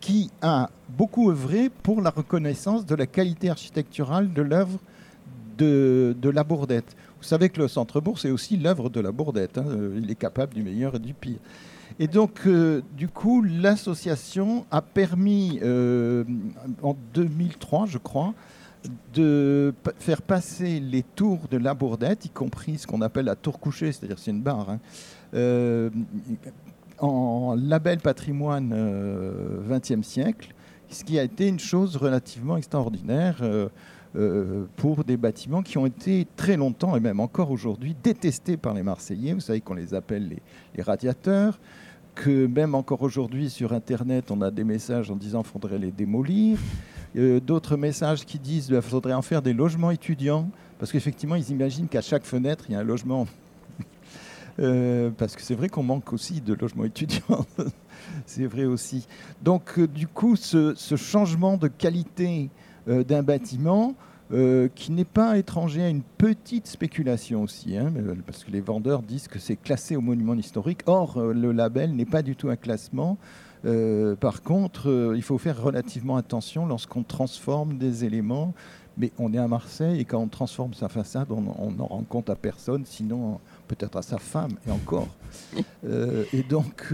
qui 0.00 0.30
a 0.42 0.70
beaucoup 0.88 1.30
œuvré 1.30 1.68
pour 1.82 2.00
la 2.00 2.10
reconnaissance 2.10 2.86
de 2.86 2.94
la 2.94 3.06
qualité 3.06 3.50
architecturale 3.50 4.32
de 4.32 4.42
l'œuvre 4.42 4.78
de, 5.58 6.14
de 6.20 6.28
la 6.28 6.44
Bourdette. 6.44 6.96
Vous 7.18 7.26
savez 7.26 7.48
que 7.48 7.60
le 7.60 7.68
Centre-Bourg, 7.68 8.18
c'est 8.18 8.30
aussi 8.30 8.56
l'œuvre 8.56 8.90
de 8.90 9.00
la 9.00 9.10
Bourdette. 9.10 9.58
hein. 9.58 9.64
Euh, 9.66 10.00
Il 10.02 10.10
est 10.10 10.14
capable 10.16 10.54
du 10.54 10.62
meilleur 10.62 10.94
et 10.96 10.98
du 10.98 11.14
pire. 11.14 11.38
Et 11.98 12.08
donc, 12.08 12.40
euh, 12.46 12.82
du 12.96 13.08
coup, 13.08 13.42
l'association 13.42 14.66
a 14.70 14.82
permis, 14.82 15.60
en 16.82 16.94
2003, 17.14 17.86
je 17.86 17.98
crois, 17.98 18.34
de 19.14 19.74
faire 19.98 20.22
passer 20.22 20.80
les 20.80 21.02
tours 21.02 21.48
de 21.50 21.56
la 21.56 21.74
Bourdette, 21.74 22.24
y 22.24 22.30
compris 22.30 22.78
ce 22.78 22.86
qu'on 22.86 23.00
appelle 23.00 23.26
la 23.26 23.36
tour 23.36 23.60
couchée, 23.60 23.92
c'est-à-dire 23.92 24.18
c'est 24.18 24.30
une 24.30 24.42
barre, 24.42 24.70
hein, 24.70 24.80
euh, 25.34 25.90
en 26.98 27.54
label 27.54 27.98
patrimoine 27.98 28.72
euh, 28.74 29.60
20e 29.68 30.02
siècle, 30.02 30.54
ce 30.88 31.04
qui 31.04 31.18
a 31.18 31.22
été 31.22 31.48
une 31.48 31.58
chose 31.58 31.96
relativement 31.96 32.56
extraordinaire 32.56 33.38
euh, 33.42 33.68
euh, 34.16 34.64
pour 34.76 35.04
des 35.04 35.16
bâtiments 35.16 35.62
qui 35.62 35.78
ont 35.78 35.86
été 35.86 36.26
très 36.36 36.56
longtemps, 36.56 36.96
et 36.96 37.00
même 37.00 37.20
encore 37.20 37.50
aujourd'hui, 37.50 37.94
détestés 38.02 38.56
par 38.56 38.74
les 38.74 38.82
Marseillais. 38.82 39.34
Vous 39.34 39.40
savez 39.40 39.60
qu'on 39.60 39.74
les 39.74 39.94
appelle 39.94 40.28
les, 40.28 40.42
les 40.74 40.82
radiateurs, 40.82 41.58
que 42.14 42.46
même 42.46 42.74
encore 42.74 43.02
aujourd'hui 43.02 43.50
sur 43.50 43.72
Internet, 43.72 44.30
on 44.30 44.40
a 44.40 44.50
des 44.50 44.64
messages 44.64 45.10
en 45.10 45.16
disant 45.16 45.42
qu'il 45.42 45.52
faudrait 45.52 45.78
les 45.78 45.92
démolir. 45.92 46.58
Euh, 47.16 47.40
D'autres 47.40 47.76
messages 47.76 48.24
qui 48.24 48.38
disent 48.38 48.66
qu'il 48.66 48.82
faudrait 48.82 49.14
en 49.14 49.22
faire 49.22 49.42
des 49.42 49.52
logements 49.52 49.90
étudiants, 49.90 50.50
parce 50.78 50.92
qu'effectivement, 50.92 51.34
ils 51.34 51.50
imaginent 51.50 51.88
qu'à 51.88 52.02
chaque 52.02 52.24
fenêtre, 52.24 52.64
il 52.68 52.72
y 52.72 52.74
a 52.76 52.80
un 52.80 52.84
logement. 52.84 53.26
Euh, 54.58 55.10
parce 55.10 55.36
que 55.36 55.42
c'est 55.42 55.54
vrai 55.54 55.68
qu'on 55.68 55.82
manque 55.82 56.14
aussi 56.14 56.40
de 56.40 56.54
logements 56.54 56.86
étudiants. 56.86 57.44
c'est 58.24 58.46
vrai 58.46 58.64
aussi. 58.64 59.06
Donc, 59.42 59.78
euh, 59.78 59.86
du 59.86 60.06
coup, 60.06 60.34
ce, 60.34 60.74
changement 60.96 61.58
de 61.58 61.68
qualité 61.68 62.48
d'un 62.86 63.22
bâtiment, 63.22 63.94
qui 64.30 64.92
n'est 64.92 65.04
pas 65.04 65.36
étranger 65.36 65.82
à 65.82 65.90
une 65.90 66.00
petite 66.00 66.68
spéculation 66.68 67.42
aussi, 67.42 67.76
hein, 67.76 67.92
parce 68.24 68.44
que 68.44 68.50
les 68.50 68.62
vendeurs 68.62 69.02
disent 69.02 69.28
que 69.28 69.38
c'est 69.38 69.56
classé 69.56 69.94
au 69.94 70.00
monument 70.00 70.32
historique. 70.32 70.80
Or, 70.86 71.20
le 71.20 71.52
label 71.52 71.94
n'est 71.94 72.06
pas 72.06 72.22
du 72.22 72.34
tout 72.34 72.48
un 72.48 72.56
classement. 72.56 73.18
Euh, 73.64 74.14
par 74.16 74.42
contre, 74.42 74.88
euh, 74.90 75.14
il 75.16 75.22
faut 75.22 75.38
faire 75.38 75.60
relativement 75.62 76.16
attention 76.16 76.66
lorsqu'on 76.66 77.02
transforme 77.02 77.78
des 77.78 78.04
éléments. 78.04 78.54
Mais 78.98 79.12
on 79.18 79.34
est 79.34 79.38
à 79.38 79.46
Marseille 79.46 80.00
et 80.00 80.04
quand 80.06 80.20
on 80.20 80.28
transforme 80.28 80.72
sa 80.72 80.88
façade, 80.88 81.28
on 81.30 81.42
n'en 81.70 81.86
rend 81.86 82.02
compte 82.08 82.30
à 82.30 82.34
personne, 82.34 82.84
sinon 82.86 83.40
peut-être 83.68 83.96
à 83.98 84.02
sa 84.02 84.16
femme 84.18 84.52
et 84.66 84.70
encore. 84.70 85.08
Euh, 85.84 86.24
et 86.32 86.42
donc, 86.42 86.92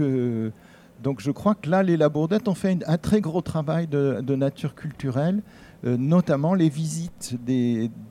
donc, 1.01 1.21
je 1.21 1.31
crois 1.31 1.55
que 1.55 1.69
là, 1.69 1.81
les 1.81 1.95
Labourdettes 1.97 2.47
ont 2.47 2.53
fait 2.55 2.73
une- 2.73 2.83
un 2.87 2.97
très 2.97 3.21
gros 3.21 3.41
travail 3.41 3.87
de, 3.87 4.19
de 4.21 4.35
nature 4.35 4.75
culturelle, 4.75 5.41
notamment 5.83 6.53
les 6.53 6.69
visites 6.69 7.35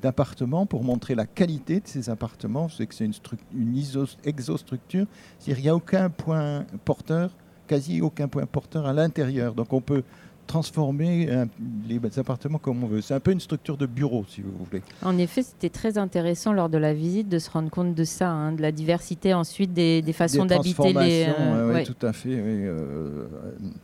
d'appartements 0.02 0.66
pour 0.66 0.82
montrer 0.84 1.14
la 1.14 1.26
qualité 1.26 1.80
de 1.80 1.86
ces 1.86 2.10
appartements. 2.10 2.68
C'est 2.68 2.86
que 2.86 2.94
c'est 2.94 3.04
une, 3.04 3.12
une 3.54 3.82
exostructure, 4.24 5.06
c'est-à-dire 5.38 5.56
qu'il 5.56 5.64
n'y 5.64 5.70
a 5.70 5.76
aucun 5.76 6.10
point 6.10 6.64
porteur, 6.84 7.30
quasi 7.72 8.00
aucun 8.00 8.28
point 8.28 8.46
porteur 8.46 8.84
à 8.86 8.92
l'intérieur. 8.92 9.54
Donc, 9.54 9.72
on 9.72 9.80
peut 9.80 10.02
transformer 10.46 11.28
euh, 11.30 11.46
les 11.88 11.98
appartements 12.18 12.58
comme 12.58 12.82
on 12.84 12.86
veut. 12.86 13.00
C'est 13.00 13.14
un 13.14 13.20
peu 13.20 13.30
une 13.32 13.40
structure 13.40 13.76
de 13.76 13.86
bureau, 13.86 14.24
si 14.28 14.40
vous 14.42 14.50
voulez. 14.64 14.82
En 15.02 15.16
effet, 15.16 15.42
c'était 15.42 15.70
très 15.70 15.96
intéressant 15.96 16.52
lors 16.52 16.68
de 16.68 16.78
la 16.78 16.92
visite 16.92 17.28
de 17.28 17.38
se 17.38 17.48
rendre 17.50 17.70
compte 17.70 17.94
de 17.94 18.04
ça, 18.04 18.28
hein, 18.30 18.52
de 18.52 18.60
la 18.60 18.72
diversité 18.72 19.32
ensuite 19.32 19.72
des, 19.72 20.02
des 20.02 20.12
façons 20.12 20.44
d'habiter 20.44 20.92
les. 20.92 21.26
euh, 21.28 21.30
ouais, 21.30 21.68
ouais, 21.68 21.74
ouais. 21.76 21.84
tout 21.84 22.06
à 22.06 22.12
fait, 22.12 22.34
oui, 22.34 22.66
euh, 22.66 23.24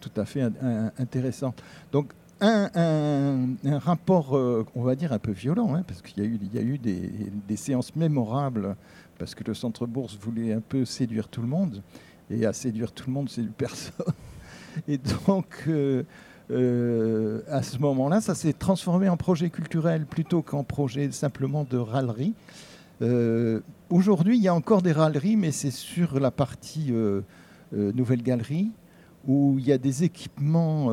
tout 0.01 0.11
à 0.21 0.25
fait 0.27 0.43
in- 0.43 0.93
intéressant. 0.99 1.55
Donc 1.93 2.13
un, 2.41 2.69
un- 2.75 3.47
un 3.75 3.79
rapport, 3.79 4.37
euh, 4.37 4.67
on 4.75 4.83
va 4.83 4.95
dire 4.97 5.13
un 5.13 5.19
peu 5.19 5.33
violent, 5.33 5.75
hein, 5.75 5.85
parce 5.87 6.03
qu'il 6.03 6.23
y 6.23 6.27
a 6.27 6.29
eu, 6.29 6.39
il 6.43 6.55
y 6.55 6.59
a 6.59 6.63
eu 6.67 6.77
des, 6.77 7.11
des 7.49 7.57
séances 7.57 7.95
mémorables, 7.97 8.77
parce 9.19 9.35
que 9.35 9.45
le 9.45 9.55
Centre 9.55 9.87
Bourse 9.87 10.19
voulait 10.21 10.53
un 10.53 10.61
peu 10.61 10.85
séduire 10.85 11.29
tout 11.29 11.41
le 11.41 11.49
monde, 11.49 11.83
et 12.31 12.47
à 12.47 12.53
séduire 12.53 12.93
tout 12.93 13.05
le 13.09 13.13
monde, 13.13 13.29
c'est 13.31 13.47
personne. 13.51 14.07
Et 14.87 14.99
donc, 15.27 15.65
euh, 15.67 16.03
euh, 16.51 17.41
à 17.49 17.63
ce 17.63 17.79
moment-là, 17.79 18.21
ça 18.21 18.35
s'est 18.35 18.53
transformé 18.53 19.09
en 19.09 19.17
projet 19.17 19.51
culturel 19.51 20.07
plutôt 20.07 20.43
qu'en 20.43 20.63
projet 20.65 21.11
simplement 21.11 21.65
de 21.69 21.79
râlerie. 21.79 22.35
Euh, 23.03 23.61
Aujourd'hui, 23.91 24.37
il 24.37 24.43
y 24.43 24.49
a 24.49 24.55
encore 24.55 24.83
des 24.83 24.93
râleries, 24.93 25.37
mais 25.37 25.51
c'est 25.51 25.71
sur 25.71 26.21
la 26.21 26.31
partie 26.31 26.93
Nouvelle 27.73 28.23
Galerie, 28.23 28.71
où 29.27 29.57
il 29.59 29.67
y 29.67 29.73
a 29.73 29.79
des 29.79 30.05
équipements 30.05 30.91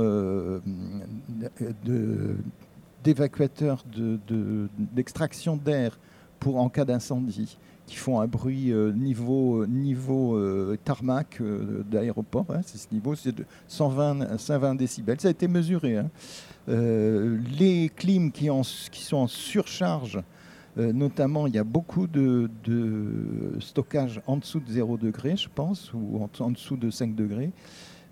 d'évacuateurs 3.03 3.83
de- 3.95 4.19
de- 4.27 4.69
d'extraction 4.77 5.57
d'air 5.57 5.99
pour 6.39 6.57
en 6.57 6.69
cas 6.69 6.85
d'incendie, 6.85 7.57
qui 7.85 7.95
font 7.97 8.19
un 8.19 8.27
bruit 8.27 8.71
euh, 8.71 8.91
niveau, 8.91 9.65
niveau 9.67 10.35
euh, 10.37 10.77
tarmac 10.83 11.37
euh, 11.41 11.83
d'aéroport. 11.91 12.45
hein, 12.49 12.61
c'est 12.65 12.77
ce 12.77 12.87
niveau, 12.91 13.13
c'est 13.15 13.35
de 13.35 13.45
120, 13.67 14.37
120 14.37 14.75
décibels. 14.75 15.19
Ça 15.21 15.27
a 15.27 15.31
été 15.31 15.47
mesuré. 15.47 15.97
hein. 15.97 16.09
Euh, 16.67 17.37
les 17.59 17.89
clims 17.95 18.31
qui, 18.31 18.49
en- 18.49 18.61
qui 18.91 19.03
sont 19.03 19.17
en 19.17 19.27
surcharge, 19.27 20.19
euh, 20.77 20.91
notamment, 20.91 21.45
il 21.47 21.53
y 21.53 21.59
a 21.59 21.63
beaucoup 21.63 22.07
de, 22.07 22.49
de 22.63 23.53
stockage 23.59 24.19
en 24.27 24.37
dessous 24.37 24.59
de 24.59 24.71
0 24.71 24.97
degré, 24.97 25.37
je 25.37 25.47
pense, 25.53 25.93
ou 25.93 26.17
en, 26.23 26.29
en 26.43 26.49
dessous 26.51 26.77
de 26.77 26.89
5 26.89 27.13
degrés. 27.15 27.51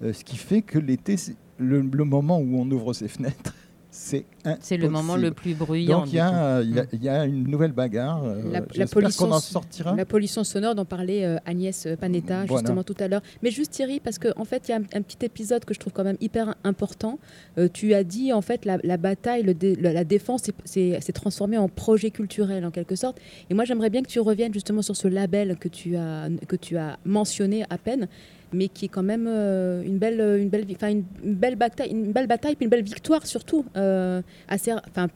Euh, 0.04 0.14
ce 0.14 0.24
qui 0.24 0.38
fait 0.38 0.62
que 0.62 0.78
l'été, 0.80 1.16
le, 1.58 1.82
le 1.82 2.04
moment 2.06 2.38
où 2.40 2.58
on 2.60 2.70
ouvre 2.72 2.94
ses 2.94 3.08
fenêtres, 3.08 3.56
c'est 3.96 4.26
C'est 4.60 4.78
le 4.78 4.90
moment 4.90 5.16
le 5.16 5.30
plus 5.30 5.54
bruyant. 5.54 6.00
Donc 6.00 6.08
il 6.12 6.16
y, 6.16 6.20
a, 6.20 6.62
il 6.64 6.76
y 6.76 6.80
a- 6.80 6.86
il 6.92 7.04
y 7.04 7.10
a 7.10 7.26
une 7.26 7.44
nouvelle 7.48 7.74
bagarre. 7.74 8.24
euh, 8.24 8.42
La- 8.52 8.60
la 8.62 8.66
J'espère 8.74 8.90
pollution 8.90 9.26
qu'on 9.28 9.32
en 9.34 9.40
sortira. 9.40 9.96
La 9.96 10.04
pollution 10.06 10.44
sonore 10.44 10.74
dont 10.74 10.84
parlait 10.84 11.24
euh, 11.26 11.38
Agnès 11.46 11.88
Panetta 12.02 12.46
Voilà. 12.46 12.62
justement 12.62 12.84
tout 12.84 12.96
à 13.00 13.08
l'heure. 13.08 13.22
Mais 13.44 13.52
juste 13.52 13.72
Thierry, 13.72 14.00
parce 14.00 14.18
qu'en 14.18 14.32
en 14.36 14.46
fait, 14.46 14.68
il 14.68 14.72
y 14.72 14.74
a 14.74 14.78
un, 14.78 14.98
un 14.98 15.02
petit 15.04 15.24
épisode 15.24 15.64
que 15.64 15.76
je 15.76 15.80
trouve 15.80 15.94
quand 15.94 16.04
même 16.04 16.18
hyper 16.22 16.56
important. 16.64 17.20
Euh, 17.60 17.70
tu 17.72 17.94
as 17.94 18.04
dit 18.04 18.34
en 18.34 18.42
fait 18.42 18.66
la, 18.66 18.80
la 18.84 18.98
bataille, 18.98 19.44
le 19.44 19.54
dé- 19.54 19.76
le- 19.76 19.92
la 19.92 20.04
défense 20.04 20.42
s'est 20.66 21.00
transformée 21.14 21.60
en 21.60 21.70
projet 21.70 22.10
culturel 22.10 22.66
en 22.66 22.72
quelque 22.72 22.96
sorte. 22.96 23.20
Et 23.52 23.54
moi, 23.54 23.64
j'aimerais 23.64 23.92
bien 23.92 24.02
que 24.02 24.10
tu 24.10 24.20
reviennes 24.20 24.54
justement 24.54 24.82
sur 24.82 24.96
ce 24.96 25.08
label 25.08 25.56
que 25.60 25.68
tu 25.68 25.96
as, 25.98 26.30
que 26.48 26.56
tu 26.56 26.78
as 26.78 26.98
mentionné 27.06 27.64
à 27.70 27.78
peine 27.78 28.08
mais 28.54 28.68
qui 28.68 28.86
est 28.86 28.90
quand 28.90 29.04
même 29.04 29.28
euh, 29.28 29.84
une 29.84 29.98
belle 29.98 30.20
une 30.40 30.50
belle 30.50 30.66
une, 30.70 31.04
une 31.24 31.36
belle 31.36 31.56
bataille 31.56 31.92
une 31.92 32.12
belle 32.12 32.28
bataille 32.28 32.56
puis 32.56 32.66
une 32.66 32.70
belle 32.70 32.84
victoire 32.84 33.26
surtout 33.26 33.66
euh, 33.76 34.22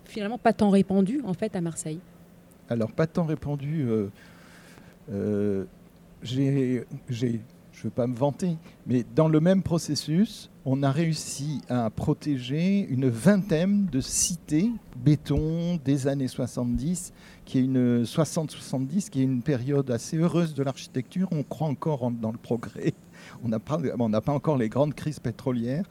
finalement 0.06 0.38
pas 0.38 0.54
tant 0.54 0.70
répandue 0.70 1.22
en 1.26 1.34
fait 1.34 1.56
à 1.56 1.62
Marseille. 1.62 2.00
Alors, 2.70 2.92
pas 2.92 3.08
tant 3.08 3.26
répandu. 3.26 3.88
euh, 3.88 5.66
je 6.22 6.42
ne 6.42 7.84
veux 7.84 7.90
pas 7.92 8.08
me 8.08 8.16
vanter, 8.16 8.58
mais 8.88 9.06
dans 9.16 9.30
le 9.30 9.40
même 9.40 9.62
processus, 9.62 10.50
on 10.66 10.84
a 10.84 10.92
réussi 10.92 11.62
à 11.70 11.90
protéger 11.90 12.86
une 12.90 13.08
vingtaine 13.08 13.86
de 13.86 14.02
cités 14.02 14.70
béton 14.98 15.80
des 15.86 16.08
années 16.08 16.28
70, 16.28 17.14
qui 17.46 17.60
est 17.60 17.62
une 17.62 18.04
60-70, 18.04 19.10
qui 19.10 19.22
est 19.22 19.24
une 19.24 19.44
période 19.44 19.90
assez 19.92 20.18
heureuse 20.18 20.54
de 20.54 20.64
l'architecture. 20.64 21.30
On 21.32 21.44
croit 21.44 21.68
encore 21.68 22.12
dans 22.12 22.32
le 22.32 22.38
progrès. 22.38 22.94
On 23.44 23.50
n'a 23.50 24.22
pas, 24.22 24.32
encore 24.32 24.58
les 24.58 24.70
grandes 24.70 24.94
crises 24.94 25.20
pétrolières. 25.20 25.86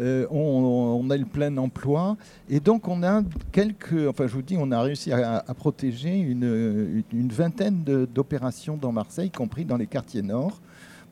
Euh, 0.00 0.26
on, 0.30 1.08
a 1.10 1.16
le 1.16 1.26
plein 1.26 1.56
emploi. 1.58 2.16
Et 2.48 2.60
donc, 2.60 2.88
on 2.88 3.02
a 3.02 3.22
quelques. 3.52 4.08
Enfin, 4.08 4.26
je 4.26 4.32
vous 4.32 4.42
dis, 4.42 4.56
on 4.58 4.70
a 4.72 4.80
réussi 4.80 5.12
à, 5.12 5.42
protéger 5.56 6.18
une, 6.18 7.02
une 7.12 7.28
vingtaine 7.28 7.82
d'opérations 7.82 8.76
dans 8.76 8.92
Marseille, 8.92 9.28
y 9.28 9.30
compris 9.30 9.64
dans 9.64 9.76
les 9.76 9.86
quartiers 9.86 10.22
nord. 10.22 10.60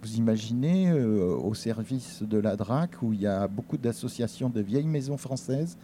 Vous 0.01 0.15
imaginez, 0.17 0.91
euh, 0.91 1.35
au 1.35 1.55
service 1.55 2.23
de 2.23 2.39
la 2.39 2.55
DRAC, 2.55 3.03
où 3.03 3.13
il 3.13 3.21
y 3.21 3.27
a 3.27 3.49
beaucoup 3.49 3.77
d'associations 3.77 4.49
de 4.49 4.61
vieilles 4.61 4.87
maisons 4.87 5.17
françaises, 5.17 5.77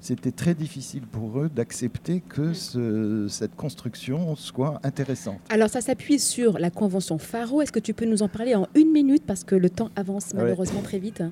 c'était 0.00 0.32
très 0.32 0.54
difficile 0.54 1.02
pour 1.02 1.40
eux 1.40 1.48
d'accepter 1.48 2.20
que 2.20 2.52
cette 2.52 3.56
construction 3.56 4.36
soit 4.36 4.80
intéressante. 4.82 5.40
Alors 5.48 5.68
ça 5.68 5.80
s'appuie 5.80 6.18
sur 6.18 6.58
la 6.58 6.70
convention 6.70 7.18
Faro. 7.18 7.62
Est-ce 7.62 7.72
que 7.72 7.80
tu 7.80 7.94
peux 7.94 8.06
nous 8.06 8.22
en 8.22 8.28
parler 8.28 8.54
en 8.54 8.68
une 8.74 8.92
minute 8.92 9.24
parce 9.26 9.44
que 9.44 9.54
le 9.54 9.70
temps 9.70 9.90
avance 9.96 10.34
malheureusement 10.34 10.82
très 10.82 10.98
vite 10.98 11.22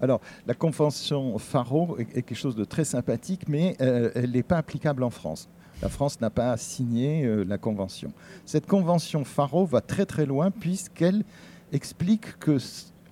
alors, 0.00 0.20
la 0.46 0.54
convention 0.54 1.38
Faro 1.38 1.96
est, 1.98 2.06
quelque 2.06 2.34
chose 2.34 2.56
de 2.56 2.64
très 2.64 2.84
sympathique, 2.84 3.48
mais 3.48 3.76
euh, 3.80 4.10
elle 4.14 4.32
n'est 4.32 4.42
pas 4.42 4.58
applicable 4.58 5.02
en 5.02 5.08
France. 5.08 5.48
La 5.82 5.88
France 5.88 6.20
n'a 6.20 6.30
pas 6.30 6.56
signé 6.56 7.24
euh, 7.24 7.44
la 7.44 7.58
convention. 7.58 8.12
Cette 8.44 8.66
convention 8.66 9.24
Faro 9.24 9.64
va 9.66 9.80
très 9.80 10.04
très 10.04 10.26
loin 10.26 10.50
puisqu'elle 10.50 11.24
explique 11.72 12.38
que 12.38 12.58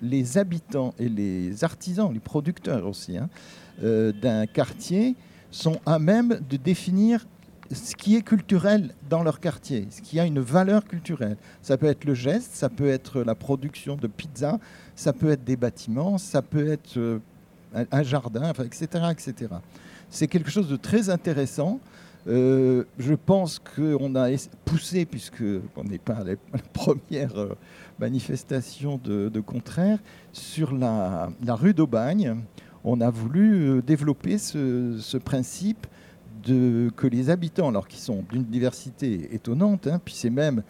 les 0.01 0.39
habitants 0.39 0.95
et 0.99 1.09
les 1.09 1.65
artisans, 1.65 2.13
les 2.13 2.21
producteurs 2.21 2.87
aussi, 2.87 3.17
hein, 3.17 3.29
euh, 3.83 4.13
d'un 4.13 4.47
quartier 4.47 5.15
sont 5.51 5.81
à 5.87 5.99
même 5.99 6.41
de 6.49 6.57
définir 6.57 7.27
ce 7.71 7.95
qui 7.95 8.17
est 8.17 8.23
culturel 8.23 8.95
dans 9.09 9.23
leur 9.23 9.41
quartier, 9.41 9.87
ce 9.91 10.03
qui 10.03 10.21
a 10.21 10.27
une 10.27 10.41
valeur 10.41 10.85
culturelle. 10.85 11.37
Ça 11.63 11.77
peut 11.77 11.87
être 11.87 12.05
le 12.05 12.15
geste, 12.15 12.53
ça 12.55 12.69
peut 12.69 12.89
être 12.89 13.23
la 13.23 13.35
production 13.35 13.97
de 13.97 14.07
pizza, 14.07 14.59
ça 14.95 15.13
peut 15.13 15.31
être 15.31 15.45
des 15.45 15.57
bâtiments, 15.57 16.19
ça 16.19 16.43
peut 16.43 16.69
être 16.69 16.99
euh, 16.99 17.19
un, 17.75 18.03
jardin, 18.03 18.53
etc. 18.53 18.87
etc. 19.11 19.55
C'est 20.11 20.29
quelque 20.29 20.51
chose 20.51 20.69
de 20.69 20.77
très 20.77 21.09
intéressant. 21.09 21.81
Euh, 22.29 22.85
je 22.99 23.15
pense 23.15 23.59
qu'on 23.59 24.15
a 24.15 24.29
poussé, 24.65 25.07
puisque 25.07 25.43
on 25.77 25.85
n'est 25.85 25.99
pas 25.99 26.23
la, 26.25 26.37
première 26.73 27.35
manifestation 27.99 29.01
de, 29.03 29.41
contraire, 29.41 29.99
sur 30.33 30.73
la, 30.73 31.31
rue 31.49 31.75
d'Aubagne, 31.75 32.37
on 32.85 33.01
a 33.01 33.11
voulu 33.11 33.69
euh, 33.69 33.83
développer 33.83 34.39
ce, 34.39 35.17
principe 35.19 35.87
que 36.45 37.07
les 37.07 37.31
habitants, 37.31 37.69
alors 37.69 37.87
qu'ils 37.87 38.01
sont 38.01 38.25
d'une 38.31 38.45
diversité 38.45 39.33
étonnante, 39.33 39.87
hein, 39.87 40.01
puis 40.05 40.15
c'est 40.15 40.31
même, 40.31 40.65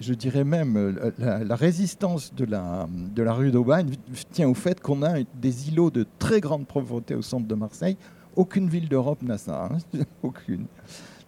je 0.00 0.12
dirais 0.12 0.44
même, 0.44 0.76
euh, 0.76 1.44
la, 1.44 1.56
résistance 1.56 2.34
de 2.34 2.44
la, 2.44 3.32
rue 3.32 3.50
d'Aubagne 3.50 3.90
tient 4.30 4.48
au 4.48 4.54
fait 4.54 4.80
qu'on 4.80 5.02
a 5.02 5.22
des 5.40 5.68
îlots 5.68 5.90
de 5.90 6.06
très 6.18 6.40
grande 6.40 6.66
pauvreté 6.66 7.14
au 7.14 7.22
centre 7.22 7.46
de 7.46 7.54
Marseille. 7.54 7.96
Aucune 8.36 8.68
ville 8.68 8.88
d'Europe 8.88 9.22
n'a 9.22 9.38
ça, 9.38 9.70
hein. 9.72 9.98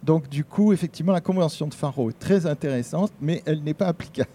Donc 0.03 0.29
du 0.29 0.43
coup, 0.43 0.73
effectivement, 0.73 1.11
la 1.11 1.21
convention 1.21 1.67
de 1.67 1.73
Faro 1.73 2.09
est 2.09 2.19
très 2.19 2.45
intéressante, 2.45 3.11
mais 3.21 3.43
elle 3.45 3.63
n'est 3.63 3.73
pas 3.73 3.87
applicable. 3.87 4.29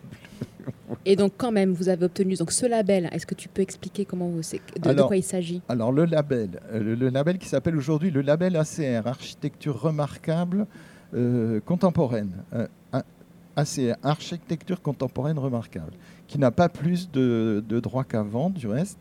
Et 1.05 1.17
donc, 1.17 1.35
quand 1.37 1.53
même, 1.53 1.73
vous 1.73 1.89
avez 1.89 2.05
obtenu 2.05 2.35
donc, 2.35 2.53
ce 2.53 2.67
label. 2.67 3.09
Est-ce 3.13 3.27
que 3.27 3.35
tu 3.35 3.49
peux 3.49 3.63
expliquer 3.63 4.05
comment 4.05 4.29
vous, 4.29 4.41
de, 4.41 4.93
de, 4.93 5.03
quoi 5.03 5.17
il 5.17 5.23
s'agit? 5.23 5.63
Alors, 5.69 5.93
le 5.93 6.05
label, 6.05 6.61
euh, 6.73 6.97
le, 6.97 7.09
label 7.09 7.39
qui 7.39 7.49
s'appelle 7.49 7.77
aujourd'hui 7.77 8.11
le 8.11 8.23
label 8.23 8.57
ACR, 8.57 9.07
Architecture 9.07 9.81
remarquable 9.81 10.67
euh, 11.15 11.61
contemporaine. 11.61 12.33
Euh, 12.53 12.67
ACR, 13.55 13.97
Architecture 14.03 14.83
contemporaine 14.83 15.39
remarquable, 15.39 15.93
qui 16.27 16.39
n'a 16.39 16.51
pas 16.51 16.69
plus 16.69 17.11
de, 17.11 17.65
de 17.67 17.81
droits 17.81 18.05
qu'avant, 18.05 18.51
du 18.51 18.67
reste. 18.67 18.99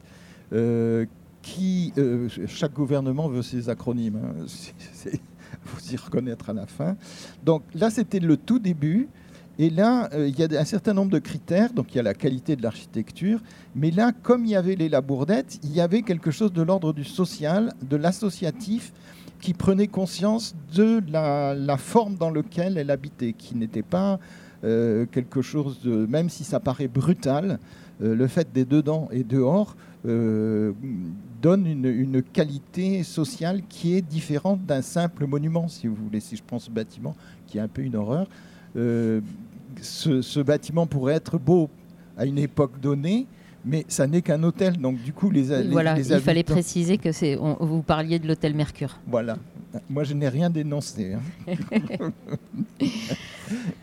qui, 1.41 1.93
chaque 2.47 2.73
gouvernement 2.73 3.27
veut 3.27 3.41
ses 3.41 3.69
acronymes. 3.69 4.19
Hein. 4.23 5.11
vous 5.65 5.93
y 5.93 5.97
reconnaître 5.97 6.49
à 6.49 6.53
la 6.53 6.65
fin. 6.67 6.95
Donc 7.43 7.63
là, 7.73 7.89
c'était 7.89 8.19
le 8.19 8.37
tout 8.37 8.59
début. 8.59 9.09
Et 9.57 9.69
là, 9.69 10.09
euh, 10.13 10.27
il 10.27 10.37
y 10.37 10.43
a 10.43 10.59
un 10.59 10.65
certain 10.65 10.93
nombre 10.93 11.11
de 11.11 11.19
critères. 11.19 11.71
Donc, 11.73 11.93
il 11.93 11.97
y 11.97 11.99
a 11.99 12.03
la 12.03 12.13
qualité 12.13 12.55
de 12.55 12.63
l'architecture. 12.63 13.39
Mais 13.75 13.91
là, 13.91 14.11
comme 14.11 14.45
il 14.45 14.51
y 14.51 14.55
avait 14.55 14.75
les 14.75 14.89
labourdettes, 14.89 15.59
il 15.63 15.73
y 15.73 15.81
avait 15.81 16.01
quelque 16.01 16.31
chose 16.31 16.51
de 16.51 16.61
l'ordre 16.61 16.93
du 16.93 17.03
social, 17.03 17.73
de 17.81 17.95
l'associatif, 17.95 18.91
qui 19.39 19.53
prenait 19.53 19.87
conscience 19.87 20.55
de 20.73 21.01
la, 21.09 21.77
forme 21.77 22.15
dans 22.15 22.31
laquelle 22.31 22.77
elle 22.77 22.91
habitait, 22.91 23.33
qui 23.33 23.55
n'était 23.55 23.83
pas 23.83 24.19
euh, 24.63 25.05
quelque 25.11 25.41
chose 25.41 25.79
de. 25.81 26.05
Même 26.05 26.29
si 26.29 26.43
ça 26.43 26.59
paraît 26.59 26.87
brutal, 26.87 27.59
euh, 28.01 28.15
le 28.15 28.27
fait 28.27 28.51
des 28.53 28.65
dedans 28.65 29.07
et 29.11 29.23
dehors 29.23 29.75
donne 31.41 31.65
une, 31.65 31.85
une, 31.85 32.21
qualité 32.21 33.01
sociale 33.01 33.63
qui 33.67 33.95
est 33.95 34.03
différente 34.03 34.63
d'un 34.63 34.83
simple 34.83 35.25
monument, 35.25 35.67
si 35.67 35.87
vous 35.87 35.95
voulez. 35.95 36.19
Si 36.19 36.35
je 36.35 36.43
prends 36.45 36.59
ce 36.59 36.69
bâtiment, 36.69 37.15
qui 37.47 37.57
est 37.57 37.61
un 37.61 37.67
peu 37.67 37.81
une 37.81 37.95
horreur. 37.95 38.27
Ce, 39.81 40.39
bâtiment 40.39 40.87
pourrait 40.87 41.15
être 41.15 41.37
beau 41.37 41.69
à 42.17 42.25
une 42.25 42.37
époque 42.37 42.79
donnée, 42.79 43.27
mais 43.63 43.85
ça 43.87 44.07
n'est 44.07 44.21
qu'un 44.21 44.41
hôtel. 44.43 44.77
Donc 44.77 45.01
du 45.01 45.13
coup, 45.13 45.29
les, 45.29 45.63
voilà, 45.69 45.97
il 45.97 46.19
fallait 46.19 46.43
préciser 46.43 46.97
que 46.97 47.11
c'est. 47.11 47.35
Vous 47.35 47.81
parliez 47.81 48.19
de 48.19 48.27
l'hôtel 48.27 48.53
Mercure. 48.55 48.97
Voilà. 49.07 49.37
Moi, 49.89 50.03
je 50.05 50.13
n'ai 50.13 50.29
rien 50.29 50.49
dénoncé. 50.49 51.13
Hein. 51.13 51.53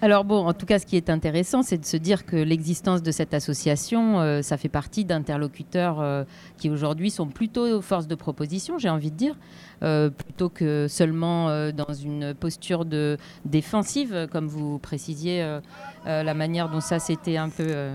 Alors 0.05 0.24
bon, 0.24 0.48
en 0.48 0.53
tout 0.53 0.66
cas, 0.66 0.80
ce 0.80 0.86
qui 0.86 0.96
est 0.96 1.11
intéressant, 1.11 1.62
c'est 1.62 1.78
de 1.78 1.84
se 1.84 1.96
dire 1.96 2.26
que 2.26 2.34
l'existence 2.34 3.05
de 3.05 3.12
cette 3.12 3.34
association, 3.34 4.18
euh, 4.18 4.42
ça 4.42 4.57
fait 4.57 4.68
partie 4.68 5.05
d'interlocuteurs 5.05 6.00
euh, 6.00 6.24
qui 6.59 6.70
aujourd'hui 6.70 7.09
sont 7.09 7.28
plutôt 7.28 7.80
force 7.80 8.09
de 8.09 8.16
proposition, 8.16 8.78
j'ai 8.78 8.88
envie 8.88 9.12
de 9.12 9.16
dire, 9.16 9.36
euh, 9.84 10.11
plutôt 10.11 10.48
que 10.48 10.88
seulement 10.88 11.46
dans 11.70 11.92
une 11.92 12.34
posture 12.34 12.84
de 12.84 13.16
défensive, 13.44 14.26
comme 14.32 14.48
vous 14.48 14.80
précisiez, 14.80 15.59
la 16.05 16.34
manière 16.34 16.68
dont 16.68 16.80
ça 16.80 16.98
s'était 16.98 17.36
un 17.36 17.48
peu 17.48 17.92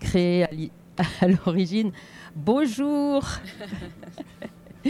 créé 0.00 0.70
à 1.20 1.26
l'origine. 1.28 1.92
Bonjour 2.36 3.22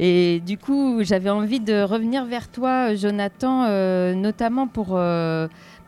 Et 0.00 0.42
du 0.44 0.58
coup, 0.58 1.04
j'avais 1.04 1.30
envie 1.30 1.60
de 1.60 1.80
revenir 1.84 2.24
vers 2.24 2.48
toi, 2.48 2.96
Jonathan, 2.96 3.68
notamment 4.16 4.66
pour, 4.66 4.98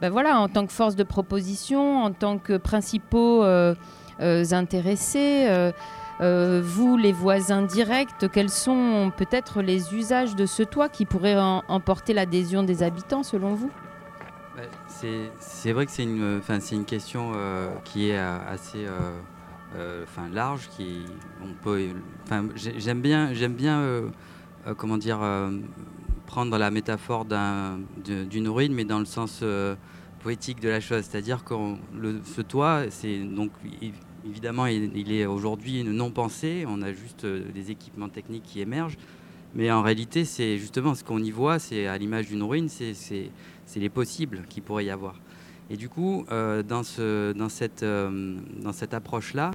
ben 0.01 0.11
voilà, 0.11 0.39
en 0.39 0.49
tant 0.49 0.67
que 0.67 0.73
force 0.73 0.97
de 0.97 1.05
proposition, 1.05 2.03
en 2.03 2.13
tant 2.13 2.39
que 2.39 2.57
principaux 2.57 3.43
euh, 3.43 3.75
intéressés. 4.21 5.73
vous, 6.21 6.97
les 6.97 7.13
voisins 7.13 7.63
directs, 7.63 8.31
quels 8.33 8.51
sont 8.51 9.13
peut-être 9.17 9.63
les 9.63 9.95
usages 9.95 10.37
de 10.37 10.47
ce 10.47 10.63
toit 10.63 10.89
qui 10.89 11.05
pourraient 11.05 11.41
emporter 11.69 12.13
l'adhésion 12.13 12.63
des 12.63 12.83
habitants 12.83 13.23
selon 13.23 13.55
vous? 13.55 13.71
C'est 14.89 15.73
vrai 15.73 15.87
que 15.87 15.93
c'est 15.93 16.05
une, 16.05 16.41
une 16.73 16.85
question 16.85 17.33
qui 17.85 18.11
est 18.11 18.19
assez 18.19 18.87
euh, 19.77 20.05
large, 20.33 20.69
qui 20.77 21.05
on 21.43 21.53
peut, 21.63 21.89
j'aime 22.55 23.01
bien, 23.01 23.33
j'aime 23.33 23.55
bien, 23.55 23.81
euh, 23.81 24.09
euh, 24.67 24.75
comment 24.75 24.97
dire, 24.97 25.19
prendre 26.27 26.57
la 26.59 26.71
métaphore 26.71 27.27
d'une 28.05 28.49
ruine, 28.49 28.73
mais 28.75 28.85
dans 28.85 28.99
le 28.99 29.05
sens 29.05 29.45
poétique 30.21 30.61
de 30.61 30.69
la 30.69 30.81
chose, 30.81 31.05
c'est-à-dire 31.05 31.45
que 31.45 31.55
ce 32.25 32.41
toit, 32.41 32.85
donc 33.37 33.51
évidemment 34.27 34.67
il, 34.67 35.13
est 35.13 35.27
aujourd'hui 35.27 35.85
non 35.85 36.11
pensé, 36.11 36.65
on 36.67 36.81
a 36.83 36.93
juste 36.93 37.27
des 37.27 37.71
équipements 37.71 38.09
techniques 38.09 38.45
qui 38.45 38.61
émergent, 38.61 38.97
mais 39.55 39.71
en 39.71 39.83
réalité 39.83 40.25
c'est 40.25 40.57
justement 40.59 40.95
ce 40.95 41.05
qu'on 41.05 41.23
y 41.23 41.31
voit, 41.31 41.59
c'est 41.59 41.87
à 41.87 41.99
l'image 41.99 42.29
d'une 42.29 42.43
ruine, 42.43 42.69
c'est 42.69 43.31
les 43.77 43.91
possibles 43.91 44.43
qu'il 44.49 44.63
pourrait 44.63 44.87
y 44.87 44.91
avoir. 44.91 45.15
Et 45.71 45.77
du 45.77 45.89
coup, 45.89 46.25
dans, 46.31 46.83
ce, 46.83 47.33
dans, 47.33 47.49
cette, 47.49 48.95
approche-là, 48.95 49.51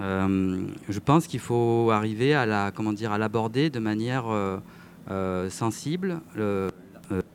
euh, 0.00 0.66
je 0.88 0.98
pense 0.98 1.26
qu'il 1.26 1.40
faut 1.40 1.90
arriver 1.90 2.34
à 2.34 2.46
l'aborder 2.46 3.70
de 3.70 3.78
manière 3.78 4.28
euh, 4.28 4.56
euh, 4.56 4.58
sensible, 5.08 6.20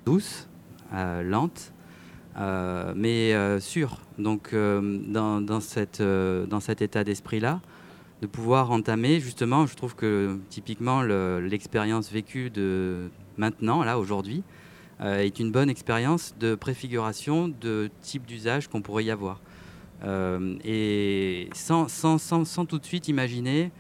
douce, 0.06 0.48
lente, 0.94 1.74
mais 2.96 3.60
sûre. 3.60 4.00
Donc, 4.18 4.54
dans, 4.54 5.42
dans, 5.42 5.60
cette, 5.60 6.02
dans 6.02 6.60
cet 6.60 6.82
état 6.82 7.04
d'esprit-là, 7.04 7.62
de 8.22 8.28
pouvoir 8.28 8.72
entamer, 8.72 9.20
justement, 9.20 9.68
je 9.68 9.76
trouve 9.76 9.96
que 9.96 10.40
typiquement 10.50 11.02
l'expérience 11.02 12.12
vécue 12.12 12.50
de 12.50 13.10
maintenant, 13.38 13.84
là, 13.84 14.00
aujourd'hui, 14.00 14.44
est 15.02 15.40
une 15.40 15.52
bonne 15.52 15.70
expérience 15.70 16.34
de 16.40 16.56
préfiguration 16.56 17.48
de 17.48 17.92
type 18.02 18.26
d'usage 18.26 18.68
qu'on 18.68 18.82
pourrait 18.82 19.06
y 19.06 19.12
avoir. 19.12 19.40
et 20.64 21.50
sans, 21.54 21.88
sans, 21.88 22.18
sans, 22.18 22.46
sans, 22.46 22.66
tout 22.66 22.80
de 22.80 22.86
suite 22.86 23.08
imaginer 23.08 23.72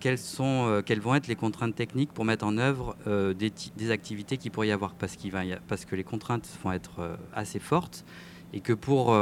quelles, 0.00 0.18
sont, 0.18 0.82
quelles 0.84 1.00
vont 1.00 1.14
être 1.14 1.28
les 1.28 1.36
contraintes 1.36 1.74
techniques 1.74 2.12
pour 2.12 2.24
mettre 2.24 2.44
en 2.44 2.58
œuvre 2.58 2.96
des, 3.06 3.52
des, 3.76 3.90
activités 3.90 4.38
qui 4.38 4.50
pourrait 4.50 4.68
y 4.68 4.72
avoir, 4.72 4.94
parce, 4.94 5.14
qu'il 5.14 5.30
que 5.30 5.96
les 5.96 6.04
contraintes 6.04 6.48
vont 6.64 6.72
être 6.72 7.16
assez 7.32 7.60
fortes, 7.60 8.04
et 8.52 8.60
que 8.60 8.72
pour, 8.72 9.16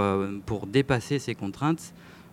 pour 0.47 0.67
dépasser 0.67 1.19
ces 1.19 1.35
contraintes, 1.35 1.93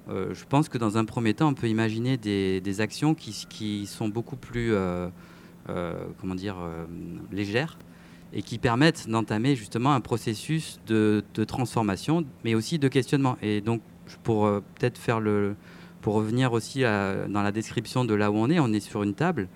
euh, 0.10 0.34
je 0.34 0.46
pense 0.46 0.70
que 0.70 0.78
dans 0.78 0.98
un 0.98 1.06
premier 1.06 1.34
temps, 1.34 1.50
on 1.50 1.54
peut 1.54 1.70
imaginer 1.70 2.18
des, 2.18 2.82
actions 2.82 3.14
qui, 3.14 3.86
sont 3.86 4.10
beaucoup 4.10 4.36
plus 4.36 4.74
euh, 4.74 5.10
euh, 5.70 5.94
comment 6.20 6.36
dire, 6.36 6.58
légères 7.32 7.78
et 8.34 8.42
qui 8.42 8.58
permettent 8.58 9.10
d'entamer 9.10 9.56
justement 9.56 9.94
un 9.94 10.00
processus 10.00 10.80
de, 10.88 11.24
transformation, 11.48 12.26
mais 12.44 12.56
aussi 12.56 12.80
de 12.80 12.88
questionnement. 12.88 13.38
Et 13.42 13.62
donc, 13.62 13.82
pour 14.24 14.46
peut-être 14.76 14.98
faire 14.98 15.20
le, 15.20 15.56
pour 16.02 16.16
revenir 16.16 16.54
aussi 16.54 16.82
dans 16.82 17.42
la 17.44 17.52
description 17.52 18.06
de 18.06 18.14
là 18.14 18.32
où 18.32 18.36
on 18.36 18.50
est, 18.50 18.60
on 18.60 18.74
est 18.74 18.80
sur 18.80 19.04
une 19.04 19.14
table, 19.14 19.48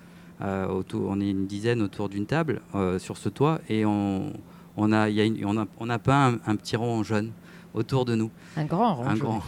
autour, 0.42 1.10
on 1.10 1.20
est 1.20 1.30
une 1.30 1.48
dizaine 1.48 1.82
autour 1.82 2.10
d'une 2.10 2.26
table 2.26 2.62
sur 2.98 3.18
ce 3.18 3.30
toit, 3.30 3.60
et 3.70 3.86
on, 3.86 4.34
on 4.78 4.92
a, 4.92 5.10
y 5.10 5.22
a 5.22 5.48
on, 5.48 5.58
a, 5.58 5.66
on 5.80 5.90
a 5.90 6.00
peint 6.00 6.34
un, 6.46 6.52
un 6.52 6.56
petit 6.56 6.76
rond 6.76 7.04
jaune 7.04 7.32
autour 7.76 8.06
de 8.06 8.16
nous. 8.16 8.32
Un 8.56 8.66
grand 8.66 9.04
Un 9.06 9.16
grand. 9.16 9.44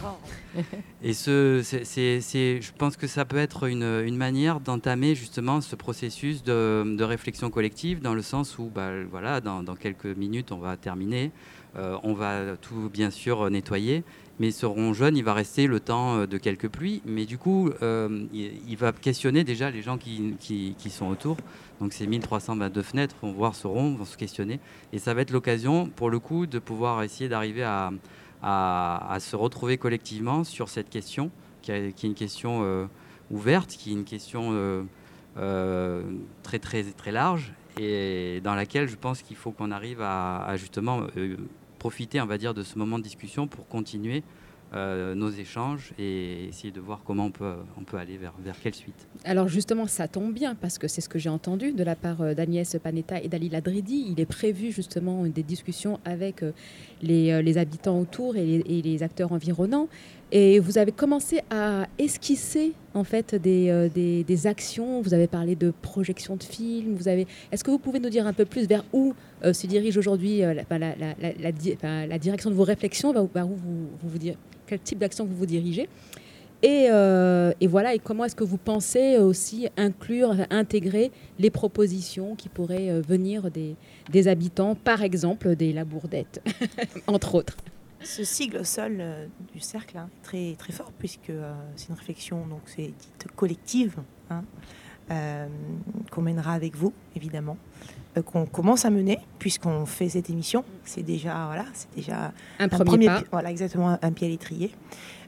Et 1.02 1.14
ce, 1.14 1.62
c'est, 1.62 2.20
je 2.60 2.72
pense 2.76 2.96
que 2.96 3.06
ça 3.06 3.24
peut 3.24 3.38
être 3.38 3.66
une, 3.66 4.02
une 4.04 4.16
manière 4.16 4.60
d'entamer 4.60 5.14
justement 5.14 5.60
ce 5.60 5.74
processus 5.76 6.42
de, 6.42 6.84
de, 6.96 7.04
réflexion 7.04 7.50
collective, 7.50 8.00
dans 8.00 8.14
le 8.14 8.22
sens 8.22 8.58
où, 8.58 8.70
bah, 8.72 8.90
voilà, 9.10 9.40
dans, 9.40 9.62
dans 9.62 9.76
quelques 9.76 10.06
minutes, 10.06 10.52
on 10.52 10.58
va 10.58 10.76
terminer. 10.76 11.32
Euh, 11.76 11.96
on 12.02 12.12
va 12.12 12.56
tout 12.56 12.90
bien 12.92 13.10
sûr 13.10 13.50
nettoyer, 13.50 14.04
mais 14.38 14.52
ce 14.52 14.66
jaune, 14.92 15.16
il 15.16 15.24
va 15.24 15.34
rester 15.34 15.66
le 15.66 15.80
temps 15.80 16.18
euh, 16.18 16.26
de 16.26 16.38
quelques 16.38 16.68
pluies. 16.68 17.02
Mais 17.04 17.26
du 17.26 17.38
coup, 17.38 17.70
euh, 17.82 18.26
il, 18.32 18.76
va 18.76 18.92
questionner 18.92 19.44
déjà 19.44 19.70
les 19.70 19.82
gens 19.82 19.98
qui, 19.98 20.76
sont 20.90 21.08
autour. 21.08 21.36
Donc 21.80 21.92
ces 21.92 22.06
1322 22.06 22.82
fenêtres 22.82 23.16
vont 23.22 23.32
voir 23.32 23.54
ce 23.54 23.66
rond, 23.66 23.94
vont 23.94 24.04
se 24.04 24.16
questionner. 24.16 24.60
Et 24.92 24.98
ça 24.98 25.14
va 25.14 25.22
être 25.22 25.32
l'occasion, 25.32 25.88
pour 25.88 26.10
le 26.10 26.18
coup, 26.18 26.46
de 26.46 26.58
pouvoir 26.58 27.02
essayer 27.02 27.28
d'arriver 27.28 27.64
à, 27.64 27.90
se 29.20 29.34
retrouver 29.34 29.78
collectivement 29.78 30.44
sur 30.44 30.68
cette 30.68 30.88
question, 30.88 31.30
qui, 31.62 31.72
est 31.72 32.02
une 32.04 32.14
question 32.14 32.60
euh, 32.62 32.86
ouverte, 33.30 33.70
qui 33.70 33.90
est 33.90 33.94
une 33.94 34.04
question 34.04 34.86
très, 36.42 36.58
très, 36.60 36.84
très 36.84 37.12
large, 37.12 37.52
et 37.80 38.40
dans 38.42 38.54
laquelle 38.54 38.88
je 38.88 38.96
pense 38.96 39.22
qu'il 39.22 39.36
faut 39.36 39.50
qu'on 39.50 39.70
arrive 39.70 40.00
à 40.00 40.56
justement 40.56 41.02
profiter, 41.78 42.20
on 42.20 42.26
va 42.26 42.38
dire, 42.38 42.54
de 42.54 42.62
ce 42.62 42.78
moment 42.78 42.98
de 42.98 43.04
discussion 43.04 43.46
pour 43.46 43.66
continuer 43.68 44.22
euh, 44.74 45.14
nos 45.14 45.30
échanges 45.30 45.94
et 45.98 46.44
essayer 46.48 46.70
de 46.70 46.80
voir 46.80 47.00
comment 47.02 47.24
on 47.24 47.30
peut, 47.30 47.96
aller 47.96 48.18
vers, 48.18 48.34
quelle 48.62 48.74
suite. 48.74 49.06
Alors 49.24 49.48
justement, 49.48 49.86
ça 49.86 50.08
tombe 50.08 50.34
bien 50.34 50.54
parce 50.54 50.76
que 50.76 50.88
c'est 50.88 51.00
ce 51.00 51.08
que 51.08 51.18
j'ai 51.18 51.30
entendu 51.30 51.72
de 51.72 51.82
la 51.82 51.96
part 51.96 52.20
euh, 52.20 52.34
d'Agnès 52.34 52.76
Panetta 52.82 53.18
et 53.22 53.28
d'Ali 53.28 53.48
Ladridi. 53.48 54.04
Il 54.10 54.20
est 54.20 54.26
prévu 54.26 54.70
justement 54.70 55.24
des 55.24 55.42
discussions 55.42 56.00
avec 56.04 56.42
euh, 56.42 56.52
les, 57.00 57.56
habitants 57.56 57.98
autour 57.98 58.36
et 58.36 58.44
les, 58.44 59.02
acteurs 59.02 59.32
environnants. 59.32 59.88
Et 60.30 60.60
vous 60.60 60.76
avez 60.76 60.92
commencé 60.92 61.40
à 61.50 61.86
esquisser 61.98 62.72
en 62.94 63.04
fait 63.04 63.34
des, 63.34 63.88
des, 63.94 64.24
des 64.24 64.46
actions. 64.46 65.00
Vous 65.00 65.14
avez 65.14 65.26
parlé 65.26 65.56
de 65.56 65.72
projection 65.82 66.36
de 66.36 66.42
films. 66.42 66.96
Vous 66.96 67.08
avez. 67.08 67.26
Est-ce 67.50 67.64
que 67.64 67.70
vous 67.70 67.78
pouvez 67.78 67.98
nous 67.98 68.10
dire 68.10 68.26
un 68.26 68.34
peu 68.34 68.44
plus 68.44 68.66
vers 68.66 68.84
où 68.92 69.14
se 69.42 69.66
dirige 69.66 69.96
aujourd'hui 69.96 70.40
la, 70.40 70.54
la, 70.70 70.94
la, 70.96 72.06
la, 72.06 72.18
direction 72.18 72.50
de 72.50 72.54
vos 72.54 72.64
réflexions, 72.64 73.12
vers 73.12 73.46
où 73.46 73.54
vous, 73.54 73.88
vous, 74.02 74.08
vous, 74.08 74.18
quel 74.66 74.80
type 74.80 74.98
d'action 74.98 75.24
vous 75.24 75.34
vous 75.34 75.46
dirigez? 75.46 75.88
Et, 76.62 76.88
euh, 76.90 77.52
et, 77.60 77.68
voilà, 77.68 77.94
et 77.94 78.00
comment 78.00 78.24
est-ce 78.24 78.34
que 78.34 78.44
vous 78.44 78.56
pensez 78.56 79.16
aussi 79.18 79.68
inclure, 79.76 80.34
intégrer 80.50 81.12
les 81.38 81.50
propositions 81.50 82.34
qui 82.34 82.48
pourraient 82.48 82.90
euh, 82.90 83.00
venir 83.00 83.50
des, 83.50 83.76
des 84.10 84.26
habitants, 84.26 84.74
par 84.74 85.02
exemple 85.02 85.54
des 85.54 85.72
Labourdettes, 85.72 86.42
entre 87.06 87.36
autres? 87.36 87.56
Ce 88.02 88.24
sigle 88.24 88.58
au 88.58 88.64
sol 88.64 88.98
euh, 89.00 89.26
du 89.52 89.60
cercle 89.60 89.98
hein, 89.98 90.08
est 90.18 90.24
très, 90.24 90.54
très 90.56 90.72
fort, 90.72 90.92
puisque 90.98 91.30
euh, 91.30 91.52
c'est 91.76 91.88
une 91.88 91.96
réflexion, 91.96 92.46
donc 92.46 92.60
c'est 92.66 92.82
dite 92.86 93.26
collective, 93.34 93.96
hein, 94.30 94.44
euh, 95.10 95.48
qu'on 96.10 96.22
mènera 96.22 96.52
avec 96.52 96.76
vous, 96.76 96.92
évidemment, 97.16 97.56
euh, 98.16 98.22
qu'on 98.22 98.46
commence 98.46 98.84
à 98.84 98.90
mener, 98.90 99.18
puisqu'on 99.38 99.84
fait 99.84 100.08
cette 100.10 100.30
émission. 100.30 100.64
C'est 100.84 101.02
déjà, 101.02 101.46
voilà, 101.46 101.64
c'est 101.74 101.92
déjà 101.94 102.32
un, 102.58 102.64
un 102.64 102.68
premier, 102.68 103.06
pas. 103.06 103.24
Voilà, 103.32 103.50
exactement, 103.50 103.98
un 104.00 104.12
pied 104.12 104.26
à 104.26 104.30
l'étrier. 104.30 104.70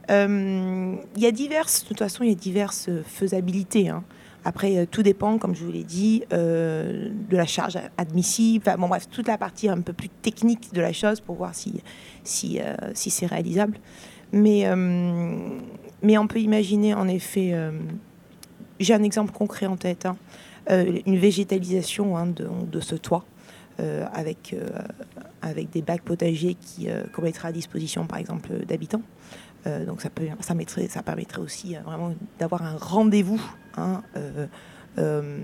Il 0.09 0.99
y 1.19 1.27
a 1.27 1.31
diverses, 1.31 1.83
de 1.83 1.89
toute 1.89 1.99
façon, 2.01 2.25
il 2.25 2.31
y 2.31 2.33
a 2.33 2.37
diverses 2.37 2.91
faisabilités. 3.05 3.89
Hein. 3.89 4.03
Après, 4.45 4.77
euh, 4.77 4.87
tout 4.91 5.03
dépend, 5.03 5.39
comme 5.39 5.55
je 5.55 5.65
vous 5.65 5.73
l'ai 5.73 5.85
dit, 5.85 6.23
euh, 6.33 7.11
de 7.29 7.37
la 7.37 7.47
charge 7.47 7.79
admissible. 7.99 8.65
Enfin, 8.67 8.79
bon, 8.79 8.89
bref, 8.89 9.09
toute 9.11 9.29
la 9.29 9.39
partie 9.39 9.69
un 9.69 9.81
peu 9.81 9.93
plus 9.93 10.09
technique 10.09 10.73
de 10.73 10.81
la 10.81 10.93
chose 10.93 11.21
pour 11.21 11.37
voir 11.37 11.55
si, 11.55 11.83
si, 12.25 12.61
euh, 12.61 12.75
si 12.95 13.11
c'est 13.11 13.27
réalisable. 13.27 13.79
Mais, 14.33 14.65
mais 16.03 16.17
on 16.17 16.29
peut 16.29 16.39
imaginer, 16.39 16.95
en 16.95 17.09
effet, 17.09 17.53
j'ai 18.79 18.95
un 18.95 19.03
exemple 19.03 19.33
concret 19.33 19.67
en 19.67 19.77
tête, 19.77 20.07
hein, 20.07 20.17
une 20.69 21.19
végétalisation 21.19 22.17
hein, 22.17 22.27
de, 22.27 22.49
de, 22.71 22.79
ce 22.79 22.95
toit. 22.95 23.25
avec, 24.13 24.55
avec 25.43 25.71
des 25.71 25.83
bacs 25.83 26.03
potagers 26.03 26.57
qu'on 27.13 27.23
mettra 27.23 27.49
à 27.49 27.53
disposition, 27.53 28.07
par 28.07 28.21
exemple, 28.21 28.65
d'habitants. 28.69 29.03
Donc 29.67 30.01
ça, 30.01 30.11
peut, 30.11 30.29
ça, 30.39 30.55
mettrait, 30.55 30.87
ça 30.87 31.03
permettrait 31.03 31.43
aussi 31.43 31.75
vraiment 31.85 32.15
d'avoir 32.39 32.63
un 32.63 32.77
rendez-vous. 32.77 33.43
Hein, 33.81 34.03
euh, 34.17 34.47
euh, 34.99 35.39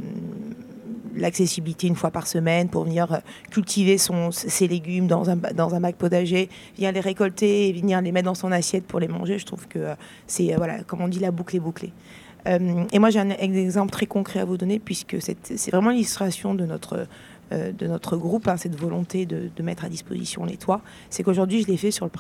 l'accessibilité 1.14 1.86
une 1.86 1.96
fois 1.96 2.10
par 2.10 2.26
semaine 2.26 2.68
pour 2.68 2.84
venir 2.84 3.22
cultiver 3.50 3.96
son, 3.96 4.30
ses 4.30 4.68
légumes 4.68 5.06
dans 5.06 5.30
un, 5.30 5.36
dans 5.36 5.74
un 5.74 5.80
bac 5.80 5.96
potager, 5.96 6.50
venir 6.76 6.92
les 6.92 7.00
récolter 7.00 7.68
et 7.68 7.72
venir 7.72 8.00
les 8.02 8.12
mettre 8.12 8.26
dans 8.26 8.34
son 8.34 8.52
assiette 8.52 8.84
pour 8.84 9.00
les 9.00 9.08
manger. 9.08 9.38
Je 9.38 9.46
trouve 9.46 9.66
que 9.66 9.94
c'est, 10.26 10.54
voilà, 10.56 10.82
comme 10.82 11.00
on 11.00 11.08
dit, 11.08 11.20
la 11.20 11.30
boucle 11.30 11.56
est 11.56 11.60
bouclée. 11.60 11.92
Euh, 12.46 12.84
et 12.92 12.98
moi, 12.98 13.10
j'ai 13.10 13.20
un, 13.20 13.30
exemple 13.30 13.92
très 13.92 14.06
concret 14.06 14.40
à 14.40 14.44
vous 14.44 14.56
donner, 14.56 14.78
puisque 14.78 15.16
c'est 15.20 15.70
vraiment 15.70 15.90
l'illustration 15.90 16.54
de 16.54 16.66
notre 16.66 17.06
euh, 17.52 17.70
de 17.70 17.86
notre 17.86 18.16
groupe, 18.16 18.48
hein, 18.48 18.56
cette 18.56 18.74
volonté 18.74 19.24
de, 19.24 19.62
mettre 19.62 19.84
à 19.84 19.88
disposition 19.88 20.44
les 20.44 20.56
toits, 20.56 20.80
c'est 21.10 21.22
qu'aujourd'hui, 21.22 21.62
je 21.62 21.68
l'ai 21.68 21.76
fait 21.76 21.92
sur 21.92 22.06
le, 22.06 22.10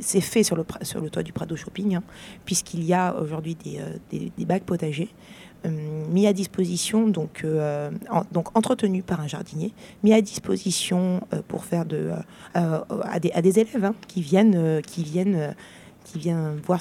c'est 0.00 0.20
fait 0.20 0.42
sur 0.42 0.56
le, 0.56 0.64
sur 0.82 1.00
le 1.00 1.08
toit 1.08 1.22
du 1.22 1.32
Prado 1.32 1.54
Shopping, 1.54 1.94
hein, 1.94 2.02
puisqu'il 2.44 2.82
y 2.82 2.92
a 2.92 3.14
aujourd'hui 3.14 3.54
des, 3.54 3.78
euh, 3.78 3.96
des, 4.10 4.32
des, 4.36 4.44
bacs 4.44 4.64
potagers 4.64 5.10
euh, 5.10 5.41
mis 5.68 6.26
à 6.26 6.32
disposition, 6.32 7.08
donc, 7.08 7.42
euh, 7.44 7.90
donc 8.32 8.56
entretenus 8.56 9.04
par 9.06 9.20
un 9.20 9.26
jardinier, 9.26 9.72
mis 10.02 10.12
à 10.12 10.20
disposition 10.20 11.20
euh, 11.32 11.40
pour 11.46 11.64
faire 11.64 11.84
de, 11.84 12.10
à 12.54 13.20
des, 13.20 13.30
à, 13.32 13.42
des, 13.42 13.58
élèves 13.58 13.84
hein, 13.84 13.94
qui 14.08 14.22
viennent, 14.22 14.80
qui 14.82 15.02
viennent 15.04 15.54
qui 16.04 16.18
viennent 16.18 16.56
voir 16.64 16.80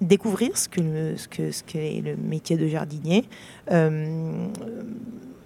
découvrir 0.00 0.56
ce 0.56 0.68
que, 0.68 1.16
ce 1.16 1.28
que 1.28 1.50
ce 1.50 1.62
le 1.74 2.16
métier 2.16 2.56
de 2.56 2.66
jardinier. 2.68 3.24
Euh, 3.70 4.46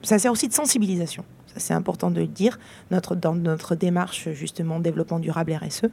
ça 0.03 0.19
sert 0.19 0.33
aussi 0.33 0.49
de 0.49 0.53
sensibilisation 0.53 1.25
c'est 1.57 1.75
important 1.75 2.11
de 2.11 2.21
le 2.21 2.27
dire, 2.27 2.59
notre, 2.91 3.15
dans 3.15 3.35
notre 3.35 3.75
démarche 3.75 4.31
justement 4.33 4.81
développement 4.81 5.19
durable 5.19 5.53
RSE, 5.53 5.85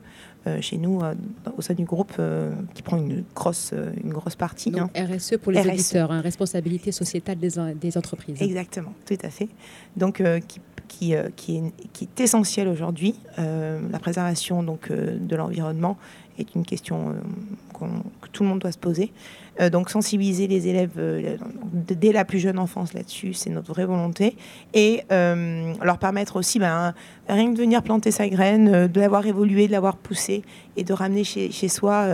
euh, 0.47 0.62
chez 0.62 0.78
nous, 0.78 1.01
euh, 1.01 1.14
au 1.57 1.62
sein 1.62 1.74
du 1.74 1.84
groupe, 1.84 2.14
euh, 2.20 2.53
qui 2.74 2.82
prend 2.82 2.97
une 2.97 3.24
grosse, 3.36 3.74
une 4.03 4.12
grosse 4.12 4.36
partie. 4.36 4.72
Donc, 4.72 4.97
hein. 4.97 5.07
RSE 5.18 5.38
pour 5.38 5.51
les 5.51 5.62
RSE. 5.62 5.70
auditeurs, 5.70 6.12
hein, 6.12 6.22
responsabilité 6.22 6.91
sociétale 6.91 7.38
des, 7.38 7.49
des 7.76 7.97
entreprises. 7.97 8.41
Exactement, 8.41 8.93
tout 9.05 9.18
à 9.22 9.30
fait. 9.30 9.49
Donc, 9.97 10.24
qui, 10.47 10.62
qui, 10.89 11.13
qui, 11.37 11.57
est, 11.57 11.73
qui 11.93 12.03
est 12.03 12.21
essentiel 12.21 12.67
aujourd'hui. 12.67 13.15
la 13.37 13.99
préservation 13.99 14.63
donc, 14.63 14.91
de 14.91 15.35
l'environnement 15.37 15.97
est 16.37 16.55
une 16.55 16.65
question 16.65 17.15
qu 17.73 17.85
que 18.21 18.29
tout 18.31 18.43
le 18.43 18.49
monde 18.49 18.59
doit 18.59 18.71
se 18.71 18.77
poser. 18.77 19.11
Euh, 19.59 19.69
donc 19.69 19.89
sensibiliser 19.89 20.47
les 20.47 20.67
élèves 20.67 20.91
euh, 20.97 21.35
dès 21.73 22.11
la 22.11 22.23
plus 22.23 22.39
jeune 22.39 22.59
enfance 22.59 22.93
là-dessus, 22.93 23.33
c'est 23.33 23.49
notre 23.49 23.73
vraie 23.73 23.85
volonté. 23.85 24.37
Et 24.73 25.03
euh, 25.11 25.73
leur 25.83 25.97
permettre 25.97 26.37
aussi, 26.37 26.59
ben, 26.59 26.93
rien 27.27 27.51
que 27.51 27.57
de 27.57 27.61
venir 27.61 27.83
planter 27.83 28.11
sa 28.11 28.27
graine, 28.29 28.87
de 28.87 28.99
l'avoir 28.99 29.25
évolué, 29.25 29.67
de 29.67 29.71
l'avoir 29.71 29.97
poussé 29.97 30.43
et 30.77 30.83
de 30.83 30.93
ramener 30.93 31.23
chez, 31.23 31.67
soi 31.67 32.07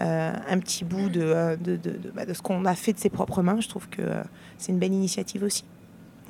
un 0.00 0.58
petit 0.58 0.84
bout 0.84 1.10
de, 1.10 1.56
de 1.60 2.32
ce 2.32 2.40
qu'on 2.40 2.64
a 2.64 2.74
fait 2.74 2.94
de 2.94 2.98
ses 2.98 3.10
propres 3.10 3.42
mains. 3.42 3.60
Je 3.60 3.68
trouve 3.68 3.88
que 3.88 4.02
c'est 4.56 4.72
une 4.72 4.78
belle 4.78 4.94
initiative 4.94 5.42
aussi. 5.42 5.64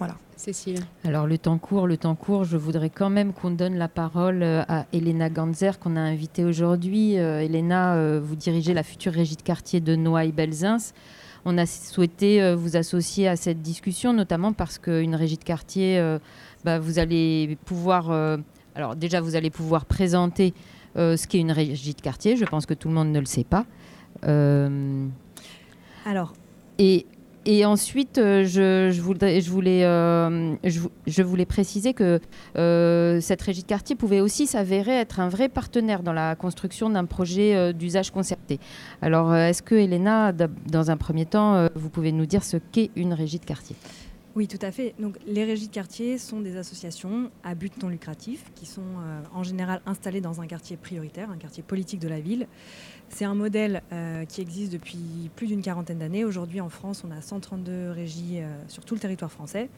Voilà. 0.01 0.17
Cécile. 0.35 0.81
Alors 1.05 1.27
le 1.27 1.39
temps 1.39 1.59
court, 1.59 1.87
le 1.87 1.97
temps 1.99 2.17
court. 2.17 2.45
Je 2.45 2.57
voudrais 2.57 2.91
quand 2.91 3.11
même 3.11 3.33
qu'on 3.33 3.51
donne 3.51 3.77
la 3.77 3.89
parole 3.89 4.43
à 4.43 4.87
Elena 4.93 5.29
Ganzer 5.29 5.79
qu'on 5.79 5.95
a 5.95 6.01
invitée 6.01 6.45
aujourd'hui. 6.45 7.19
Euh, 7.19 7.45
Elena, 7.45 7.95
euh, 7.95 8.21
vous 8.25 8.35
dirigez 8.35 8.75
la 8.75 8.83
future 8.83 9.13
régie 9.13 9.37
de 9.37 9.43
quartier 9.43 9.81
de 9.81 9.95
Noailles-Belzins. 9.95 10.93
On 11.45 11.59
a 11.59 11.67
souhaité 11.67 12.43
euh, 12.43 12.55
vous 12.55 12.77
associer 12.77 13.29
à 13.29 13.37
cette 13.37 13.63
discussion, 13.63 14.13
notamment 14.13 14.53
parce 14.53 14.79
qu'une 14.79 15.15
régie 15.15 15.39
de 15.39 15.45
quartier, 15.45 15.99
euh, 15.99 16.19
bah, 16.65 16.79
vous 16.79 16.99
allez 16.99 17.57
pouvoir, 17.65 18.11
euh, 18.11 18.37
alors 18.75 18.97
déjà 18.97 19.21
vous 19.21 19.37
allez 19.37 19.51
pouvoir 19.51 19.85
présenter 19.87 20.55
ce 20.97 21.27
qu'est 21.29 21.39
une 21.39 21.53
régie 21.53 21.95
de 21.95 22.01
quartier. 22.01 22.37
Je 22.37 22.45
pense 22.45 22.67
que 22.67 22.75
tout 22.75 22.89
le 22.89 22.95
monde 22.95 23.13
ne 23.13 23.21
le 23.21 23.27
sait 23.27 23.45
pas. 23.45 23.65
Alors. 26.05 26.33
Et 26.79 27.07
et 27.47 27.65
ensuite, 27.65 28.19
euh, 28.19 28.47
euh, 28.57 28.91
je, 30.63 31.23
voulais 31.23 31.47
préciser 31.47 31.95
que 31.95 32.21
euh, 32.57 33.21
cette 33.21 33.41
régie 33.41 33.63
de 33.63 33.67
quartier 33.67 33.97
pouvait 33.97 34.21
aussi 34.21 34.47
s'avérer 34.47 34.93
être 34.93 35.21
un 35.21 35.31
vrai 35.31 35.49
partenaire 35.49 36.03
dans 36.03 36.13
la 36.13 36.37
construction 36.37 36.91
d'un 36.91 37.07
projet 37.07 37.73
d'usage 37.73 38.11
concerté. 38.11 38.61
Alors, 39.01 39.35
est-ce 39.35 39.63
que, 39.63 39.75
Elena, 39.75 40.33
dans 40.33 40.91
un 40.91 40.99
premier 40.99 41.25
temps, 41.25 41.69
vous 41.75 41.89
pouvez 41.89 42.13
nous 42.13 42.27
dire 42.27 42.45
ce 42.45 42.59
qu'est 42.59 42.91
une 42.95 43.15
régie 43.15 43.39
de 43.39 43.47
quartier? 43.47 43.75
Oui, 44.37 44.47
tout 44.47 44.59
à 44.63 44.71
fait. 44.71 44.95
Donc, 45.01 45.17
les 45.27 45.45
régies 45.45 45.67
de 45.67 45.73
quartier 45.73 46.19
sont 46.19 46.41
des 46.41 46.57
associations 46.57 47.31
à 47.43 47.55
but 47.55 47.83
non 47.83 47.89
lucratif 47.89 48.45
qui 48.55 48.67
sont 48.67 48.83
en 49.35 49.43
général 49.43 49.81
installées 49.87 50.21
dans 50.21 50.41
un 50.41 50.47
quartier 50.47 50.77
prioritaire, 50.77 51.31
un 51.31 51.37
quartier 51.37 51.63
politique 51.63 52.01
de 52.01 52.09
la 52.09 52.21
ville. 52.21 52.47
C'est 53.11 53.25
un 53.25 53.35
modèle 53.35 53.83
euh, 53.93 54.25
qui 54.25 54.41
existe 54.41 54.73
depuis 54.73 55.31
plus 55.35 55.49
d'une 55.49 55.63
quarantaine 55.63 55.99
d'années. 55.99 56.25
Aujourd'hui, 56.25 56.61
en 56.61 56.69
France, 56.69 57.05
on 57.07 57.11
a 57.11 57.21
132 57.21 57.91
régies 57.91 58.39
euh, 58.39 58.49
sur 58.69 58.85
tout 58.85 58.95
le 58.95 59.01
territoire 59.01 59.33
français. 59.33 59.69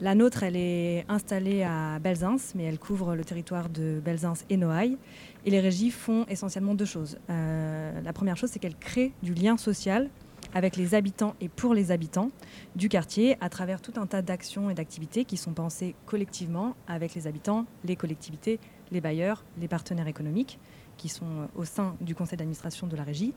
La 0.00 0.14
nôtre, 0.14 0.44
elle 0.44 0.56
est 0.56 1.04
installée 1.08 1.62
à 1.62 1.98
Belzins, 1.98 2.38
mais 2.54 2.62
elle 2.62 2.78
couvre 2.78 3.16
le 3.16 3.24
territoire 3.24 3.68
de 3.68 4.00
Belzins 4.02 4.34
et 4.48 4.56
Noailles. 4.56 4.96
Et 5.44 5.50
les 5.50 5.60
régies 5.60 5.90
font 5.90 6.24
essentiellement 6.28 6.74
deux 6.74 6.86
choses. 6.86 7.18
Euh, 7.28 8.00
la 8.00 8.12
première 8.12 8.36
chose, 8.36 8.50
c'est 8.50 8.60
qu'elles 8.60 8.78
créent 8.78 9.12
du 9.22 9.34
lien 9.34 9.58
social 9.58 10.08
avec 10.54 10.76
les 10.76 10.94
habitants 10.94 11.34
et 11.40 11.48
pour 11.48 11.74
les 11.74 11.90
habitants 11.90 12.30
du 12.76 12.88
quartier 12.88 13.36
à 13.40 13.48
travers 13.48 13.82
tout 13.82 13.92
un 13.96 14.06
tas 14.06 14.22
d'actions 14.22 14.70
et 14.70 14.74
d'activités 14.74 15.24
qui 15.24 15.36
sont 15.36 15.52
pensées 15.52 15.94
collectivement 16.06 16.76
avec 16.88 17.14
les 17.14 17.26
habitants, 17.26 17.66
les 17.84 17.96
collectivités, 17.96 18.58
les 18.90 19.00
bailleurs, 19.00 19.44
les 19.60 19.68
partenaires 19.68 20.08
économiques 20.08 20.58
qui 21.00 21.08
sont 21.08 21.24
euh, 21.24 21.46
au 21.56 21.64
sein 21.64 21.96
du 22.02 22.14
conseil 22.14 22.36
d'administration 22.36 22.86
de 22.86 22.94
la 22.94 23.02
régie. 23.02 23.32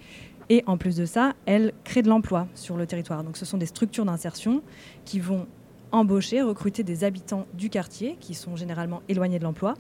Et 0.50 0.64
en 0.68 0.78
plus 0.78 0.98
de 0.98 1.06
ça, 1.06 1.34
elle 1.46 1.74
crée 1.86 2.02
de 2.02 2.10
l'emploi 2.10 2.48
sur 2.56 2.76
le 2.76 2.86
territoire. 2.86 3.24
Donc 3.24 3.38
ce 3.38 3.46
sont 3.46 3.58
des 3.58 3.66
structures 3.66 4.04
d'insertion 4.04 4.62
qui 5.06 5.22
vont 5.22 5.48
embaucher, 5.94 6.42
recruter 6.42 6.84
des 6.84 7.06
habitants 7.06 7.46
du 7.54 7.70
quartier 7.70 8.18
qui 8.20 8.34
sont 8.34 8.58
généralement 8.58 9.02
éloignés 9.08 9.40
de 9.40 9.44
l'emploi 9.44 9.76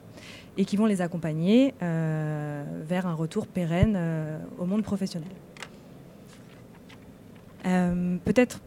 et 0.57 0.63
qui 0.63 0.77
vont 0.77 0.85
les 0.85 1.01
accompagner 1.01 1.73
euh, 1.81 2.63
vers 2.87 3.05
un 3.05 3.15
retour 3.15 3.47
pérenne 3.47 3.95
euh, 3.97 4.37
au 4.59 4.65
monde 4.65 4.83
professionnel. 4.83 5.29
Peut-être 8.25 8.59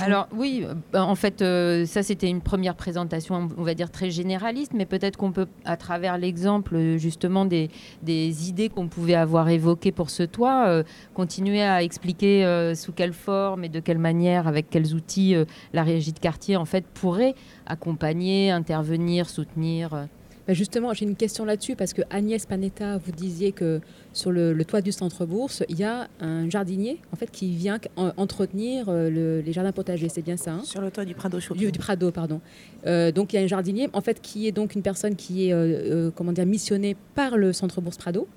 alors 0.00 0.28
oui, 0.32 0.64
euh, 0.64 0.98
en 0.98 1.14
fait, 1.14 1.42
euh, 1.42 1.86
ça 1.86 2.02
c'était 2.02 2.28
une 2.28 2.40
première 2.40 2.74
présentation, 2.74 3.48
on 3.56 3.62
va 3.62 3.74
dire 3.74 3.90
très 3.90 4.10
généraliste, 4.10 4.72
mais 4.74 4.86
peut-être 4.86 5.16
qu'on 5.16 5.32
peut, 5.32 5.46
à 5.64 5.76
travers 5.76 6.18
l'exemple 6.18 6.76
euh, 6.76 6.98
justement 6.98 7.44
des, 7.44 7.70
des 8.02 8.48
idées 8.48 8.68
qu'on 8.68 8.88
pouvait 8.88 9.14
avoir 9.14 9.48
évoquées 9.48 9.92
pour 9.92 10.10
ce 10.10 10.22
toit, 10.22 10.82
continuer 11.14 11.62
à 11.62 11.82
expliquer 11.82 12.72
sous 12.74 12.92
quelle 12.92 13.12
forme 13.12 13.64
et 13.64 13.68
de 13.68 13.80
quelle 13.80 13.98
manière, 13.98 14.46
avec 14.46 14.70
quels 14.70 14.94
outils 14.94 15.34
la 15.72 15.82
régie 15.82 16.12
de 16.12 16.18
quartier 16.18 16.56
en 16.56 16.64
fait 16.64 16.84
pourrait 16.86 17.34
accompagner, 17.66 18.50
intervenir, 18.50 19.28
soutenir. 19.28 20.08
Bah, 20.46 20.52
justement, 20.52 20.92
j'ai 20.92 21.06
une 21.06 21.16
question 21.16 21.44
là-dessus 21.46 21.74
parce 21.74 21.94
que 21.94 22.02
Agnès 22.10 22.44
Panetta, 22.44 22.98
vous 22.98 23.12
disiez 23.12 23.52
que 23.52 23.80
sur 24.12 24.30
le, 24.30 24.62
toit 24.64 24.82
du 24.82 24.92
centre 24.92 25.24
bourse, 25.24 25.62
il 25.70 25.78
y 25.78 25.84
a 25.84 26.08
un 26.20 26.50
jardinier 26.50 27.00
en 27.12 27.16
fait 27.16 27.30
qui 27.30 27.54
vient 27.54 27.78
entretenir 27.96 28.86
euh, 28.88 29.42
les 29.42 29.52
jardins 29.52 29.72
potagers. 29.72 30.08
C'est 30.10 30.22
bien 30.22 30.36
ça 30.36 30.52
hein? 30.52 30.62
Sur 30.64 30.82
le 30.82 30.90
toit 30.90 31.04
du 31.04 31.14
Prado 31.14 31.38
du, 31.38 31.72
du, 31.72 31.78
Prado, 31.78 32.10
pardon. 32.10 32.40
Euh, 32.86 33.10
donc 33.10 33.32
il 33.32 33.36
y 33.36 33.38
a 33.38 33.42
un 33.42 33.46
jardinier 33.46 33.88
en 33.92 34.00
fait 34.02 34.20
qui 34.20 34.46
est 34.46 34.52
donc 34.52 34.74
une 34.74 34.82
personne 34.82 35.16
qui 35.16 35.48
est 35.48 35.52
euh, 35.52 36.10
comment 36.14 36.32
dire 36.32 36.46
missionnée 36.46 36.96
par 37.14 37.38
le 37.38 37.52
centre 37.52 37.80
bourse 37.80 37.96
Prado. 37.96 38.28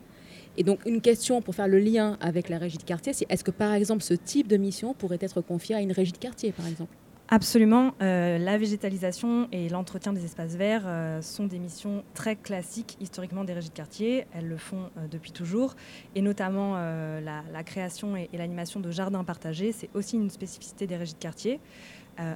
Et 0.55 0.63
donc 0.63 0.79
une 0.85 1.01
question 1.01 1.41
pour 1.41 1.55
faire 1.55 1.67
le 1.67 1.79
lien 1.79 2.17
avec 2.21 2.47
la 2.49 2.57
régie 2.57 2.77
de 2.77 2.83
quartier, 2.83 3.13
c'est 3.13 3.25
est-ce 3.29 3.43
que 3.43 3.51
par 3.51 3.73
exemple 3.73 4.01
ce 4.01 4.13
type 4.13 4.47
de 4.47 4.57
mission 4.57 4.93
pourrait 4.93 5.19
être 5.21 5.41
confié 5.41 5.75
à 5.75 5.81
une 5.81 5.91
régie 5.91 6.13
de 6.13 6.17
quartier, 6.17 6.51
par 6.51 6.67
exemple? 6.67 6.93
Absolument. 7.29 7.93
Euh, 8.01 8.37
la 8.37 8.57
végétalisation 8.57 9.49
et 9.51 9.67
l'entretien 9.67 10.13
des 10.13 10.23
espaces 10.23 10.55
verts 10.55 10.83
euh, 10.85 11.21
sont 11.21 11.45
des 11.45 11.59
missions 11.59 12.05
très 12.13 12.37
classiques 12.37 12.95
historiquement 13.01 13.43
des 13.43 13.51
régies 13.51 13.67
de 13.67 13.73
quartier. 13.73 14.25
Elles 14.33 14.47
le 14.47 14.55
font 14.55 14.89
euh, 14.97 15.07
depuis 15.11 15.33
toujours. 15.33 15.75
Et 16.15 16.21
notamment 16.21 16.77
la, 16.77 17.63
création 17.65 18.15
et, 18.15 18.29
l'animation 18.31 18.79
de 18.79 18.91
jardins 18.91 19.25
partagés, 19.25 19.73
c'est 19.73 19.89
aussi 19.93 20.15
une 20.15 20.29
spécificité 20.29 20.87
des 20.87 20.95
régies 20.95 21.13
de 21.13 21.19
quartier. 21.19 21.59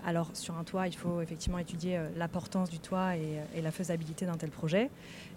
alors 0.05 0.29
sur 0.33 0.57
un 0.57 0.63
toit, 0.63 0.87
il 0.87 0.95
faut 0.95 1.21
effectivement 1.21 1.57
étudier 1.57 1.99
l'importance 2.17 2.69
du 2.69 2.79
toit 2.79 3.15
et, 3.15 3.39
et, 3.55 3.61
la 3.61 3.71
faisabilité 3.71 4.25
d'un 4.25 4.35
tel 4.35 4.49
projet. 4.49 4.89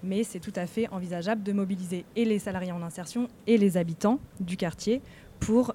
Mais 0.02 0.24
c'est 0.24 0.40
tout 0.40 0.52
à 0.56 0.66
fait 0.66 0.88
envisageable 0.88 1.42
de 1.42 1.52
mobiliser 1.52 2.04
et 2.16 2.24
les 2.24 2.38
salariés 2.38 2.72
en 2.72 2.82
insertion 2.82 3.28
et 3.46 3.56
les 3.56 3.76
habitants 3.76 4.18
du 4.40 4.56
quartier 4.56 5.00
pour 5.40 5.74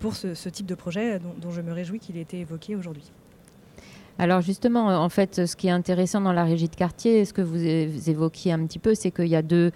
pour 0.00 0.16
ce, 0.16 0.48
type 0.48 0.66
de 0.66 0.74
projet 0.74 1.20
dont, 1.40 1.50
je 1.50 1.60
me 1.60 1.72
réjouis 1.72 2.00
qu'il 2.00 2.16
ait 2.16 2.22
été 2.22 2.40
évoqué 2.40 2.74
aujourd'hui. 2.74 3.12
Alors 4.18 4.42
justement, 4.42 4.88
en 4.88 5.08
fait, 5.08 5.46
ce 5.46 5.56
qui 5.56 5.68
est 5.68 5.70
intéressant 5.70 6.20
dans 6.20 6.34
la 6.34 6.44
régie 6.44 6.68
de 6.68 6.76
quartier, 6.76 7.24
ce 7.24 7.32
que 7.32 7.40
vous 7.40 7.64
évoquiez 7.64 8.52
un 8.52 8.66
petit 8.66 8.78
peu, 8.78 8.94
c'est 8.94 9.10
qu'il 9.10 9.28
y 9.28 9.36
a 9.36 9.40
deux, 9.40 9.72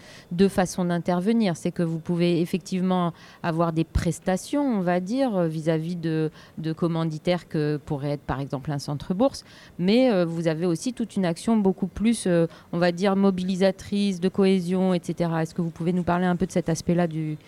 façons 0.51 0.85
d'intervenir. 0.85 1.57
C'est 1.57 1.70
que 1.70 1.83
vous 1.83 1.99
pouvez 1.99 2.43
effectivement 2.43 3.14
avoir 3.43 3.72
des 3.72 3.85
prestations, 3.85 4.62
on 4.62 4.81
va 4.81 5.01
dire, 5.01 5.45
vis-à-vis 5.45 5.97
de, 5.97 6.31
commanditaires 6.77 7.49
que 7.49 7.81
pourrait 7.87 8.11
être 8.11 8.22
par 8.22 8.41
exemple 8.41 8.70
un 8.70 8.79
centre 8.79 9.14
bourse, 9.14 9.45
mais 9.79 10.12
euh, 10.12 10.27
vous 10.27 10.47
avez 10.47 10.66
aussi 10.66 10.93
toute 10.93 11.16
une 11.16 11.25
action 11.25 11.57
beaucoup 11.57 11.87
plus, 11.87 12.27
euh, 12.27 12.47
on 12.72 12.79
va 12.79 12.93
dire, 12.93 13.16
mobilisatrice, 13.16 14.20
de 14.20 14.29
cohésion, 14.29 14.93
etc. 14.93 15.31
Est-ce 15.41 15.55
que 15.55 15.62
vous 15.62 15.70
pouvez 15.70 15.95
nous 15.95 16.05
parler 16.05 16.27
un 16.27 16.37
peu 16.37 16.45
de 16.45 16.53
cet 16.53 16.68
aspect-là 16.68 17.07
du 17.07 17.39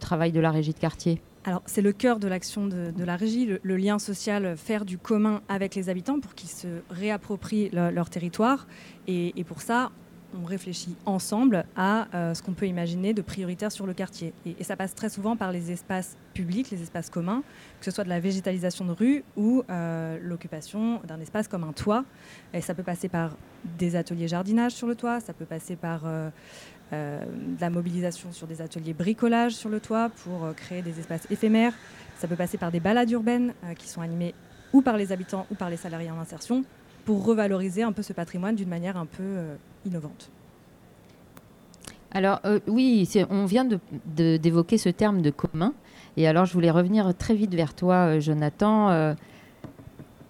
travail 0.00 0.32
de 0.32 0.40
la 0.40 0.50
régie 0.50 0.72
de 0.72 0.78
quartier? 0.78 1.20
Alors, 1.44 1.62
c'est 1.64 1.80
le 1.80 1.92
cœur 1.92 2.18
de 2.18 2.28
l'action 2.28 2.66
de, 2.66 2.92
la 3.04 3.16
régie, 3.16 3.58
le, 3.62 3.76
lien 3.76 3.98
social, 3.98 4.56
faire 4.58 4.84
du 4.84 4.98
commun 4.98 5.40
avec 5.48 5.74
les 5.74 5.88
habitants 5.88 6.20
pour 6.20 6.34
qu'ils 6.34 6.50
se 6.50 6.68
réapproprient 6.90 7.70
leur 7.72 8.10
territoire. 8.10 8.66
Et, 9.06 9.32
pour 9.44 9.62
ça, 9.62 9.90
on 10.38 10.44
réfléchit 10.44 10.96
ensemble 11.06 11.64
à 11.76 12.06
euh, 12.14 12.34
ce 12.34 12.42
qu'on 12.42 12.52
peut 12.52 12.66
imaginer 12.66 13.14
de 13.14 13.22
prioritaire 13.22 13.72
sur 13.72 13.86
le 13.86 13.94
quartier. 13.94 14.34
Et, 14.44 14.62
ça 14.62 14.76
passe 14.76 14.94
très 14.94 15.08
souvent 15.08 15.34
par 15.34 15.50
les 15.50 15.72
espaces 15.72 16.18
publics, 16.34 16.70
les 16.70 16.82
espaces 16.82 17.08
communs, 17.08 17.42
que 17.78 17.86
ce 17.86 17.90
soit 17.90 18.04
de 18.04 18.10
la 18.10 18.20
végétalisation 18.20 18.84
de 18.84 18.92
rue 18.92 19.24
ou 19.36 19.64
euh, 19.70 20.18
l'occupation 20.22 21.00
d'un 21.08 21.20
espace 21.20 21.48
comme 21.48 21.64
un 21.64 21.72
toit. 21.72 22.04
Et 22.52 22.60
ça 22.60 22.74
peut 22.74 22.82
passer 22.82 23.08
par 23.08 23.36
des 23.78 23.96
ateliers 23.96 24.28
jardinage 24.28 24.72
sur 24.72 24.86
le 24.86 24.94
toit, 24.94 25.20
ça 25.20 25.32
peut 25.32 25.44
passer 25.44 25.76
par 25.76 26.06
euh, 26.06 26.08
euh, 26.08 26.30
de 26.92 27.60
la 27.60 27.70
mobilisation 27.70 28.32
sur 28.32 28.46
des 28.46 28.60
ateliers 28.60 28.94
bricolage 28.94 29.52
sur 29.52 29.68
le 29.68 29.80
toit 29.80 30.10
pour 30.24 30.44
euh, 30.44 30.52
créer 30.52 30.82
des 30.82 30.98
espaces 30.98 31.26
éphémères. 31.30 31.72
Ça 32.18 32.26
peut 32.26 32.36
passer 32.36 32.58
par 32.58 32.70
des 32.72 32.80
balades 32.80 33.10
urbaines 33.10 33.54
euh, 33.64 33.74
qui 33.74 33.88
sont 33.88 34.00
animées 34.00 34.34
ou 34.72 34.82
par 34.82 34.96
les 34.96 35.12
habitants 35.12 35.46
ou 35.50 35.54
par 35.54 35.70
les 35.70 35.76
salariés 35.76 36.10
en 36.10 36.18
insertion 36.18 36.64
pour 37.04 37.24
revaloriser 37.24 37.82
un 37.82 37.92
peu 37.92 38.02
ce 38.02 38.12
patrimoine 38.12 38.56
d'une 38.56 38.68
manière 38.68 38.96
un 38.96 39.06
peu 39.06 39.38
innovante. 39.84 40.30
Alors 42.12 42.40
oui, 42.68 43.08
on 43.30 43.46
vient 43.46 43.66
d'évoquer 44.04 44.78
ce 44.78 44.90
terme 44.90 45.22
de 45.22 45.30
commun. 45.30 45.72
Et 46.16 46.28
alors 46.28 46.44
je 46.44 46.52
voulais 46.52 46.70
revenir 46.70 47.12
très 47.16 47.34
vite 47.34 47.54
vers 47.54 47.74
toi, 47.74 48.20
Jonathan 48.20 49.14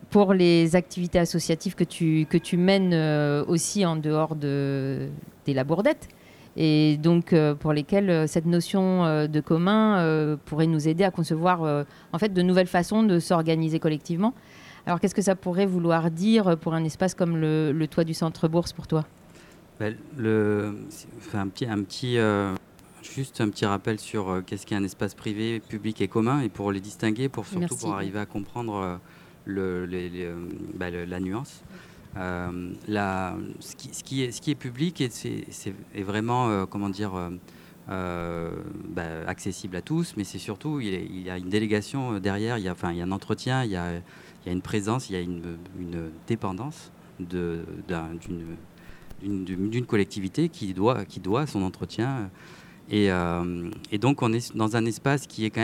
pour 0.09 0.33
les 0.33 0.75
activités 0.75 1.19
associatives 1.19 1.75
que 1.75 1.85
tu, 1.85 2.27
que 2.31 2.39
tu 2.39 2.57
mènes 2.57 2.95
aussi 3.47 3.85
en 3.85 3.97
dehors 3.97 4.37
de, 4.37 5.09
des 5.45 5.53
labourdettes 5.53 6.09
et 6.57 6.97
donc 6.97 7.33
euh, 7.33 7.55
pour 7.55 7.73
lesquels 7.73 8.11
euh, 8.11 8.27
cette 8.27 8.47
notion 8.47 9.05
euh, 9.05 9.27
de 9.27 9.41
commun 9.41 10.37
pourrait 10.45 10.67
nous 10.67 10.89
aider 10.89 11.05
à 11.05 11.11
concevoir 11.11 11.85
en 12.13 12.19
fait 12.19 12.33
de 12.33 12.43
nouvelles 12.43 12.67
façons 12.67 13.03
de 13.03 13.19
s'organiser 13.19 13.79
collectivement. 13.79 14.35
Alors 14.87 14.99
qu'est-ce 15.01 15.15
que 15.15 15.23
ça 15.23 15.35
pourrait 15.35 15.67
vouloir 15.67 16.11
dire 16.11 16.57
pour 16.59 16.75
un 16.75 16.85
espace 16.85 17.15
comme 17.15 17.37
le, 17.37 17.87
toit 17.87 18.05
du 18.05 18.15
centre 18.15 18.49
bourse 18.49 18.73
pour 18.73 18.87
toi? 18.87 19.05
Ben, 19.79 19.95
le, 20.17 20.75
un 21.35 21.49
petit, 21.49 21.67
un 21.67 21.83
petit 21.83 22.19
juste 23.03 23.41
un 23.41 23.49
petit 23.49 23.67
rappel 23.67 23.99
sur 23.99 24.43
qu'est-ce 24.47 24.67
qu'est 24.67 24.75
un 24.75 24.85
espace 24.85 25.15
privé, 25.15 25.61
public 25.61 26.01
et 26.01 26.09
commun, 26.09 26.41
et 26.41 26.49
pour 26.49 26.73
les 26.73 26.81
distinguer, 26.81 27.29
pour 27.29 27.47
surtout 27.47 27.77
pour 27.77 27.95
arriver 27.95 28.19
à 28.19 28.27
comprendre 28.27 28.99
le, 29.45 29.87
ben, 30.75 31.09
la 31.09 31.21
nuance. 31.21 31.63
Euh, 32.17 32.73
ce, 33.61 33.77
qui, 34.03 34.23
est, 34.23 34.55
public 34.55 35.01
est, 35.01 36.03
vraiment, 36.03 36.49
euh, 36.49 36.67
euh, 37.89 38.51
bah, 38.89 39.03
accessible 39.27 39.77
à 39.77 39.83
tous, 39.83 40.15
mais 40.17 40.25
c'est 40.25 40.39
surtout, 40.39 40.81
il, 40.81 41.23
y 41.23 41.31
a 41.31 41.39
une 41.39 41.49
délégation 41.49 42.19
derrière, 42.19 42.59
il 42.59 42.65
y 42.65 42.69
a, 42.69 42.75
un 42.83 43.13
entretien, 43.13 43.65
il 43.65 43.71
y 43.71 43.77
a, 43.77 44.03
une 44.47 44.63
présence, 44.63 45.09
il 45.11 45.13
y 45.13 45.17
a 45.17 45.21
une, 45.21 45.57
dépendance 46.27 46.91
d'une 47.21 47.77
collectivité 49.87 50.49
qui 50.49 50.75
doit, 50.75 51.47
son 51.47 51.63
entretien. 51.63 52.31
Et, 52.91 53.09
donc 53.99 54.23
on 54.23 54.33
est 54.33 54.57
dans 54.57 54.77
un 54.77 54.85
espace 54.85 55.29
qui 55.29 55.45
est 55.45 55.51
quand 55.51 55.61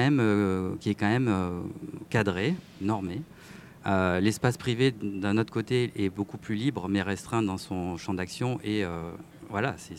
même 1.09 1.33
cadré, 2.09 2.55
normé. 2.81 3.23
Euh, 3.87 4.19
l'espace 4.21 4.57
privé, 4.57 4.93
d'un 5.01 5.39
autre 5.39 5.53
côté, 5.53 5.93
est 5.97 6.09
beaucoup 6.09 6.39
plus 6.39 6.57
libre, 6.57 6.89
mais 6.89 7.03
restreint 7.03 7.43
dans 7.43 7.57
son 7.59 7.97
champ 7.97 8.15
d'action 8.15 8.59
et 8.65 8.85
euh, 8.85 9.11
voilà, 9.49 9.75
c'est- 9.79 9.97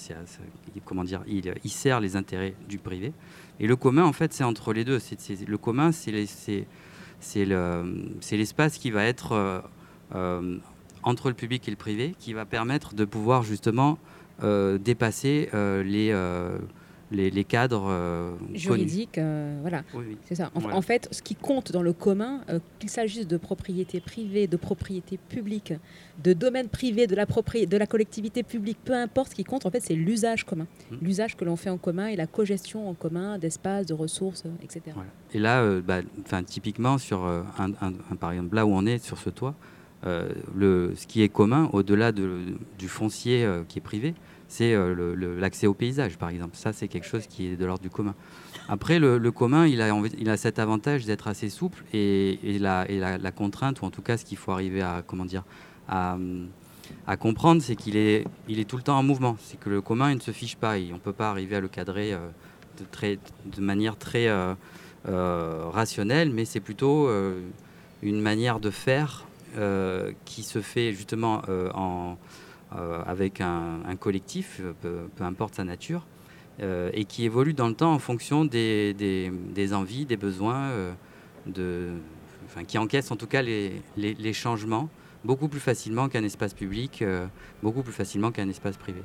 comment 0.83 1.05
dire, 1.05 1.21
il, 1.27 1.71
sert 1.71 2.01
les 2.01 2.15
intérêts 2.17 2.53
du 2.67 2.79
privé. 2.79 3.13
Et 3.61 3.67
le 3.67 3.75
commun, 3.77 4.03
en 4.03 4.11
fait, 4.11 4.33
c'est 4.33 4.43
entre 4.43 4.73
les 4.73 4.83
deux. 4.83 4.99
Le 5.47 5.57
commun, 5.57 5.91
c'est, 5.93 6.11
les- 6.11 6.25
c'est, 6.25 6.67
c'est, 7.21 7.45
le, 7.45 8.11
c'est 8.19 8.35
l'espace 8.35 8.77
qui 8.77 8.91
va 8.91 9.05
être 9.05 9.63
euh, 10.13 10.57
entre 11.03 11.29
le 11.29 11.33
public 11.33 11.65
et 11.67 11.71
le 11.71 11.77
privé, 11.77 12.13
qui 12.19 12.33
va 12.33 12.45
permettre 12.45 12.93
de 12.93 13.05
pouvoir 13.05 13.43
justement 13.43 13.97
dépasser 14.41 15.49
les, 15.53 16.13
les, 17.11 17.29
les 17.29 17.43
cadres 17.45 17.85
euh, 17.89 18.31
connus. 18.37 18.57
Juridique, 18.59 19.17
euh, 19.17 19.57
voilà. 19.61 19.83
Oui, 19.93 20.03
oui. 20.09 20.17
C'est 20.25 20.35
ça. 20.35 20.51
En, 20.55 20.59
Voilà. 20.59 20.75
en 20.77 20.81
fait, 20.81 21.07
ce 21.11 21.21
qui 21.21 21.35
compte 21.35 21.71
dans 21.71 21.81
le 21.81 21.93
commun, 21.93 22.41
euh, 22.49 22.59
qu'il 22.79 22.89
s'agisse 22.89 23.27
de 23.27 23.37
propriété 23.37 23.99
privée, 24.01 24.47
de 24.47 24.57
propriété 24.57 25.17
publique, 25.29 25.73
de 26.23 26.33
domaine 26.33 26.67
privé, 26.67 27.07
de 27.07 27.15
la, 27.15 27.25
propri- 27.25 27.65
de 27.67 27.77
la 27.77 27.87
collectivité 27.87 28.43
publique, 28.43 28.77
peu 28.83 28.93
importe, 28.93 29.29
ce 29.31 29.35
qui 29.35 29.43
compte, 29.45 29.65
en 29.65 29.71
fait, 29.71 29.79
c'est 29.79 29.93
l'usage 29.95 30.43
commun. 30.43 30.67
Mm. 30.91 30.95
L'usage 31.01 31.37
que 31.37 31.45
l'on 31.45 31.55
fait 31.55 31.69
en 31.69 31.77
commun 31.77 32.07
et 32.07 32.15
la 32.15 32.27
cogestion 32.27 32.89
en 32.89 32.93
commun 32.93 33.37
d'espaces, 33.37 33.85
de 33.85 33.93
ressources, 33.93 34.43
etc. 34.61 34.81
Voilà. 34.93 35.09
Et 35.33 35.39
là, 35.39 35.79
bah, 35.81 36.01
typiquement, 36.45 36.97
sur 36.97 37.23
un, 37.25 37.45
un- 37.81 37.93
un- 38.11 38.15
par 38.17 38.31
exemple, 38.31 38.55
là 38.55 38.65
où 38.65 38.71
on 38.71 38.85
est, 38.85 38.97
sur 39.03 39.17
ce 39.17 39.29
toit, 39.29 39.55
le, 40.55 40.93
ce 40.95 41.07
qui 41.07 41.21
est 41.21 41.29
commun, 41.29 41.69
au-delà 41.73 42.11
de- 42.11 42.39
du 42.77 42.87
foncier 42.87 43.47
qui 43.67 43.79
est 43.79 43.81
privé, 43.81 44.13
c'est 44.47 44.73
euh, 44.73 45.15
l'accès 45.39 45.67
au 45.67 45.73
paysage, 45.73 46.17
par 46.17 46.29
exemple. 46.29 46.55
Ça, 46.55 46.73
c'est 46.73 46.87
quelque 46.87 47.07
chose 47.07 47.27
qui 47.27 47.47
est 47.47 47.55
de 47.55 47.65
l'ordre 47.65 47.83
du 47.83 47.89
commun. 47.89 48.15
Après, 48.69 48.99
le, 48.99 49.19
commun, 49.31 49.65
il 49.65 49.81
a, 49.81 49.93
il 50.17 50.29
a 50.29 50.37
cet 50.37 50.59
avantage 50.59 51.05
d'être 51.05 51.27
assez 51.27 51.49
souple 51.49 51.83
et, 51.93 52.57
la, 52.59 53.31
contrainte, 53.31 53.81
ou 53.81 53.85
en 53.85 53.91
tout 53.91 54.01
cas, 54.01 54.17
ce 54.17 54.25
qu'il 54.25 54.37
faut 54.37 54.51
arriver 54.51 54.81
à, 54.81 55.03
comment 55.05 55.25
dire, 55.25 55.43
à, 55.87 56.17
comprendre, 57.19 57.61
c'est 57.61 57.75
qu'il 57.75 57.97
est, 57.97 58.25
il 58.47 58.59
est 58.59 58.65
tout 58.65 58.77
le 58.77 58.83
temps 58.83 58.97
en 58.97 59.03
mouvement. 59.03 59.37
C'est 59.41 59.59
que 59.59 59.69
le 59.69 59.81
commun, 59.81 60.11
il 60.11 60.15
ne 60.15 60.21
se 60.21 60.31
fiche 60.31 60.55
pas. 60.55 60.75
On 60.75 60.95
ne 60.95 60.99
peut 60.99 61.13
pas 61.13 61.29
arriver 61.29 61.57
à 61.57 61.61
le 61.61 61.67
cadrer 61.67 62.13
euh, 62.13 63.15
de, 63.45 63.61
manière 63.61 63.97
très 63.97 64.27
euh, 64.27 64.55
rationnelle, 65.69 66.31
mais 66.31 66.45
c'est 66.45 66.59
plutôt 66.59 67.09
une 68.01 68.21
manière 68.21 68.59
de 68.59 68.69
faire 68.69 69.25
qui 70.25 70.43
se 70.43 70.61
fait 70.61 70.93
justement 70.93 71.41
en, 71.73 72.17
avec 72.72 73.41
un, 73.41 73.95
collectif, 73.99 74.61
euh, 74.61 75.07
peu, 75.15 75.24
importe 75.24 75.55
sa 75.55 75.63
nature, 75.63 76.05
euh, 76.61 76.89
et 76.93 77.05
qui 77.05 77.24
évolue 77.24 77.53
dans 77.53 77.68
le 77.68 77.74
temps 77.74 77.93
en 77.93 77.99
fonction 77.99 78.45
des, 78.45 78.93
envies, 79.74 80.05
des 80.05 80.18
besoins, 80.18 80.70
euh, 81.57 81.97
qui 82.68 82.78
encaisse 82.78 83.11
en 83.11 83.15
tout 83.15 83.28
cas 83.28 83.41
les, 83.41 84.34
changements 84.34 84.89
beaucoup 85.24 85.47
plus 85.47 85.59
facilement 85.59 86.09
qu'un 86.09 86.24
espace 86.24 86.53
public, 86.53 87.01
euh, 87.01 87.28
beaucoup 87.63 87.84
plus 87.84 87.93
facilement 87.93 88.32
qu'un 88.32 88.49
espace 88.49 88.78
privé. 88.78 89.01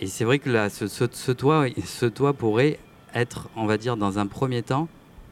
Et 0.00 0.06
c'est 0.06 0.24
vrai 0.24 0.38
que 0.38 0.68
ce, 0.68 1.32
toit, 2.08 2.32
pourrait 2.32 2.78
être, 3.14 3.48
on 3.56 3.66
va 3.66 3.76
dire, 3.76 3.96
dans 3.96 4.18
un 4.18 4.26
premier 4.26 4.62
temps, 4.62 4.88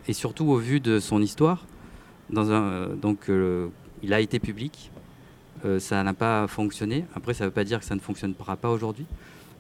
et 0.09 0.12
surtout 0.12 0.47
au 0.47 0.57
vu 0.57 0.80
de 0.80 0.99
son 0.99 1.20
histoire, 1.20 1.66
euh, 2.34 2.95
donc 2.95 3.28
euh, 3.28 3.68
il 4.03 4.12
a 4.12 4.20
été 4.20 4.38
public, 4.38 4.90
euh, 5.64 5.78
ça 5.78 6.02
n'a 6.02 6.14
pas 6.14 6.46
fonctionné. 6.46 7.04
Après, 7.14 7.34
ça 7.34 7.44
ne 7.44 7.48
veut 7.48 7.54
pas 7.54 7.64
dire 7.64 7.78
que 7.80 7.84
ça 7.84 7.94
ne 7.94 8.00
fonctionnera 8.00 8.56
pas 8.56 8.70
aujourd'hui. 8.70 9.06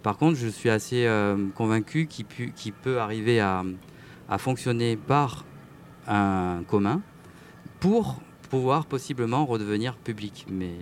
Par 0.02 0.16
contre, 0.18 0.36
je 0.36 0.48
suis 0.48 0.68
assez 0.68 1.06
euh, 1.06 1.48
convaincu 1.54 2.06
qu'il 2.06 2.72
peut 2.72 2.98
arriver 2.98 3.40
à, 3.40 3.62
fonctionner 4.38 4.96
par 4.96 5.44
un 6.08 6.62
commun 6.66 7.02
pour 7.80 8.20
pouvoir 8.48 8.86
possiblement 8.86 9.44
redevenir 9.44 9.96
public. 9.96 10.46
Mais 10.48 10.72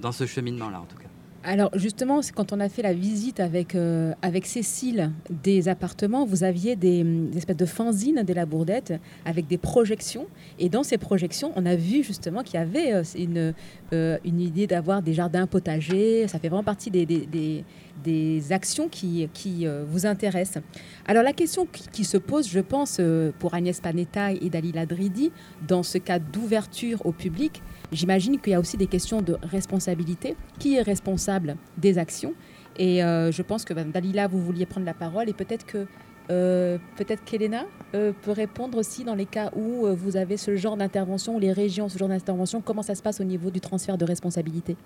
dans 0.00 0.12
ce 0.12 0.26
cheminement-là, 0.26 0.80
en 0.80 0.84
tout 0.84 0.96
cas. 0.96 1.07
Alors 1.50 1.70
justement, 1.74 2.20
quand 2.34 2.52
on 2.52 2.60
a 2.60 2.68
fait 2.68 2.82
la 2.82 2.92
visite 2.92 3.40
avec, 3.40 3.74
euh, 3.74 4.12
avec 4.20 4.44
Cécile 4.44 5.12
des 5.30 5.68
appartements, 5.70 6.26
vous 6.26 6.44
aviez 6.44 6.76
des, 6.76 7.00
hum, 7.00 7.30
des 7.30 7.38
espèces 7.38 7.56
de 7.56 7.64
fanzines 7.64 8.22
de 8.22 8.34
la 8.34 8.44
Bourdette 8.44 8.92
avec 9.24 9.46
des 9.46 9.56
projections. 9.56 10.26
Et 10.58 10.68
dans 10.68 10.82
ces 10.82 10.98
projections, 10.98 11.50
on 11.56 11.64
a 11.64 11.74
vu 11.74 12.04
justement 12.04 12.42
qu'il 12.42 12.56
y 12.60 12.62
avait 12.62 12.92
euh, 12.92 13.02
une, 13.16 13.54
euh, 13.94 14.18
une 14.26 14.40
idée 14.42 14.66
d'avoir 14.66 15.00
des 15.00 15.14
jardins 15.14 15.46
potagers. 15.46 16.28
Ça 16.28 16.38
fait 16.38 16.48
vraiment 16.50 16.64
partie 16.64 16.90
des, 16.90 17.06
des, 17.06 17.24
des- 17.24 17.64
des 18.04 18.52
actions 18.52 18.88
qui, 18.88 19.28
qui 19.34 19.66
vous 19.90 20.06
intéressent. 20.06 20.62
Alors 21.04 21.24
la 21.24 21.32
question 21.32 21.66
qui, 21.66 21.88
qui 21.88 22.04
se 22.04 22.16
pose, 22.16 22.48
je 22.48 22.60
pense, 22.60 23.00
pour 23.40 23.54
Agnès 23.54 23.80
Panetta 23.80 24.30
et 24.30 24.48
Dalila 24.50 24.86
Dridi, 24.86 25.32
dans 25.66 25.82
ce 25.82 25.98
cas 25.98 26.20
d'ouverture 26.20 27.04
au 27.04 27.10
public, 27.10 27.60
J'imagine 27.90 28.38
qu'il 28.38 28.52
y 28.52 28.54
a 28.54 28.60
aussi 28.60 28.76
des 28.76 28.86
questions 28.86 29.22
de 29.22 29.36
responsabilité. 29.42 30.36
Qui 30.58 30.76
est 30.76 30.82
responsable 30.82 31.56
des 31.76 31.98
actions? 31.98 32.34
Et 32.76 33.02
euh, 33.02 33.32
je 33.32 33.42
pense 33.42 33.64
que 33.64 33.74
ben, 33.74 33.90
Dalila, 33.90 34.26
vous 34.26 34.40
vouliez 34.40 34.66
prendre 34.66 34.86
la 34.86 34.94
parole. 34.94 35.28
Et 35.28 35.32
peut-être 35.32 35.64
que 35.66 35.86
euh, 36.30 36.76
peut-être 36.96 37.24
qu'Elena 37.24 37.64
euh, 37.94 38.12
peut 38.22 38.32
répondre 38.32 38.76
aussi 38.76 39.04
dans 39.04 39.14
les 39.14 39.24
cas 39.24 39.50
où 39.56 39.86
vous 39.96 40.16
avez 40.16 40.36
ce 40.36 40.56
genre 40.56 40.76
d'intervention, 40.76 41.36
ou 41.36 41.38
les 41.38 41.52
régions, 41.52 41.88
ce 41.88 41.98
genre 41.98 42.08
d'intervention, 42.08 42.60
comment 42.60 42.82
ça 42.82 42.94
se 42.94 43.02
passe 43.02 43.20
au 43.20 43.24
niveau 43.24 43.50
du 43.50 43.60
transfert 43.60 43.96
de 43.96 44.04
responsabilité? 44.04 44.76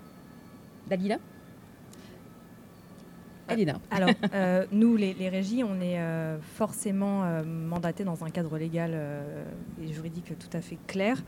Dalila? 0.89 1.17
Elena. 3.49 3.79
Alors, 3.91 4.09
euh, 4.33 4.65
nous, 4.71 4.95
les, 4.95 5.29
régies, 5.29 5.63
on 5.63 5.79
est 5.81 5.99
euh, 5.99 6.37
forcément 6.55 7.23
euh, 7.23 7.43
mandatés 7.43 8.03
dans 8.03 8.23
un 8.23 8.29
cadre 8.29 8.57
légal 8.57 8.91
euh, 8.93 9.43
et 9.81 9.91
juridique 9.91 10.33
tout 10.37 10.57
à 10.57 10.61
fait 10.61 10.77
clair. 10.87 11.21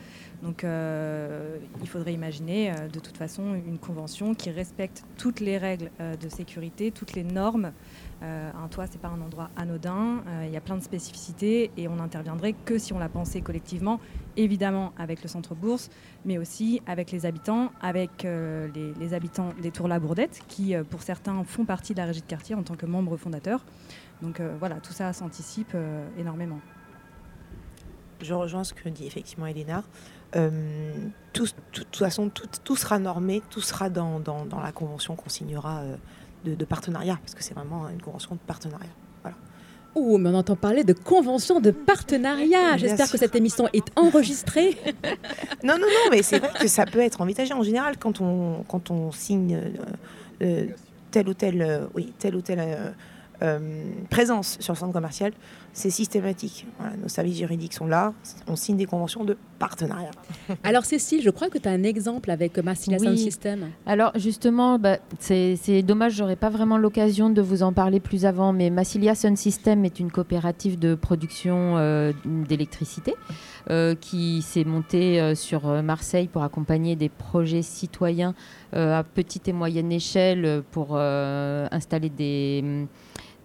Donc, 0.44 0.64
euh, 0.64 1.58
il 1.82 1.88
faudrait 1.88 2.14
imaginer, 2.14 2.72
euh, 2.72 2.88
de 2.88 3.00
toute 3.00 3.18
façon, 3.18 3.56
une 3.56 3.78
convention 3.78 4.36
qui 4.36 4.50
respecte 4.52 5.04
toutes 5.18 5.40
les 5.40 5.58
règles 5.58 5.92
euh, 6.00 6.16
de 6.16 6.30
sécurité, 6.30 6.92
toutes 6.92 7.14
les 7.14 7.24
normes. 7.24 7.72
Euh, 8.24 8.52
un 8.64 8.68
toit, 8.68 8.88
c'est 8.88 9.00
pas 9.00 9.10
un 9.10 9.22
endroit 9.22 9.50
anodin. 9.58 10.24
Euh, 10.28 10.46
Il 10.48 10.54
y 10.54 10.58
a 10.58 10.62
plein 10.62 10.78
de 10.78 10.84
spécificités 10.84 11.72
et 11.78 11.88
on 11.88 11.96
n'interviendrait 11.96 12.54
que 12.54 12.78
si 12.78 12.94
on 12.94 13.00
l'a 13.00 13.10
pensé 13.10 13.42
collectivement, 13.42 14.00
évidemment 14.38 14.94
avec 14.98 15.22
le 15.22 15.28
centre 15.28 15.54
bourse, 15.54 15.90
mais 16.24 16.38
aussi 16.38 16.82
avec 16.88 17.12
les 17.12 17.26
habitants, 17.26 17.72
avec 17.82 18.24
euh, 18.24 18.70
les, 19.00 19.14
habitants 19.14 19.54
des 19.62 19.72
Tours 19.72 19.88
La 19.88 20.00
Bourdette, 20.00 20.42
qui 20.48 20.76
pour 20.90 21.02
certains 21.02 21.44
font 21.44 21.66
partie 21.66 21.94
de 21.94 22.00
la 22.00 22.06
régie 22.06 22.22
de 22.22 22.26
quartier 22.26 22.56
en 22.56 22.64
tant 22.64 22.76
que 22.76 22.86
membres 22.86 23.18
fondateurs. 23.18 23.64
Donc 24.22 24.42
voilà, 24.60 24.76
tout 24.76 24.94
ça 24.94 25.12
s'anticipe 25.12 25.76
énormément. 26.18 26.60
Je 28.22 28.34
rejoins 28.34 28.64
ce 28.64 28.74
que 28.74 28.88
dit 28.88 29.06
effectivement 29.06 29.46
Elena. 29.46 29.84
Tout, 31.34 31.46
de 31.46 31.52
toute 31.72 31.96
façon, 31.98 32.30
tout, 32.30 32.48
tout 32.64 32.76
sera 32.78 32.98
normé, 32.98 33.42
tout 33.50 33.62
sera 33.62 33.90
dans, 33.90 34.22
la 34.64 34.72
convention 34.72 35.16
qu'on 35.16 35.30
signera 35.30 35.84
de, 36.46 36.56
de 36.56 36.66
partenariat, 36.66 37.18
parce 37.22 37.36
que 37.36 37.44
c'est 37.44 37.54
vraiment 37.54 37.90
une 37.90 38.02
convention 38.02 38.36
de 38.36 38.40
partenariat. 38.40 38.90
Oh, 39.98 40.18
mais 40.18 40.30
on 40.30 40.34
entend 40.34 40.58
parler 40.58 40.84
de 40.84 40.92
convention 40.92 41.62
de 41.62 41.72
partenariat. 41.72 42.76
J'espère 42.76 43.10
que 43.10 43.18
cette 43.18 43.34
émission 43.34 43.70
est 43.74 43.88
enregistrée. 43.96 44.78
Non, 45.64 45.76
non, 45.76 45.88
non, 45.88 46.12
mais 46.12 46.22
c'est 46.22 46.38
vrai 46.38 46.52
que 46.60 46.68
ça 46.68 46.86
peut 46.86 47.00
être 47.00 47.22
envisagé. 47.22 47.52
En 47.54 47.64
général, 47.64 47.98
quand 47.98 48.22
on, 48.22 48.64
quand 48.68 48.92
on 48.92 49.12
signe 49.12 49.56
euh, 49.56 49.70
euh, 50.44 50.66
telle 51.10 51.28
ou 51.28 51.34
telle, 51.34 51.62
euh, 51.62 51.88
oui, 51.96 52.14
telle 52.20 52.36
ou 52.36 52.40
euh, 52.40 52.42
euh, 52.50 52.92
présence 54.10 54.58
sur 54.60 54.74
le 54.74 54.78
centre 54.80 54.94
commercial, 54.94 55.32
c'est 55.74 55.90
systématique. 55.90 56.66
Voilà, 56.80 56.96
nos 56.98 57.08
services 57.10 57.38
juridiques 57.38 57.74
sont 57.74 57.88
là, 57.88 58.14
on 58.48 58.56
signe 58.56 58.78
des 58.78 58.86
conventions 58.86 59.24
de 59.26 59.38
partenariat. 59.60 60.12
Alors 60.64 60.86
Cécile, 60.86 61.22
je 61.22 61.30
crois 61.30 61.50
que 61.50 61.58
tu 61.58 61.68
as 61.68 61.72
un 61.72 61.84
exemple 61.84 62.32
avec 62.32 62.58
Massilia 62.58 62.98
Sound 62.98 63.12
Oui. 63.12 63.18
System. 63.18 63.70
Alors 63.86 64.12
justement, 64.16 64.80
bah, 64.80 64.98
c'est 65.20 65.82
dommage, 65.84 66.14
j'aurais 66.14 66.36
pas 66.38 66.50
vraiment 66.50 66.78
l'occasion 66.78 67.30
de 67.30 67.42
vous 67.42 67.62
en 67.64 67.74
parler 67.74 68.00
plus 68.00 68.26
avant, 68.26 68.54
mais 68.54 68.70
Massilia 68.70 69.16
Sun 69.16 69.36
System 69.36 69.84
est 69.86 70.00
une 70.00 70.12
coopérative 70.12 70.80
de 70.80 70.96
production 70.96 71.78
euh, 71.78 72.14
d'électricité 72.26 73.14
euh, 73.70 73.96
qui 73.96 74.42
s'est 74.42 74.64
montée 74.64 75.20
euh, 75.20 75.36
sur 75.36 75.68
euh, 75.68 75.82
Marseille 75.82 76.28
pour 76.28 76.44
accompagner 76.44 76.96
des 76.96 77.10
projets 77.10 77.64
citoyens 77.64 78.34
euh, 78.76 79.00
à 79.00 79.04
petite 79.04 79.48
et 79.48 79.54
moyenne 79.54 79.92
échelle 79.92 80.46
euh, 80.46 80.62
pour 80.72 80.90
euh, 80.92 81.68
installer 81.72 82.10
des 82.10 82.86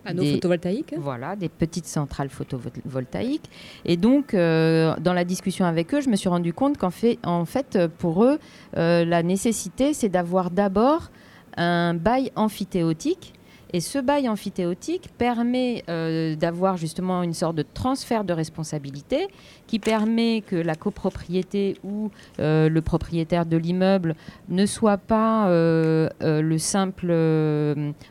Panneaux 0.05 0.23
des- 0.23 0.33
photovoltaïques. 0.35 0.95
Voilà, 0.99 1.37
des 1.37 1.49
petites 1.49 1.87
centrales 1.87 2.29
photovoltaïques. 2.31 3.51
Et 3.85 3.97
donc, 3.97 4.35
euh, 4.35 4.95
dans 5.01 5.13
la 5.13 5.25
discussion 5.25 5.65
avec 5.67 5.93
eux, 5.95 6.01
je 6.01 6.09
me 6.09 6.17
suis 6.17 6.29
rendu 6.29 6.53
compte 6.53 6.79
qu'en 6.79 6.91
fait, 6.91 7.19
en 7.25 7.45
fait, 7.45 7.79
pour 7.99 8.25
eux, 8.25 8.39
euh, 8.77 9.05
la 9.05 9.23
nécessité, 9.23 9.93
c'est 9.95 10.09
d'avoir 10.09 10.51
d'abord 10.51 11.11
un 11.57 11.95
bail 11.95 12.31
amphithéotique. 12.37 13.35
Et 13.73 13.81
ce 13.81 13.99
bail 13.99 14.29
amphithéotique 14.29 15.11
permet 15.17 15.85
euh, 15.89 16.35
d'avoir 16.35 16.77
justement 16.77 17.23
une 17.23 17.35
sorte 17.35 17.57
de 17.57 17.65
transfert 17.75 18.25
de 18.25 18.33
responsabilité 18.33 19.29
qui 19.67 19.79
permet 19.79 20.41
que 20.41 20.57
la 20.57 20.75
copropriété 20.75 21.77
ou 21.85 22.11
euh, 22.41 22.69
le 22.69 22.83
propriétaire 22.83 23.47
de 23.47 23.57
l'immeuble 23.57 24.17
ne 24.49 24.67
soit 24.67 24.99
pas 24.99 25.49
euh, 25.49 26.09
le 26.21 26.59
simple 26.59 27.13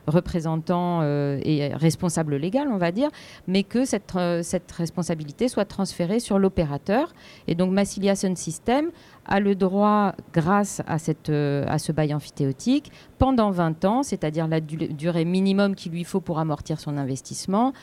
représentant 0.07 1.03
et 1.03 1.71
responsable 1.73 2.37
légal, 2.37 2.69
on 2.71 2.77
va 2.77 2.91
dire, 2.91 3.09
mais 3.47 3.63
que 3.63 3.85
cette, 3.85 4.13
cette 4.43 4.71
responsabilité 4.71 5.47
soit 5.47 5.65
transférée 5.65 6.19
sur 6.19 6.39
l'opérateur. 6.39 7.13
Et 7.47 7.55
donc 7.55 7.71
Massilia 7.71 8.15
Sun 8.15 8.35
System 8.35 8.91
a 9.29 9.39
le 9.39 9.55
droit, 9.55 10.15
grâce 10.33 10.81
à, 10.87 10.97
cette, 10.97 11.29
euh, 11.29 11.63
à 11.67 11.77
ce 11.77 11.91
bail 11.91 12.13
amphithéotique, 12.13 12.91
pendant 13.19 13.51
20 13.51 13.85
ans, 13.85 14.03
c'est-à-dire 14.03 14.47
la 14.47 14.59
durée 14.59 15.23
minimum 15.23 15.75
qu'il 15.75 15.91
lui 15.91 16.03
faut 16.03 16.19
pour 16.19 16.39
amortir 16.39 16.79
son 16.79 16.97
investissement, 16.97 17.73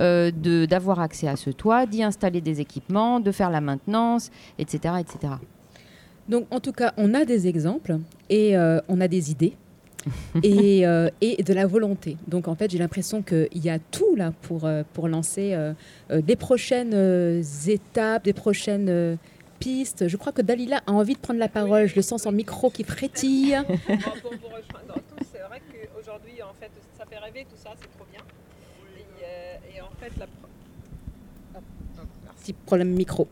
euh, 0.00 0.30
d'avoir 0.66 1.00
accès 1.00 1.28
à 1.28 1.36
ce 1.36 1.50
toit, 1.50 1.86
d'y 1.86 2.02
installer 2.02 2.40
des 2.40 2.60
équipements, 2.60 3.20
de 3.20 3.30
faire 3.30 3.50
la 3.50 3.60
maintenance, 3.60 4.30
etc. 4.58 4.94
etc. 4.98 5.34
Donc 6.28 6.46
en 6.50 6.58
tout 6.58 6.72
cas, 6.72 6.92
on 6.96 7.14
a 7.14 7.24
des 7.24 7.46
exemples 7.46 7.98
et 8.28 8.56
euh, 8.56 8.80
on 8.88 9.00
a 9.00 9.08
des 9.08 9.30
idées. 9.30 9.54
et, 10.44 10.84
et, 11.20 11.42
de 11.42 11.52
la 11.52 11.66
volonté. 11.66 12.16
Donc 12.28 12.46
en 12.46 12.54
fait, 12.54 12.70
j'ai 12.70 12.78
l'impression 12.78 13.22
qu'il 13.22 13.48
y 13.54 13.68
a 13.68 13.80
tout 13.80 14.14
là 14.14 14.32
pour, 14.42 14.68
pour 14.92 15.08
lancer 15.08 15.58
des 16.08 16.36
prochaines 16.36 17.42
étapes, 17.66 18.22
des 18.22 18.32
prochaines 18.32 19.18
piste. 19.66 20.06
Je 20.06 20.16
crois 20.16 20.30
que 20.30 20.42
Dalila 20.42 20.80
a 20.86 20.92
envie 20.92 21.14
de 21.14 21.18
prendre 21.18 21.40
la 21.40 21.48
parole. 21.48 21.86
Je 21.86 21.96
le 21.96 22.02
sens 22.02 22.22
son 22.22 22.30
micro 22.30 22.70
qui 22.70 22.84
frétille. 22.84 23.58
pour 24.22 24.30
vous 24.42 24.48
rejoindre 24.58 24.94
tous, 24.94 25.26
c'est 25.32 25.42
vrai 25.48 25.60
qu'aujourd'hui, 25.68 26.40
en 26.40 26.54
fait, 26.60 26.70
ça 26.96 27.04
fait 27.04 27.18
rêver 27.18 27.44
tout 27.50 27.56
ça, 27.56 27.70
c'est 27.80 27.90
trop 27.96 28.06
bien. 28.12 28.22
Et, 28.96 29.24
euh, 29.24 29.76
et 29.76 29.80
en 29.80 29.90
fait, 29.98 30.12
la, 30.20 30.26
Problème 32.52 32.90
micro. 32.90 33.28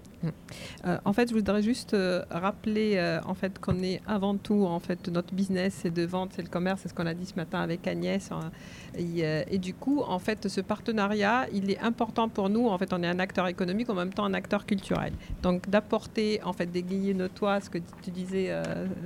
Euh, 0.86 0.98
en 1.04 1.12
fait, 1.12 1.28
je 1.28 1.34
voudrais 1.34 1.62
juste 1.62 1.94
euh, 1.94 2.22
rappeler 2.30 2.94
euh, 2.96 3.20
en 3.26 3.34
fait 3.34 3.58
qu'on 3.58 3.82
est 3.82 4.00
avant 4.06 4.36
tout 4.36 4.64
en 4.64 4.80
fait 4.80 5.08
notre 5.08 5.34
business 5.34 5.78
c'est 5.82 5.92
de 5.92 6.04
vente, 6.04 6.32
c'est 6.34 6.42
le 6.42 6.48
commerce, 6.48 6.80
c'est 6.82 6.88
ce 6.88 6.94
qu'on 6.94 7.06
a 7.06 7.14
dit 7.14 7.26
ce 7.26 7.34
matin 7.34 7.60
avec 7.60 7.86
Agnès. 7.86 8.30
Hein. 8.32 8.50
et, 8.96 9.58
du 9.58 9.74
coup, 9.74 10.02
en 10.06 10.18
fait, 10.18 10.48
ce 10.48 10.60
partenariat, 10.60 11.46
il 11.52 11.70
est 11.70 11.78
important 11.80 12.28
pour 12.28 12.48
nous. 12.48 12.68
En 12.68 12.78
fait, 12.78 12.92
on 12.92 13.02
est 13.02 13.06
un 13.06 13.18
acteur 13.18 13.46
économique 13.48 13.88
en 13.90 13.94
même 13.94 14.12
temps 14.12 14.24
un 14.24 14.34
acteur 14.34 14.66
culturel. 14.66 15.12
Donc, 15.42 15.68
d'apporter 15.68 16.40
en 16.44 16.52
fait 16.52 16.66
d'égayer 16.66 17.14
nos 17.14 17.28
toits, 17.28 17.60
ce 17.60 17.70
que 17.70 17.78
tu 18.02 18.10
disais 18.10 18.52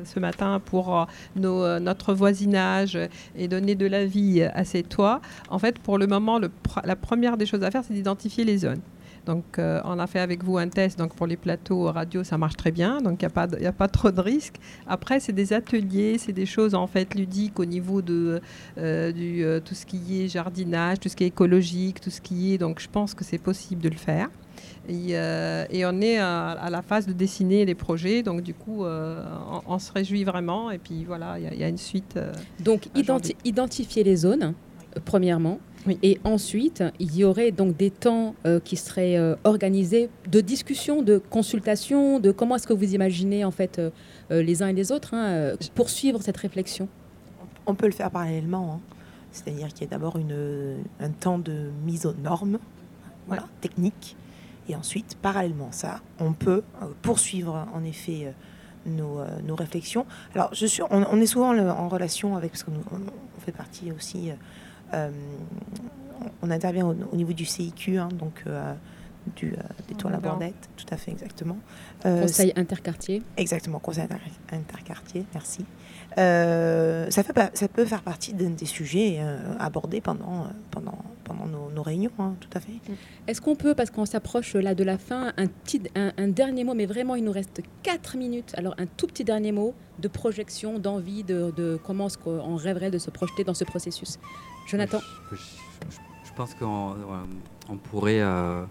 ce 0.05 0.19
matin 0.21 0.61
pour 0.65 1.07
notre 1.37 2.15
voisinage 2.15 2.99
et 3.37 3.49
donner 3.49 3.75
de 3.75 3.87
la 3.87 4.05
vie 4.05 4.43
à 4.43 4.65
ces 4.65 4.83
toits. 4.83 5.21
En 5.49 5.59
fait, 5.59 5.79
pour 5.79 5.99
le 5.99 6.07
moment, 6.07 6.41
la 6.85 6.97
première 6.97 7.37
des 7.37 7.47
choses 7.47 7.63
à 7.63 7.71
faire, 7.71 7.85
c'est 7.85 7.95
d'identifier 7.95 8.45
les 8.45 8.59
zones. 8.59 8.81
Donc, 9.29 9.59
euh, 9.59 9.83
on 9.85 9.99
a 9.99 10.07
fait 10.07 10.21
avec 10.21 10.43
vous 10.43 10.57
un 10.57 10.69
test. 10.69 10.99
Donc, 10.99 11.15
pour 11.15 11.27
les 11.27 11.37
plateaux 11.37 11.93
radio, 11.93 12.25
ça 12.25 12.39
marche 12.39 12.57
très 12.57 12.73
bien. 12.73 13.03
Donc, 13.03 13.21
il 13.21 13.27
n'y 13.27 13.31
a, 13.31 13.31
pas 13.31 13.47
a 13.47 13.73
pas 13.73 13.87
trop 13.89 14.11
de 14.11 14.21
risques. 14.23 14.57
Après, 14.87 15.21
c'est 15.21 15.35
des 15.35 15.53
ateliers, 15.53 16.17
c'est 16.17 16.33
des 16.33 16.47
choses 16.47 16.75
en 16.75 16.87
fait 16.87 17.15
ludiques 17.15 17.61
au 17.61 17.67
niveau 17.67 18.01
de 18.01 18.41
euh, 18.79 19.13
du, 19.13 19.45
euh, 19.45 19.61
tout 19.61 19.75
ce 19.75 19.85
qui 19.85 20.23
est 20.23 20.29
jardinage, 20.29 21.01
tout 21.01 21.11
ce 21.11 21.17
qui 21.17 21.25
est 21.25 21.27
écologique, 21.27 22.01
tout 22.01 22.09
ce 22.09 22.23
qui 22.23 22.55
est. 22.55 22.59
Donc, 22.59 22.81
je 22.81 22.89
pense 22.89 23.13
que 23.13 23.23
c'est 23.23 23.37
possible 23.37 23.83
de 23.83 23.91
le 23.91 23.97
faire. 23.97 24.31
Et, 24.89 25.15
on 25.85 26.01
est 26.01 26.17
à, 26.17 26.69
la 26.71 26.81
phase 26.81 27.07
de 27.07 27.13
dessiner 27.13 27.67
les 27.67 27.75
projets. 27.75 28.23
Donc, 28.23 28.41
du 28.41 28.55
coup, 28.55 28.87
on, 28.87 29.79
se 29.79 29.93
réjouit 29.93 30.25
vraiment. 30.25 30.71
Et 30.71 30.79
puis, 30.79 31.05
voilà, 31.05 31.39
il 31.39 31.61
y, 31.61 31.65
a 31.65 31.69
une 31.69 31.77
suite. 31.77 32.19
donc, 32.61 32.89
identifier 33.45 34.05
les 34.05 34.17
zones, 34.17 34.55
premièrement. 35.05 35.61
Et 36.03 36.21
ensuite, 36.25 36.85
il 36.99 37.17
y 37.17 37.25
aurait 37.25 37.53
donc 37.53 37.77
des 37.77 37.91
temps 37.91 38.35
euh, 38.47 38.61
qui 38.61 38.77
seraient 38.77 39.17
euh, 39.17 39.37
organisés 39.45 40.11
de 40.31 40.41
discussion, 40.41 41.03
de 41.03 41.19
consultation, 41.19 42.21
de 42.21 42.31
comment 42.31 42.57
est-ce 42.57 42.67
que 42.67 42.73
vous 42.73 42.95
imaginez 42.95 43.45
en 43.45 43.51
fait 43.51 43.79
euh, 43.79 43.91
les 44.31 44.63
uns 44.63 44.69
et 44.69 44.73
les 44.73 44.93
autres 44.93 45.15
hein, 45.15 45.55
poursuivre 45.75 46.23
cette 46.23 46.37
réflexion. 46.37 46.89
On 47.67 47.75
peut 47.75 47.87
le 47.87 47.93
faire 47.93 48.11
parallèlement, 48.11 48.75
hein. 48.75 48.81
c'est-à-dire 49.31 49.69
qu'il 49.69 49.83
y 49.83 49.85
a 49.85 49.91
d'abord 49.91 50.17
un 50.17 51.11
temps 51.11 51.39
de 51.39 51.71
mise 51.85 52.07
aux 52.07 52.15
normes, 52.15 52.59
voilà, 53.27 53.45
technique, 53.61 54.17
et 54.69 54.75
ensuite, 54.75 55.17
parallèlement 55.21 55.71
ça, 55.71 56.01
on 56.19 56.33
peut 56.33 56.63
poursuivre 57.03 57.67
en 57.75 57.85
effet. 57.85 58.33
Nos, 58.87 59.21
nos, 59.45 59.57
réflexions. 59.57 60.07
Alors, 60.35 60.55
je 60.55 60.65
suis, 60.65 60.83
on, 60.89 61.21
est 61.21 61.27
souvent 61.27 61.55
en 61.55 61.89
relation 61.89 62.37
avec, 62.37 62.53
parce 62.53 62.63
qu'on 62.63 62.73
on 62.73 63.41
fait 63.41 63.53
partie 63.53 63.93
aussi 63.93 64.31
on 64.93 66.51
intervient 66.51 66.87
au, 66.87 67.17
niveau 67.17 67.33
du 67.33 67.45
CIQ, 67.45 67.99
hein, 67.99 68.09
donc 68.13 68.43
euh, 68.47 68.75
du, 69.37 69.53
euh, 69.53 69.57
des 69.89 69.95
toits 69.95 70.11
la 70.11 70.19
bordette, 70.19 70.69
tout 70.77 70.87
à 70.91 70.97
fait 70.97 71.11
exactement. 71.11 71.59
conseil 72.03 72.53
interquartier. 72.57 73.23
Exactement, 73.37 73.79
conseil 73.79 74.07
interquartier, 74.53 75.25
merci. 75.35 75.65
ça, 76.17 77.23
fait, 77.23 77.51
ça 77.55 77.69
peut 77.69 77.85
faire 77.85 78.03
partie 78.03 78.33
d'un 78.33 78.51
des 78.51 78.67
sujets 78.67 79.21
abordés 79.59 80.01
pendant, 80.01 80.47
pendant, 80.71 80.99
pendant 81.25 81.47
nos, 81.47 81.58
réunions, 81.83 82.11
hein, 82.19 82.35
tout 82.41 82.49
à 82.55 82.61
fait. 82.61 82.73
Est-ce 83.27 83.41
qu'on 83.41 83.57
peut, 83.57 83.75
parce 83.75 83.91
qu'on 83.91 84.07
s'approche 84.07 84.55
là 84.55 84.75
de 84.75 84.85
la 84.85 84.99
fin, 84.99 85.33
un, 85.37 85.47
petit, 85.47 85.83
un, 85.95 86.29
dernier 86.29 86.65
mot, 86.65 86.75
mais 86.75 86.87
vraiment 86.87 87.15
il 87.15 87.25
nous 87.25 87.33
reste 87.33 87.63
4 87.83 88.17
minutes, 88.17 88.53
alors 88.57 88.75
un 88.79 88.87
tout 88.87 89.07
petit 89.07 89.25
dernier 89.25 89.53
mot 89.53 89.75
de 89.99 90.09
projection, 90.09 90.79
d'envie, 90.79 91.25
de, 91.25 91.53
de 91.57 91.79
comment 91.85 92.09
on 92.27 92.57
rêverait 92.57 92.91
de 92.91 92.99
se 92.99 93.11
projeter 93.11 93.45
dans 93.45 93.55
ce 93.55 93.65
processus. 93.65 94.19
Jonathan. 94.69 95.01
Je, 95.33 96.33
pense 96.37 96.55
qu'on 96.55 96.95
on 97.69 97.77
pourrait, 97.77 98.21
euh, 98.21 98.63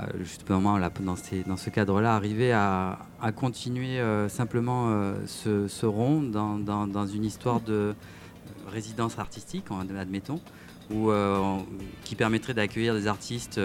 euh, 0.00 0.06
justement, 0.20 0.78
là, 0.78 0.90
dans, 1.00 1.16
dans, 1.46 1.56
ce 1.56 1.70
cadre-là, 1.70 2.14
arriver 2.14 2.52
à, 2.52 2.98
continuer 3.36 3.98
euh, 4.00 4.28
simplement 4.28 5.12
ce, 5.26 5.86
rond 5.86 6.22
dans, 6.22 6.58
dans, 6.58 7.06
une 7.06 7.24
histoire 7.24 7.60
de 7.60 7.94
résidence 8.68 9.18
artistique, 9.18 9.66
admettons, 9.98 10.40
ou 10.90 11.10
qui 12.04 12.14
permettrait 12.14 12.54
d'accueillir 12.54 12.94
des 12.94 13.06
artistes. 13.06 13.60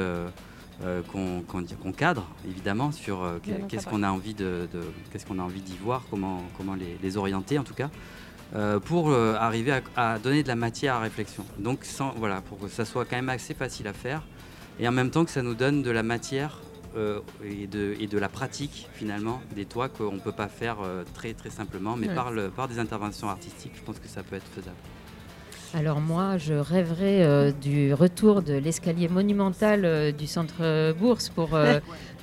qu'on 1.12 1.92
cadre 1.92 2.26
évidemment 2.48 2.92
sur 2.92 3.20
qu'est-ce 3.68 3.88
qu'on 3.88 4.04
a 4.04 4.12
envie 4.12 4.34
de, 4.34 4.68
qu'est-ce 5.12 5.26
qu'on 5.26 5.40
a 5.40 5.44
envie 5.44 5.62
d'y 5.62 5.78
voir, 5.78 6.04
comment, 6.10 6.42
comment 6.58 6.76
les, 6.76 6.98
les, 7.02 7.18
orienter 7.18 7.60
en 7.60 7.64
tout 7.64 7.74
cas. 7.74 7.90
Euh, 8.56 8.80
pour 8.80 9.12
euh, 9.12 9.36
arriver 9.36 9.80
à, 9.96 10.18
donner 10.18 10.42
de 10.42 10.48
la 10.48 10.56
matière 10.56 10.96
à 10.96 11.00
réflexion. 11.00 11.46
Donc 11.60 11.86
sans, 11.86 12.14
voilà, 12.18 12.42
pour 12.42 12.58
que 12.58 12.68
ça 12.68 12.84
soit 12.84 13.06
quand 13.06 13.16
même 13.16 13.30
assez 13.30 13.54
facile 13.54 13.88
à 13.88 13.94
faire 13.94 14.24
et 14.80 14.88
en 14.88 14.92
même 14.92 15.12
temps 15.12 15.24
que 15.24 15.30
ça 15.30 15.44
nous 15.44 15.54
donne 15.54 15.84
de 15.84 15.92
la 15.92 16.02
matière 16.02 16.60
euh, 16.98 17.20
et, 17.44 17.68
de, 17.68 17.96
et, 18.00 18.08
de, 18.08 18.18
la 18.18 18.28
pratique 18.28 18.88
finalement 18.94 19.40
des 19.56 19.66
toits 19.66 19.88
qu'on 19.88 20.14
ne 20.14 20.20
peut 20.20 20.32
pas 20.32 20.48
faire 20.48 20.78
très 21.14 21.36
très 21.36 21.52
simplement, 21.52 21.96
mais 21.96 22.08
par, 22.08 22.32
le, 22.32 22.50
par 22.50 22.68
des 22.68 22.80
interventions 22.80 23.30
artistiques, 23.30 23.74
je 23.76 23.84
pense 23.84 24.00
que 24.00 24.08
ça 24.08 24.24
peut 24.24 24.38
être 24.38 24.48
faisable. 24.48 24.78
Alors 25.74 26.02
moi, 26.02 26.38
je 26.38 26.54
rêverais 26.54 27.54
du 27.54 27.94
retour 27.94 28.42
de 28.42 28.54
l'escalier 28.54 29.08
monumental 29.08 30.14
du 30.14 30.26
centre 30.26 30.94
Bourse 30.94 31.30
pour 31.30 31.56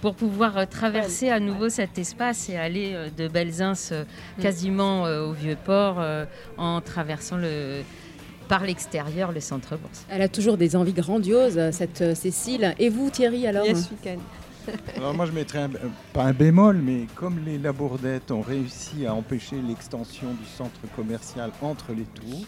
pour 0.00 0.14
pouvoir 0.14 0.56
euh, 0.56 0.66
traverser 0.66 1.30
à 1.30 1.40
nouveau 1.40 1.68
cet 1.68 1.98
espace 1.98 2.48
et 2.48 2.56
aller 2.56 2.92
euh, 2.94 3.08
de 3.16 3.28
Belzins 3.28 3.72
euh, 3.92 4.04
mm. 4.38 4.42
quasiment 4.42 5.02
au 5.04 5.32
Vieux-Port 5.32 6.02
en 6.56 6.80
traversant 6.80 7.36
le, 7.36 7.82
par 8.48 8.64
l'extérieur 8.64 9.32
le 9.32 9.40
centre 9.40 9.76
bourse. 9.76 10.06
Elle 10.08 10.22
a 10.22 10.28
toujours 10.28 10.56
des 10.56 10.76
envies 10.76 10.92
grandioses, 10.92 11.60
cette 11.70 12.14
Cécile. 12.14 12.74
Et 12.78 12.88
vous, 12.88 13.10
Thierry, 13.10 13.46
alors 13.46 13.66
yes, 13.66 13.88
Alors 14.96 15.14
moi, 15.14 15.26
je 15.26 15.32
mettrais 15.32 15.60
un, 15.60 15.70
pas 16.12 16.24
un 16.24 16.32
bémol, 16.32 16.76
mais 16.76 17.06
comme 17.14 17.40
les 17.44 17.58
Labourdettes 17.58 18.30
ont 18.30 18.40
réussi 18.40 19.06
à 19.06 19.14
empêcher 19.14 19.56
l'extension 19.66 20.28
du 20.32 20.46
centre 20.46 20.80
commercial 20.94 21.50
entre 21.62 21.92
les 21.92 22.04
tours, 22.04 22.44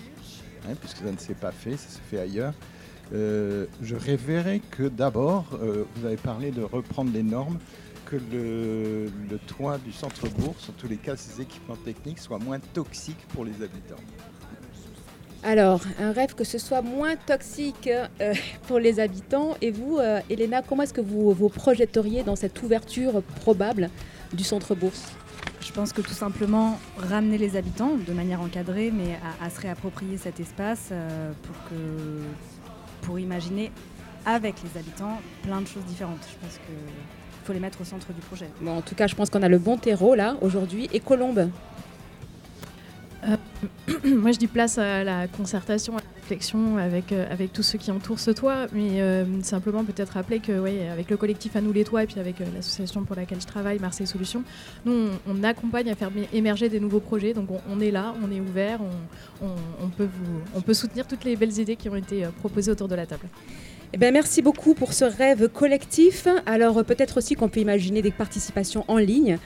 hein, 0.68 0.74
puisque 0.80 0.98
ça 0.98 1.10
ne 1.10 1.18
s'est 1.18 1.34
pas 1.34 1.52
fait, 1.52 1.76
ça 1.76 1.88
se 1.88 1.98
fait 1.98 2.18
ailleurs, 2.18 2.54
euh, 3.14 3.66
je 3.82 3.96
rêverais 3.96 4.60
que 4.70 4.84
d'abord, 4.84 5.46
euh, 5.54 5.84
vous 5.96 6.06
avez 6.06 6.16
parlé 6.16 6.50
de 6.50 6.62
reprendre 6.62 7.10
les 7.12 7.22
normes, 7.22 7.58
que 8.04 8.16
le, 8.16 9.10
toit 9.46 9.78
du 9.78 9.92
centre-bourse, 9.92 10.70
en 10.70 10.72
tous 10.72 10.88
les 10.88 10.96
cas 10.96 11.16
ces 11.16 11.40
équipements 11.42 11.76
techniques, 11.76 12.18
soient 12.18 12.38
moins 12.38 12.58
toxiques 12.58 13.26
pour 13.34 13.44
les 13.44 13.54
habitants. 13.62 14.02
Alors, 15.42 15.80
un 16.00 16.12
rêve 16.12 16.34
que 16.34 16.44
ce 16.44 16.58
soit 16.58 16.82
moins 16.82 17.16
toxique 17.16 17.88
euh, 18.20 18.34
pour 18.66 18.78
les 18.78 18.98
habitants. 18.98 19.56
Et 19.60 19.70
vous, 19.70 19.98
Elena, 20.28 20.62
comment 20.62 20.82
est-ce 20.82 20.94
que 20.94 21.00
vous 21.00 21.32
vous 21.32 21.48
projetteriez 21.48 22.24
dans 22.24 22.36
cette 22.36 22.62
ouverture 22.62 23.22
probable 23.40 23.90
du 24.32 24.44
centre-bourse 24.44 25.12
je 25.68 25.72
pense 25.74 25.92
que 25.92 26.00
tout 26.00 26.14
simplement 26.14 26.80
ramener 26.96 27.36
les 27.36 27.56
habitants 27.56 27.96
de 27.96 28.12
manière 28.14 28.40
encadrée, 28.40 28.90
mais 28.90 29.18
à, 29.40 29.50
se 29.50 29.60
réapproprier 29.60 30.16
cet 30.16 30.40
espace 30.40 30.92
pour 31.42 31.54
que 31.68 32.22
pour 33.02 33.18
imaginer 33.18 33.70
avec 34.26 34.56
les 34.62 34.80
habitants 34.80 35.20
plein 35.42 35.60
de 35.60 35.66
choses 35.66 35.84
différentes. 35.84 36.26
Je 36.30 36.38
pense 36.38 36.54
qu'il 36.54 37.44
faut 37.44 37.52
les 37.52 37.60
mettre 37.60 37.80
au 37.80 37.84
centre 37.84 38.12
du 38.12 38.20
projet. 38.20 38.48
Bon, 38.60 38.78
en 38.78 38.82
tout 38.82 38.94
cas, 38.94 39.06
je 39.06 39.14
pense 39.14 39.30
qu'on 39.30 39.42
a 39.42 39.48
le 39.48 39.58
bon 39.58 39.76
terreau 39.76 40.14
là 40.14 40.36
aujourd'hui. 40.40 40.88
Et 40.92 41.00
Colombe 41.00 41.50
euh, 43.24 43.36
moi, 44.04 44.32
je 44.32 44.38
dis 44.38 44.46
place 44.46 44.78
à 44.78 45.04
la 45.04 45.26
concertation, 45.28 45.96
à 45.96 46.00
la 46.00 46.17
avec, 46.78 47.12
euh, 47.12 47.26
avec 47.30 47.52
tous 47.52 47.62
ceux 47.62 47.78
qui 47.78 47.90
entourent 47.90 48.18
ce 48.18 48.30
toit, 48.30 48.66
mais 48.72 49.00
euh, 49.00 49.24
simplement 49.42 49.84
peut-être 49.84 50.10
rappeler 50.10 50.40
que, 50.40 50.52
oui, 50.58 50.80
avec 50.90 51.10
le 51.10 51.16
collectif 51.16 51.56
À 51.56 51.60
nous 51.60 51.72
les 51.72 51.84
toits 51.84 52.02
et 52.02 52.06
puis 52.06 52.20
avec 52.20 52.36
l'association 52.54 53.04
pour 53.04 53.16
laquelle 53.16 53.40
je 53.40 53.46
travaille, 53.46 53.78
Marseille 53.78 54.06
Solutions, 54.06 54.42
nous, 54.84 55.08
on, 55.26 55.42
accompagne 55.44 55.90
à 55.90 55.94
faire 55.94 56.10
émerger 56.32 56.68
des 56.68 56.80
nouveaux 56.80 57.00
projets. 57.00 57.32
Donc, 57.32 57.48
on, 57.70 57.80
est 57.80 57.90
là, 57.90 58.14
on 58.22 58.30
est 58.30 58.40
ouvert, 58.40 58.80
on, 59.40 59.88
peut 59.88 60.08
vous, 60.12 60.40
on 60.54 60.60
peut 60.60 60.74
soutenir 60.74 61.06
toutes 61.06 61.24
les 61.24 61.36
belles 61.36 61.58
idées 61.58 61.76
qui 61.76 61.88
ont 61.88 61.96
été 61.96 62.24
proposées 62.40 62.72
autour 62.72 62.88
de 62.88 62.94
la 62.94 63.06
table. 63.06 63.26
Eh 63.92 63.96
bien, 63.96 64.10
merci 64.10 64.42
beaucoup 64.42 64.74
pour 64.74 64.92
ce 64.92 65.04
rêve 65.04 65.48
collectif. 65.48 66.26
Alors, 66.44 66.84
peut-être 66.84 67.18
aussi 67.18 67.34
qu'on 67.34 67.48
peut 67.48 67.60
imaginer 67.60 68.02
des 68.02 68.10
participations 68.10 68.84
en 68.88 68.98
ligne 68.98 69.38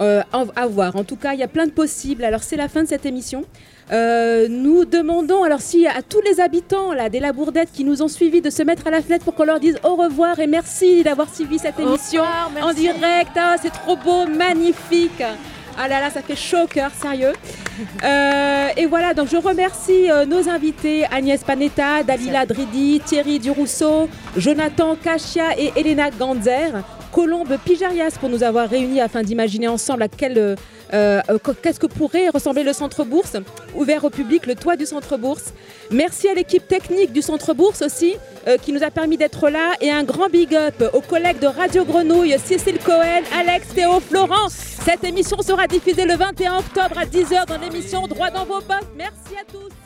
euh, 0.00 0.22
à 0.32 0.66
voir. 0.66 0.96
En 0.96 1.04
tout 1.04 1.14
cas, 1.14 1.34
il 1.34 1.40
y 1.40 1.44
a 1.44 1.48
plein 1.48 1.66
de 1.66 1.70
possibles. 1.70 2.24
Alors, 2.24 2.42
c'est 2.42 2.56
la 2.56 2.68
fin 2.68 2.82
de 2.82 2.88
cette 2.88 3.06
émission. 3.06 3.44
Euh, 3.92 4.48
nous 4.48 4.84
demandons, 4.84 5.42
alors 5.42 5.60
si 5.60 5.86
à 5.86 6.00
tous 6.02 6.20
les 6.22 6.40
habitants 6.40 6.92
là, 6.94 7.10
des 7.10 7.20
Labourdettes 7.20 7.70
qui 7.72 7.84
nous 7.84 8.02
ont 8.02 8.08
suivis 8.08 8.40
de 8.40 8.48
se 8.48 8.62
mettre 8.62 8.86
à 8.86 8.90
la 8.90 9.02
fenêtre 9.02 9.24
pour 9.24 9.34
qu'on 9.34 9.44
leur 9.44 9.60
dise 9.60 9.78
au 9.84 9.94
revoir 9.94 10.38
et 10.40 10.46
merci 10.46 11.02
d'avoir 11.02 11.32
suivi 11.32 11.58
cette 11.58 11.78
émission 11.78 12.22
en 12.62 12.72
direct. 12.72 13.32
Ah, 13.36 13.56
c'est 13.60 13.72
trop 13.72 13.96
beau, 13.96 14.26
magnifique. 14.26 15.22
Ah 15.76 15.88
là 15.88 16.00
là, 16.00 16.08
ça 16.08 16.22
fait 16.22 16.36
chaud 16.36 16.62
au 16.64 16.66
cœur, 16.66 16.90
sérieux. 17.00 17.32
Euh, 18.04 18.68
et 18.76 18.86
voilà, 18.86 19.14
donc 19.14 19.26
je 19.28 19.36
remercie 19.36 20.08
euh, 20.08 20.24
nos 20.26 20.48
invités 20.48 21.04
Agnès 21.10 21.42
Panetta, 21.42 22.04
Dalila 22.04 22.46
Dridi, 22.46 23.00
Thierry 23.04 23.40
Durousseau, 23.40 24.08
Jonathan 24.36 24.94
Cachia 24.94 25.58
et 25.58 25.72
Elena 25.74 26.10
Ganzer, 26.10 26.70
Colombe 27.10 27.56
Pijarias 27.64 28.16
pour 28.20 28.28
nous 28.28 28.44
avoir 28.44 28.68
réunis 28.68 29.00
afin 29.00 29.22
d'imaginer 29.22 29.66
ensemble 29.66 30.04
à 30.04 30.08
quel, 30.08 30.38
euh, 30.38 30.54
euh, 30.94 31.20
qu'est-ce 31.62 31.80
que 31.80 31.86
pourrait 31.86 32.28
ressembler 32.28 32.62
le 32.62 32.72
Centre 32.72 33.04
Bourse, 33.04 33.36
ouvert 33.74 34.04
au 34.04 34.10
public, 34.10 34.46
le 34.46 34.54
toit 34.54 34.76
du 34.76 34.86
Centre 34.86 35.16
Bourse. 35.16 35.52
Merci 35.90 36.28
à 36.28 36.34
l'équipe 36.34 36.66
technique 36.66 37.12
du 37.12 37.20
Centre 37.20 37.52
Bourse 37.52 37.82
aussi, 37.82 38.16
euh, 38.46 38.56
qui 38.56 38.72
nous 38.72 38.82
a 38.82 38.90
permis 38.90 39.16
d'être 39.16 39.50
là. 39.50 39.72
Et 39.80 39.90
un 39.90 40.04
grand 40.04 40.28
big 40.28 40.54
up 40.54 40.82
aux 40.92 41.00
collègues 41.00 41.40
de 41.40 41.46
Radio 41.46 41.84
Grenouille, 41.84 42.36
Cécile 42.38 42.78
Cohen, 42.78 43.22
Alex, 43.36 43.68
Théo, 43.74 44.00
Florent. 44.00 44.48
Cette 44.48 45.04
émission 45.04 45.40
sera 45.42 45.66
diffusée 45.66 46.04
le 46.04 46.16
21 46.16 46.58
octobre 46.58 46.98
à 46.98 47.04
10h 47.04 47.46
dans 47.46 47.58
l'émission 47.58 48.06
Droit 48.06 48.30
dans 48.30 48.44
vos 48.44 48.60
bottes. 48.60 48.88
Merci 48.96 49.36
à 49.40 49.44
tous. 49.50 49.83